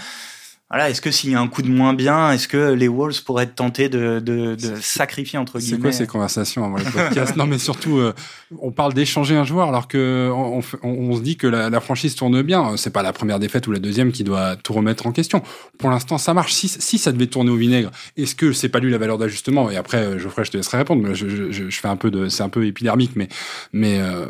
voilà, 0.71 0.91
est-ce 0.91 1.01
que 1.01 1.11
s'il 1.11 1.31
y 1.31 1.35
a 1.35 1.41
un 1.41 1.49
coup 1.49 1.63
de 1.63 1.71
moins 1.71 1.95
bien, 1.95 2.31
est-ce 2.31 2.47
que 2.47 2.73
les 2.73 2.89
Wolves 2.89 3.23
pourraient 3.25 3.45
être 3.45 3.55
tentés 3.55 3.89
de, 3.89 4.21
de, 4.21 4.55
de 4.55 4.77
sacrifier 4.83 5.39
entre 5.39 5.59
guillemets 5.59 5.77
C'est 5.77 5.83
quoi 5.83 5.93
ces 5.93 6.07
conversations 6.07 6.63
avant 6.63 6.77
les 6.77 6.85
podcasts? 6.85 7.37
Non, 7.37 7.47
mais 7.47 7.57
surtout, 7.57 7.97
euh, 7.97 8.13
on 8.61 8.71
parle 8.71 8.93
d'échanger 8.93 9.35
un 9.35 9.45
joueur 9.45 9.69
alors 9.69 9.89
que 9.89 10.31
on, 10.31 10.61
on, 10.83 11.17
se 11.17 11.23
dit 11.23 11.39
que 11.39 11.47
la, 11.47 11.71
la, 11.71 11.81
franchise 11.81 12.15
tourne 12.15 12.43
bien. 12.43 12.77
C'est 12.77 12.93
pas 12.93 13.03
la 13.03 13.15
première 13.15 13.39
défaite 13.39 13.67
ou 13.67 13.73
la 13.73 13.79
deuxième 13.79 14.13
qui 14.13 14.25
doit 14.25 14.57
tout 14.57 14.75
remettre 14.75 15.07
en 15.07 15.13
question. 15.13 15.43
Pour 15.79 15.89
l'instant, 15.89 16.19
ça 16.19 16.35
marche. 16.35 16.53
Si, 16.53 16.69
si 16.69 16.99
ça 16.99 17.13
devait 17.13 17.29
tourner 17.29 17.51
au 17.51 17.57
vinaigre, 17.57 17.91
est-ce 18.19 18.35
que 18.35 18.53
c'est 18.53 18.69
pas 18.69 18.81
lui 18.81 18.91
la 18.91 18.99
valeur 18.99 19.17
d'ajustement? 19.17 19.71
Et 19.71 19.77
après, 19.77 19.99
euh, 19.99 20.19
Geoffrey, 20.19 20.45
je 20.45 20.51
te 20.51 20.57
laisserai 20.59 20.77
répondre. 20.77 21.03
Mais 21.03 21.15
je, 21.15 21.51
je, 21.51 21.71
je 21.71 21.81
fais 21.81 21.89
un 21.89 21.97
peu 21.97 22.11
de, 22.11 22.29
c'est 22.29 22.43
un 22.43 22.51
peu 22.51 22.67
épidermique, 22.67 23.13
mais 23.17 23.29
mais 23.73 24.01
euh, 24.01 24.27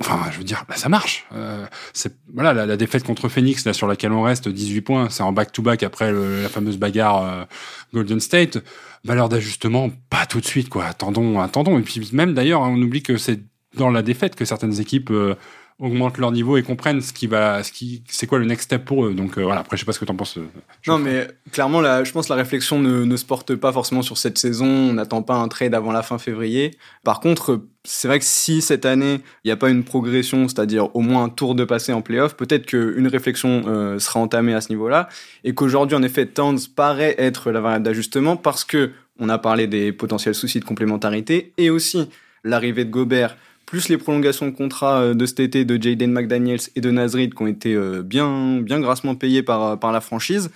Enfin, 0.00 0.20
je 0.30 0.38
veux 0.38 0.44
dire, 0.44 0.64
là, 0.68 0.76
ça 0.76 0.88
marche. 0.88 1.26
Euh, 1.34 1.66
c'est 1.92 2.14
voilà 2.32 2.66
la, 2.66 2.76
défaite 2.76 3.02
contre 3.02 3.28
Phoenix, 3.28 3.64
là 3.64 3.72
sur 3.72 3.88
laquelle 3.88 4.12
on 4.12 4.22
reste, 4.22 4.48
18 4.48 4.80
points, 4.82 5.10
c'est 5.10 5.24
en 5.24 5.32
back-to-back 5.32 5.82
après 5.82 6.12
la 6.12 6.48
fameuse 6.48 6.76
bagarre 6.78 7.24
euh, 7.24 7.44
Golden 7.92 8.20
State. 8.20 8.58
Valeur 9.04 9.28
d'ajustement, 9.28 9.90
pas 10.10 10.26
tout 10.26 10.40
de 10.40 10.46
suite, 10.46 10.68
quoi. 10.68 10.84
Attendons, 10.84 11.40
attendons. 11.40 11.78
Et 11.78 11.82
puis 11.82 12.08
même 12.12 12.34
d'ailleurs, 12.34 12.60
on 12.62 12.80
oublie 12.80 13.02
que 13.02 13.16
c'est 13.16 13.40
dans 13.76 13.90
la 13.90 14.02
défaite 14.02 14.34
que 14.34 14.44
certaines 14.44 14.80
équipes 14.80 15.10
euh, 15.10 15.34
augmentent 15.80 16.18
leur 16.18 16.32
niveau 16.32 16.56
et 16.56 16.62
comprennent 16.62 17.00
ce 17.00 17.12
qui 17.12 17.28
va, 17.28 17.62
ce 17.62 17.70
qui, 17.70 18.02
c'est 18.08 18.26
quoi 18.26 18.38
le 18.38 18.44
next 18.44 18.64
step 18.64 18.84
pour 18.84 19.06
eux. 19.06 19.14
Donc 19.14 19.38
euh, 19.38 19.42
voilà. 19.42 19.60
Après, 19.60 19.76
je 19.76 19.82
sais 19.82 19.86
pas 19.86 19.92
ce 19.92 20.00
que 20.00 20.04
tu 20.04 20.10
en 20.10 20.16
penses. 20.16 20.36
Euh, 20.36 20.46
non, 20.86 20.98
mais 20.98 21.28
clairement, 21.52 21.80
là, 21.80 22.02
je 22.02 22.10
pense 22.10 22.26
que 22.26 22.32
la 22.32 22.36
réflexion 22.36 22.80
ne, 22.80 23.04
ne, 23.04 23.16
se 23.16 23.24
porte 23.24 23.54
pas 23.54 23.72
forcément 23.72 24.02
sur 24.02 24.18
cette 24.18 24.38
saison. 24.38 24.66
On 24.66 24.92
n'attend 24.94 25.22
pas 25.22 25.36
un 25.36 25.46
trade 25.46 25.74
avant 25.74 25.92
la 25.92 26.02
fin 26.02 26.18
février. 26.18 26.72
Par 27.04 27.20
contre, 27.20 27.62
c'est 27.84 28.08
vrai 28.08 28.18
que 28.18 28.24
si 28.24 28.60
cette 28.60 28.86
année 28.86 29.20
il 29.44 29.48
n'y 29.48 29.52
a 29.52 29.56
pas 29.56 29.70
une 29.70 29.84
progression, 29.84 30.48
c'est-à-dire 30.48 30.94
au 30.96 31.00
moins 31.00 31.24
un 31.24 31.28
tour 31.28 31.54
de 31.54 31.64
passé 31.64 31.92
en 31.92 32.02
playoff, 32.02 32.34
peut-être 32.36 32.66
qu'une 32.66 33.06
réflexion 33.06 33.62
euh, 33.68 33.98
sera 34.00 34.18
entamée 34.18 34.54
à 34.54 34.60
ce 34.60 34.70
niveau-là 34.70 35.08
et 35.44 35.54
qu'aujourd'hui, 35.54 35.96
en 35.96 36.02
effet, 36.02 36.26
Towns 36.26 36.58
paraît 36.74 37.14
être 37.18 37.52
la 37.52 37.60
variable 37.60 37.84
d'ajustement 37.84 38.36
parce 38.36 38.64
que 38.64 38.90
on 39.20 39.28
a 39.28 39.38
parlé 39.38 39.66
des 39.66 39.92
potentiels 39.92 40.34
soucis 40.34 40.60
de 40.60 40.64
complémentarité 40.64 41.52
et 41.56 41.70
aussi 41.70 42.08
l'arrivée 42.44 42.84
de 42.84 42.90
Gobert 42.90 43.36
plus 43.68 43.90
les 43.90 43.98
prolongations 43.98 44.46
de 44.46 44.50
contrat 44.50 45.02
euh, 45.02 45.14
de 45.14 45.26
cet 45.26 45.40
été 45.40 45.66
de 45.66 45.80
Jaden 45.80 46.10
McDaniels 46.10 46.60
et 46.74 46.80
de 46.80 46.90
Nazrid 46.90 47.34
qui 47.34 47.42
ont 47.42 47.46
été 47.46 47.74
euh, 47.74 48.02
bien, 48.02 48.60
bien 48.62 48.80
grassement 48.80 49.14
payés 49.14 49.42
par, 49.42 49.62
euh, 49.62 49.76
par 49.76 49.92
la 49.92 50.00
franchise, 50.00 50.50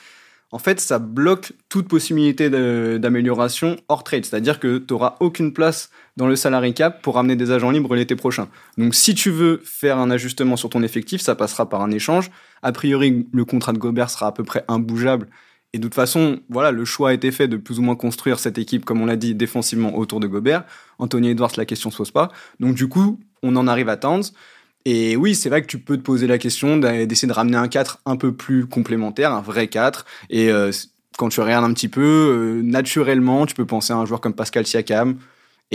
en 0.51 0.59
fait, 0.59 0.81
ça 0.81 0.99
bloque 0.99 1.53
toute 1.69 1.89
possibilité 1.89 2.51
d'amélioration 2.99 3.77
hors 3.89 4.03
trade. 4.03 4.25
C'est-à-dire 4.25 4.59
que 4.61 4.79
tu 4.79 4.93
n'auras 4.93 5.17
aucune 5.21 5.53
place 5.53 5.91
dans 6.17 6.27
le 6.27 6.37
salary 6.37 6.75
cap 6.75 7.01
pour 7.03 7.19
amener 7.19 7.37
des 7.37 7.51
agents 7.51 7.71
libres 7.71 7.95
l'été 7.95 8.17
prochain. 8.17 8.49
Donc, 8.77 8.95
si 8.95 9.15
tu 9.15 9.31
veux 9.31 9.63
faire 9.65 9.99
un 9.99 10.11
ajustement 10.11 10.57
sur 10.57 10.69
ton 10.69 10.83
effectif, 10.83 11.23
ça 11.23 11.35
passera 11.35 11.69
par 11.71 11.81
un 11.81 11.91
échange. 11.91 12.31
A 12.63 12.73
priori, 12.73 13.27
le 13.33 13.45
contrat 13.47 13.73
de 13.73 13.79
Gobert 13.79 14.11
sera 14.11 14.27
à 14.27 14.33
peu 14.33 14.45
près 14.45 14.63
imbougeable 14.69 15.27
et 15.73 15.79
de 15.79 15.85
toute 15.85 15.95
façon, 15.95 16.41
voilà, 16.51 16.71
le 16.71 16.85
choix 16.85 17.11
a 17.11 17.13
été 17.15 17.33
fait 17.33 17.49
de 17.49 17.57
plus 17.57 17.79
ou 17.79 17.83
moins 17.83 17.97
construire 17.97 18.39
cette 18.39 18.59
équipe, 18.59 18.85
comme 18.85 19.01
on 19.01 19.07
l'a 19.07 19.17
dit, 19.17 19.35
défensivement 19.35 19.97
autour 19.97 20.21
de 20.21 20.27
Gobert. 20.27 20.65
Anthony 20.99 21.31
Edwards, 21.31 21.53
la 21.57 21.65
question 21.65 21.91
se 21.91 21.97
pose 21.97 22.11
pas. 22.11 22.31
Donc 22.61 22.75
du 22.75 22.89
coup, 22.89 23.19
on 23.43 23.57
en 23.57 23.67
arrive 23.67 23.89
à 23.89 23.97
Towns. 23.97 24.25
Et 24.85 25.17
oui, 25.17 25.35
c'est 25.35 25.49
vrai 25.49 25.63
que 25.63 25.67
tu 25.67 25.79
peux 25.79 25.97
te 25.97 26.03
poser 26.03 26.27
la 26.27 26.39
question 26.39 26.77
d'essayer 26.77 27.29
de 27.29 27.33
ramener 27.33 27.57
un 27.57 27.69
4 27.69 28.01
un 28.05 28.17
peu 28.17 28.33
plus 28.33 28.67
complémentaire, 28.67 29.33
un 29.33 29.41
vrai 29.41 29.69
4. 29.69 30.05
Et 30.29 30.51
euh, 30.51 30.73
quand 31.17 31.29
tu 31.29 31.41
regardes 31.41 31.65
un 31.65 31.73
petit 31.73 31.89
peu, 31.89 32.01
euh, 32.03 32.63
naturellement, 32.63 33.47
tu 33.47 33.55
peux 33.55 33.65
penser 33.65 33.93
à 33.93 33.97
un 33.97 34.05
joueur 34.05 34.21
comme 34.21 34.35
Pascal 34.35 34.67
Siakam, 34.67 35.17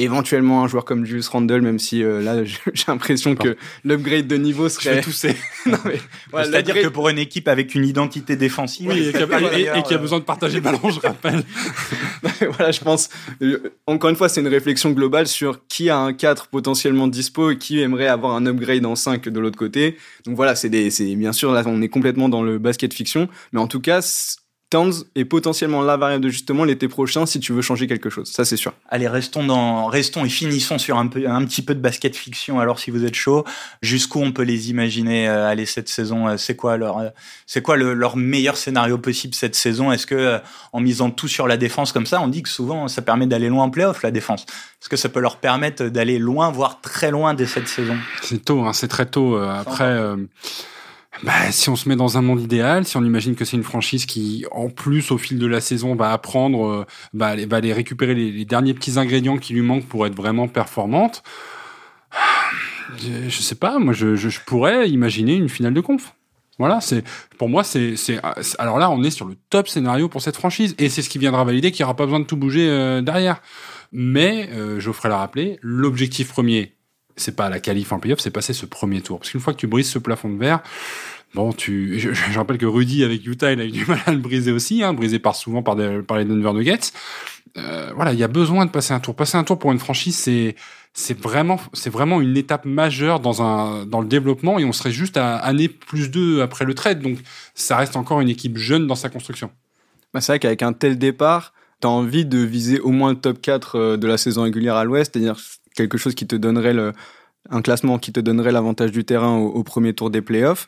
éventuellement 0.03 0.63
un 0.63 0.67
joueur 0.67 0.86
comme 0.86 1.05
Julius 1.05 1.27
Randle, 1.27 1.62
même 1.62 1.79
si 1.79 2.03
euh, 2.03 2.21
là 2.21 2.43
j'ai 2.73 2.86
l'impression 2.88 3.36
que 3.36 3.57
l'upgrade 3.83 4.27
de 4.27 4.38
niveau 4.38 4.69
serait. 4.69 5.01
tousser. 5.01 5.36
C'est-à-dire 5.65 6.75
que 6.75 6.88
pour 6.88 7.10
une 7.10 7.19
équipe 7.19 7.47
avec 7.47 7.75
une 7.75 7.86
identité 7.86 8.36
défensive, 8.36 8.89
oui, 8.89 9.10
et, 9.10 9.13
qui 9.83 9.93
a, 9.93 9.97
besoin 9.97 10.19
de 10.19 10.23
partager 10.23 10.55
le 10.55 10.62
ballon, 10.62 10.89
je 10.89 10.99
rappelle. 10.99 11.43
voilà, 12.51 12.71
je 12.71 12.79
pense. 12.79 13.10
Euh, 13.41 13.73
encore 13.86 14.10
une 14.10 14.15
fois, 14.15 14.29
c'est 14.29 14.41
une 14.41 14.47
réflexion 14.47 14.91
globale 14.91 15.27
sur 15.27 15.67
qui 15.67 15.89
a 15.89 15.97
un 15.97 16.13
4 16.13 16.47
potentiellement 16.47 17.07
dispo 17.07 17.51
et 17.51 17.57
qui 17.57 17.81
aimerait 17.81 18.07
avoir 18.07 18.36
un 18.36 18.45
upgrade 18.45 18.86
en 18.86 18.95
5 18.95 19.27
de 19.27 19.39
l'autre 19.39 19.57
côté. 19.57 19.97
Donc 20.25 20.36
voilà, 20.36 20.55
c'est 20.55 20.69
bien 20.69 21.33
sûr 21.33 21.51
là 21.51 21.63
on 21.65 21.81
est 21.81 21.89
complètement 21.89 22.29
dans 22.29 22.43
le 22.43 22.60
basket 22.60 22.93
fiction, 22.93 23.27
mais 23.51 23.60
en 23.60 23.67
tout 23.67 23.81
cas 23.81 24.01
Towns 24.69 24.93
est 25.15 25.23
potentiellement 25.23 25.82
la 25.82 25.95
variable 25.95 26.25
de 26.25 26.30
justement 26.30 26.65
l'été 26.65 26.89
prochain 26.89 27.25
si 27.25 27.39
tu 27.39 27.53
veux 27.53 27.62
changer 27.62 27.88
quelque 27.88 28.10
chose. 28.10 28.30
Ça, 28.30 28.43
c'est 28.43 28.58
sûr. 28.58 28.73
Allez, 28.89 29.08
restons 29.08 29.45
dans, 29.45 29.86
restons 29.86 30.25
et 30.25 30.30
finissons 30.30 30.77
sur 30.77 30.97
un 30.97 31.08
peu, 31.08 31.25
un 31.30 31.45
petit 31.45 31.62
peu 31.62 31.73
de 31.73 31.80
basket 31.80 32.17
fiction. 32.17 32.60
Alors, 32.60 32.77
si 32.77 32.91
vous 32.91 33.06
êtes 33.06 33.15
chaud, 33.15 33.45
jusqu'où 33.82 34.19
on 34.19 34.34
peut 34.34 34.43
les 34.43 34.69
imaginer 34.69 35.30
euh, 35.30 35.47
aller 35.47 35.65
cette 35.65 35.88
saison 35.88 36.27
euh, 36.27 36.36
C'est 36.36 36.58
quoi 36.58 36.75
leur, 36.75 36.97
euh, 36.97 37.10
c'est 37.45 37.62
quoi 37.62 37.77
le, 37.77 37.93
leur 37.93 38.17
meilleur 38.17 38.58
scénario 38.58 38.97
possible 38.97 39.34
cette 39.34 39.56
saison? 39.56 39.93
Est-ce 39.93 40.06
que, 40.06 40.39
en 40.73 40.82
misant 40.82 41.12
tout 41.12 41.30
sur 41.30 41.47
la 41.47 41.56
défense 41.56 41.93
comme 41.93 42.06
ça, 42.06 42.19
on 42.19 42.27
dit 42.27 42.43
que 42.43 42.49
souvent 42.49 42.89
ça 42.89 43.01
permet 43.01 43.25
d'aller 43.25 43.47
loin 43.47 43.63
en 43.65 43.69
playoff 43.69 44.03
la 44.03 44.12
défense 44.12 44.41
Est-ce 44.82 44.89
que 44.89 44.97
ça 44.97 45.08
peut 45.08 45.21
leur 45.21 45.38
permettre 45.38 45.86
d'aller 45.86 46.19
loin, 46.19 46.51
voire 46.51 46.82
très 46.82 47.10
loin 47.10 47.34
dès 47.34 47.45
cette 47.45 47.69
saison? 47.69 47.95
C'est 48.21 48.43
tôt, 48.43 48.65
hein, 48.65 48.73
c'est 48.73 48.89
très 48.89 49.06
tôt. 49.06 49.38
après 49.38 49.97
bah, 51.23 51.51
si 51.51 51.69
on 51.69 51.75
se 51.75 51.89
met 51.89 51.95
dans 51.95 52.17
un 52.17 52.21
monde 52.21 52.41
idéal, 52.41 52.86
si 52.86 52.97
on 52.97 53.03
imagine 53.03 53.36
que 53.36 53.45
c'est 53.45 53.58
une 53.58 53.63
franchise 53.63 54.06
qui, 54.06 54.45
en 54.51 54.69
plus, 54.69 55.12
au 55.12 55.17
fil 55.17 55.39
de 55.39 55.47
la 55.47 55.62
saison, 55.62 55.95
va 55.95 56.12
apprendre, 56.12 56.67
euh, 56.67 56.86
va, 57.13 57.27
aller 57.27 57.73
récupérer 57.73 58.13
les, 58.13 58.45
derniers 58.45 58.73
petits 58.73 58.99
ingrédients 58.99 59.38
qui 59.38 59.53
lui 59.53 59.62
manquent 59.62 59.88
pour 59.88 60.06
être 60.06 60.15
vraiment 60.15 60.47
performante, 60.47 61.23
je, 62.97 63.30
je 63.30 63.41
sais 63.41 63.56
pas, 63.56 63.80
moi, 63.80 63.93
je, 63.93 64.39
pourrais 64.45 64.89
imaginer 64.89 65.34
une 65.34 65.49
finale 65.49 65.73
de 65.73 65.82
conf. 65.82 66.13
Voilà, 66.60 66.82
c'est 66.82 67.03
pour 67.38 67.49
moi 67.49 67.63
c'est 67.63 67.93
alors 68.58 68.80
là 68.80 68.89
on 68.89 69.03
est 69.03 69.12
sur 69.12 69.27
le 69.27 69.36
top 69.51 69.67
scénario 69.67 70.10
pour 70.10 70.23
cette 70.23 70.36
franchise 70.36 70.73
et 70.80 70.89
c'est 70.89 71.03
ce 71.03 71.10
qui 71.10 71.19
viendra 71.19 71.43
valider 71.43 71.71
qu'il 71.71 71.84
n'y 71.84 71.86
aura 71.86 71.95
pas 71.95 72.06
besoin 72.06 72.19
de 72.19 72.25
tout 72.25 72.36
bouger 72.36 72.67
euh, 72.67 73.01
derrière. 73.03 73.43
Mais 73.91 74.49
euh, 74.53 74.80
Geoffrey 74.80 75.08
l'a 75.08 75.17
rappelé, 75.17 75.60
l'objectif 75.62 76.30
premier 76.30 76.76
c'est 77.17 77.36
pas 77.36 77.49
la 77.49 77.60
qualif 77.60 77.91
en 77.91 77.99
playoff, 77.99 78.19
c'est 78.19 78.32
passer 78.32 78.53
ce 78.53 78.65
premier 78.65 79.01
tour. 79.01 79.19
Parce 79.19 79.32
qu'une 79.32 79.41
fois 79.41 79.53
que 79.53 79.60
tu 79.60 79.67
brises 79.67 79.89
ce 79.89 79.99
plafond 79.99 80.30
de 80.30 80.38
verre, 80.38 80.62
bon, 81.34 81.51
tu, 81.51 81.99
je, 82.13 82.38
rappelle 82.38 82.58
que 82.58 82.65
Rudy 82.65 83.03
avec 83.03 83.25
Utah, 83.25 83.51
il 83.51 83.60
a 83.60 83.65
eu 83.65 83.71
du 83.71 83.86
mal 83.86 83.99
à 84.06 84.12
le 84.12 84.19
briser 84.19 84.51
aussi, 84.51 84.84
hein, 84.84 84.93
brisé 84.93 85.19
par 85.19 85.36
souvent 85.36 85.63
par, 85.63 85.75
les 85.75 86.25
Denver 86.25 86.53
Nuggets. 86.53 86.91
Euh, 87.58 87.91
voilà, 87.95 88.13
il 88.13 88.19
y 88.19 88.23
a 88.23 88.27
besoin 88.27 88.65
de 88.65 88.71
passer 88.71 88.93
un 88.93 88.99
tour. 88.99 89.15
Passer 89.15 89.38
un 89.38 89.43
tour 89.43 89.58
pour 89.58 89.71
une 89.71 89.80
franchise, 89.80 90.15
c'est 90.15 90.56
c'est 90.93 91.19
vraiment 91.19 91.60
c'est 91.73 91.91
vraiment 91.91 92.21
une 92.21 92.36
étape 92.38 92.65
majeure 92.65 93.19
dans 93.19 93.43
un 93.43 93.86
dans 93.86 94.01
le 94.01 94.08
développement 94.08 94.58
et 94.58 94.65
on 94.65 94.73
serait 94.73 94.91
juste 94.91 95.15
à 95.15 95.36
année 95.36 95.67
plus 95.67 96.10
deux 96.10 96.41
après 96.41 96.65
le 96.65 96.73
trade. 96.73 97.01
Donc 97.01 97.19
ça 97.56 97.77
reste 97.77 97.95
encore 97.95 98.21
une 98.21 98.30
équipe 98.30 98.58
jeune 98.58 98.88
dans 98.88 98.95
sa 98.95 99.10
construction. 99.10 99.51
Bah, 100.13 100.21
c'est 100.21 100.32
vrai 100.32 100.39
qu'avec 100.39 100.62
un 100.63 100.73
tel 100.73 100.97
départ, 100.97 101.53
tu 101.82 101.88
as 101.88 101.89
envie 101.89 102.25
de 102.25 102.39
viser 102.39 102.80
au 102.80 102.89
moins 102.89 103.12
le 103.12 103.19
top 103.19 103.41
4 103.41 103.75
euh, 103.75 103.97
de 103.97 104.08
la 104.08 104.17
saison 104.17 104.43
régulière 104.43 104.75
à 104.75 104.84
l'ouest, 104.84 105.12
c'est-à-dire 105.13 105.38
quelque 105.77 105.97
chose 105.97 106.15
qui 106.15 106.27
te 106.27 106.35
donnerait 106.35 106.75
un 107.49 107.61
classement 107.61 107.97
qui 107.99 108.11
te 108.11 108.19
donnerait 108.19 108.51
l'avantage 108.51 108.91
du 108.91 109.05
terrain 109.05 109.37
au, 109.37 109.63
premier 109.63 109.93
tour 109.93 110.09
des 110.09 110.21
playoffs. 110.21 110.67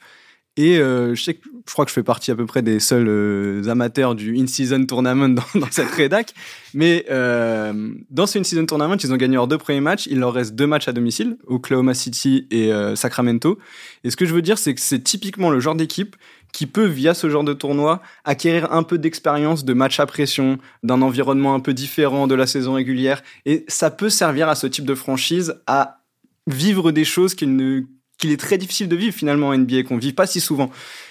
Et 0.60 0.78
euh, 0.78 1.16
je 1.16 1.24
sais 1.24 1.40
je 1.66 1.72
crois 1.72 1.86
que 1.86 1.90
je 1.90 1.94
fais 1.94 2.04
partie 2.04 2.32
à 2.32 2.36
peu 2.36 2.46
près 2.46 2.62
des 2.62 2.82
seuls 2.82 3.08
euh, 3.08 3.70
amateurs 3.70 4.14
du 4.14 4.38
in-season 4.38 4.86
tournament 4.86 5.34
dans, 5.56 5.72
cette 5.72 5.90
rédac. 5.92 6.34
Mais 6.74 7.06
euh, 7.10 7.94
dans 8.10 8.28
ce 8.28 8.40
in-season 8.40 8.66
tournament, 8.66 8.98
ils 9.02 9.14
ont 9.14 9.16
gagné 9.16 9.36
leurs 9.36 9.48
deux 9.48 9.58
premiers 9.58 9.80
matchs. 9.80 10.06
Il 10.08 10.20
leur 10.20 10.34
reste 10.34 10.56
deux 10.56 10.68
matchs 10.68 10.90
à 10.90 10.92
domicile, 10.92 11.38
Oklahoma 11.48 11.94
City 11.94 12.46
et 12.52 12.72
Sacramento. 12.96 13.58
Et 14.04 14.12
ce 14.12 14.18
que 14.18 14.26
je 14.26 14.34
veux 14.34 14.42
dire, 14.42 14.58
c'est 14.58 14.74
que 14.76 14.82
c'est 14.82 15.00
typiquement 15.00 15.50
le 15.50 15.62
genre 15.62 15.76
d'équipe 15.76 16.18
qui 16.52 16.66
peut, 16.66 16.88
via 16.88 17.14
ce 17.14 17.30
genre 17.30 17.44
de 17.44 17.54
tournoi, 17.54 18.02
acquérir 18.26 18.74
un 18.74 18.84
peu 18.84 18.98
d'expérience 18.98 19.64
de 19.64 19.74
match 19.74 20.00
à 20.00 20.08
pression, 20.08 20.58
d'un 20.84 21.02
environnement 21.02 21.54
un 21.54 21.60
peu 21.60 21.74
différent 21.74 22.28
de 22.28 22.36
la 22.36 22.48
saison 22.48 22.74
régulière. 22.74 23.22
Et 23.46 23.64
ça 23.68 23.92
peut 23.92 24.10
servir 24.10 24.50
à 24.50 24.56
ce 24.56 24.68
type 24.68 24.86
de 24.86 24.96
franchise 24.96 25.56
à 25.68 26.02
vivre 26.48 26.92
des 26.92 27.06
choses 27.06 27.36
qu'il 27.36 27.56
ne 27.56 27.84
qu'il 28.20 28.32
est 28.32 28.38
très 28.38 28.60
difficile 28.60 28.88
de 28.88 28.96
vivre 28.96 29.16
finalement 29.16 29.48
en 29.48 29.58
NBA, 29.58 29.84
qu'on 29.84 29.98
vit 29.98 30.14
pas 30.14 30.28
si 30.28 30.40
souvent. 30.40 30.70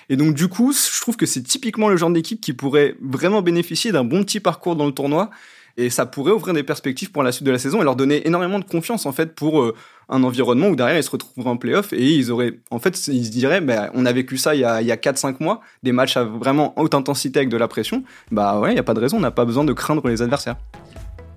Et 0.09 0.17
donc 0.17 0.35
du 0.35 0.47
coup, 0.47 0.73
je 0.73 1.01
trouve 1.01 1.17
que 1.17 1.27
c'est 1.27 1.43
typiquement 1.43 1.89
le 1.89 1.97
genre 1.97 2.11
d'équipe 2.11 2.41
qui 2.41 2.53
pourrait 2.53 2.95
vraiment 3.03 3.43
bénéficier 3.43 3.91
d'un 3.91 4.05
bon 4.05 4.23
petit 4.23 4.39
parcours 4.39 4.77
dans 4.77 4.87
le 4.87 4.93
tournoi. 4.93 5.31
Et 5.79 5.91
ça 5.91 6.07
pourrait 6.07 6.33
ouvrir 6.33 6.55
des 6.55 6.65
perspectives 6.65 7.13
pour 7.13 7.23
la 7.23 7.31
suite 7.31 7.47
de 7.47 7.53
la 7.53 7.59
saison 7.59 7.81
et 7.81 7.85
leur 7.85 7.95
donner 7.95 8.27
énormément 8.27 8.59
de 8.59 8.65
confiance 8.65 9.07
en 9.07 9.13
fait 9.13 9.37
pour 9.37 9.61
euh, 9.61 9.77
un 10.09 10.25
environnement 10.25 10.69
où 10.69 10.77
derrière 10.77 10.99
ils 10.99 11.05
se 11.05 11.11
retrouveraient 11.11 11.51
en 11.51 11.57
playoff 11.57 11.93
et 11.93 12.05
ils 12.05 12.33
auraient 12.33 12.55
en 12.73 12.81
fait 12.81 13.07
ils 13.07 13.27
se 13.27 13.31
diraient 13.31 13.61
bah, 13.61 13.89
on 13.95 14.05
a 14.05 14.13
vécu 14.13 14.39
ça 14.39 14.57
il 14.57 14.63
y 14.63 14.65
a, 14.65 14.83
il 14.83 14.89
y 14.89 14.93
a 14.93 14.97
4-5 14.97 15.37
mois 15.39 15.61
des 15.85 15.93
matchs 15.93 16.17
à 16.17 16.25
vraiment 16.25 16.75
haute 16.81 16.97
intensité 16.97 17.39
avec 17.39 17.49
de 17.49 17.57
la 17.57 17.69
pression. 17.69 18.03
Bah 18.33 18.59
ouais 18.59 18.73
il 18.73 18.77
y 18.77 18.81
a 18.81 18.83
pas 18.83 18.95
de 18.95 18.99
raison 18.99 19.19
on 19.19 19.21
n'a 19.21 19.31
pas 19.31 19.45
besoin 19.45 19.63
de 19.63 19.73
craindre 19.73 20.09
les 20.09 20.21
adversaires. 20.21 20.57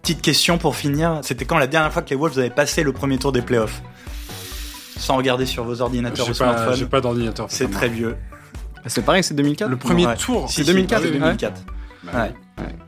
Petite 0.02 0.24
question 0.24 0.58
pour 0.58 0.76
finir. 0.76 1.20
C'était 1.22 1.46
quand 1.46 1.60
la 1.60 1.68
dernière 1.68 1.94
fois 1.94 2.02
que 2.02 2.10
les 2.10 2.16
Wolves 2.16 2.40
avaient 2.40 2.50
passé 2.50 2.82
le 2.82 2.94
premier 2.94 3.20
tour 3.20 3.32
des 3.32 3.44
playoffs? 3.44 3.84
Sans 5.02 5.18
regarder 5.18 5.46
sur 5.46 5.64
vos 5.64 5.82
ordinateurs 5.82 6.30
ou 6.30 6.34
smartphones 6.34 6.76
j'ai 6.76 6.86
pas 6.86 7.02
d'ordinateur 7.02 7.48
c'est 7.50 7.70
très 7.70 7.90
vieux 7.90 8.16
bah, 8.76 8.82
c'est 8.88 9.04
pareil 9.04 9.24
c'est 9.24 9.34
2004 9.34 9.70
le 9.70 9.78
premier 9.78 10.08
tour 10.16 10.50
c'est 10.50 10.64
2004 10.64 11.04
2004 11.04 11.62
ouais. 12.14 12.34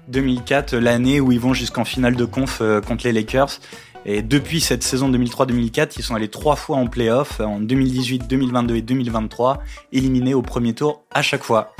2004, 0.07 0.75
l'année 0.75 1.19
où 1.19 1.31
ils 1.31 1.39
vont 1.39 1.53
jusqu'en 1.53 1.85
finale 1.85 2.15
de 2.15 2.25
conf 2.25 2.59
euh, 2.61 2.81
contre 2.81 3.05
les 3.05 3.13
Lakers. 3.13 3.59
Et 4.05 4.21
depuis 4.21 4.59
cette 4.59 4.83
saison 4.83 5.09
2003-2004, 5.09 5.93
ils 5.97 6.03
sont 6.03 6.15
allés 6.15 6.27
trois 6.27 6.57
fois 6.57 6.75
en 6.75 6.87
playoff, 6.87 7.39
en 7.39 7.61
2018, 7.61 8.27
2022 8.27 8.75
et 8.75 8.81
2023, 8.81 9.59
éliminés 9.93 10.33
au 10.33 10.41
premier 10.41 10.73
tour 10.73 11.03
à 11.11 11.21
chaque 11.21 11.43
fois. 11.43 11.73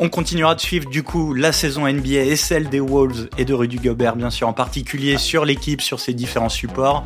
On 0.00 0.08
continuera 0.08 0.56
de 0.56 0.60
suivre 0.60 0.90
du 0.90 1.04
coup 1.04 1.32
la 1.32 1.52
saison 1.52 1.86
NBA 1.86 2.24
et 2.24 2.34
celle 2.34 2.68
des 2.68 2.80
Wolves 2.80 3.28
et 3.38 3.44
de 3.44 3.54
Rudy 3.54 3.76
Gobert, 3.76 4.16
bien 4.16 4.30
sûr, 4.30 4.48
en 4.48 4.52
particulier 4.52 5.16
sur 5.16 5.44
l'équipe, 5.44 5.80
sur 5.80 6.00
ses 6.00 6.12
différents 6.12 6.48
supports. 6.48 7.04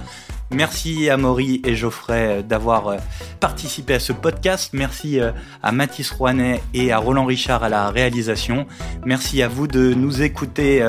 Merci 0.50 1.10
à 1.10 1.16
Maury 1.18 1.60
et 1.64 1.76
Geoffrey 1.76 2.38
euh, 2.38 2.42
d'avoir 2.42 2.88
euh, 2.88 2.96
participé 3.38 3.94
à 3.94 4.00
ce 4.00 4.12
podcast. 4.12 4.70
Merci 4.72 5.20
euh, 5.20 5.32
à 5.62 5.72
Mathis 5.72 6.10
Rouanet 6.10 6.62
et 6.72 6.90
à 6.90 6.98
Roland 6.98 7.26
Richard 7.26 7.62
à 7.62 7.68
la 7.68 7.90
réalisation. 7.90 8.66
Merci 9.04 9.42
à 9.42 9.48
vous 9.48 9.66
de 9.66 9.92
nous 9.92 10.22
écouter 10.22 10.82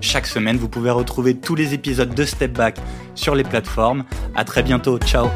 chaque 0.00 0.26
semaine. 0.26 0.56
Vous 0.56 0.68
pouvez 0.68 0.90
retrouver 0.90 1.34
tous 1.34 1.54
les 1.54 1.74
épisodes 1.74 2.14
de 2.14 2.24
Step 2.24 2.52
Back 2.52 2.76
sur 3.14 3.34
les 3.34 3.44
plateformes. 3.44 4.04
À 4.34 4.44
très 4.44 4.62
bientôt. 4.62 4.98
Ciao. 4.98 5.28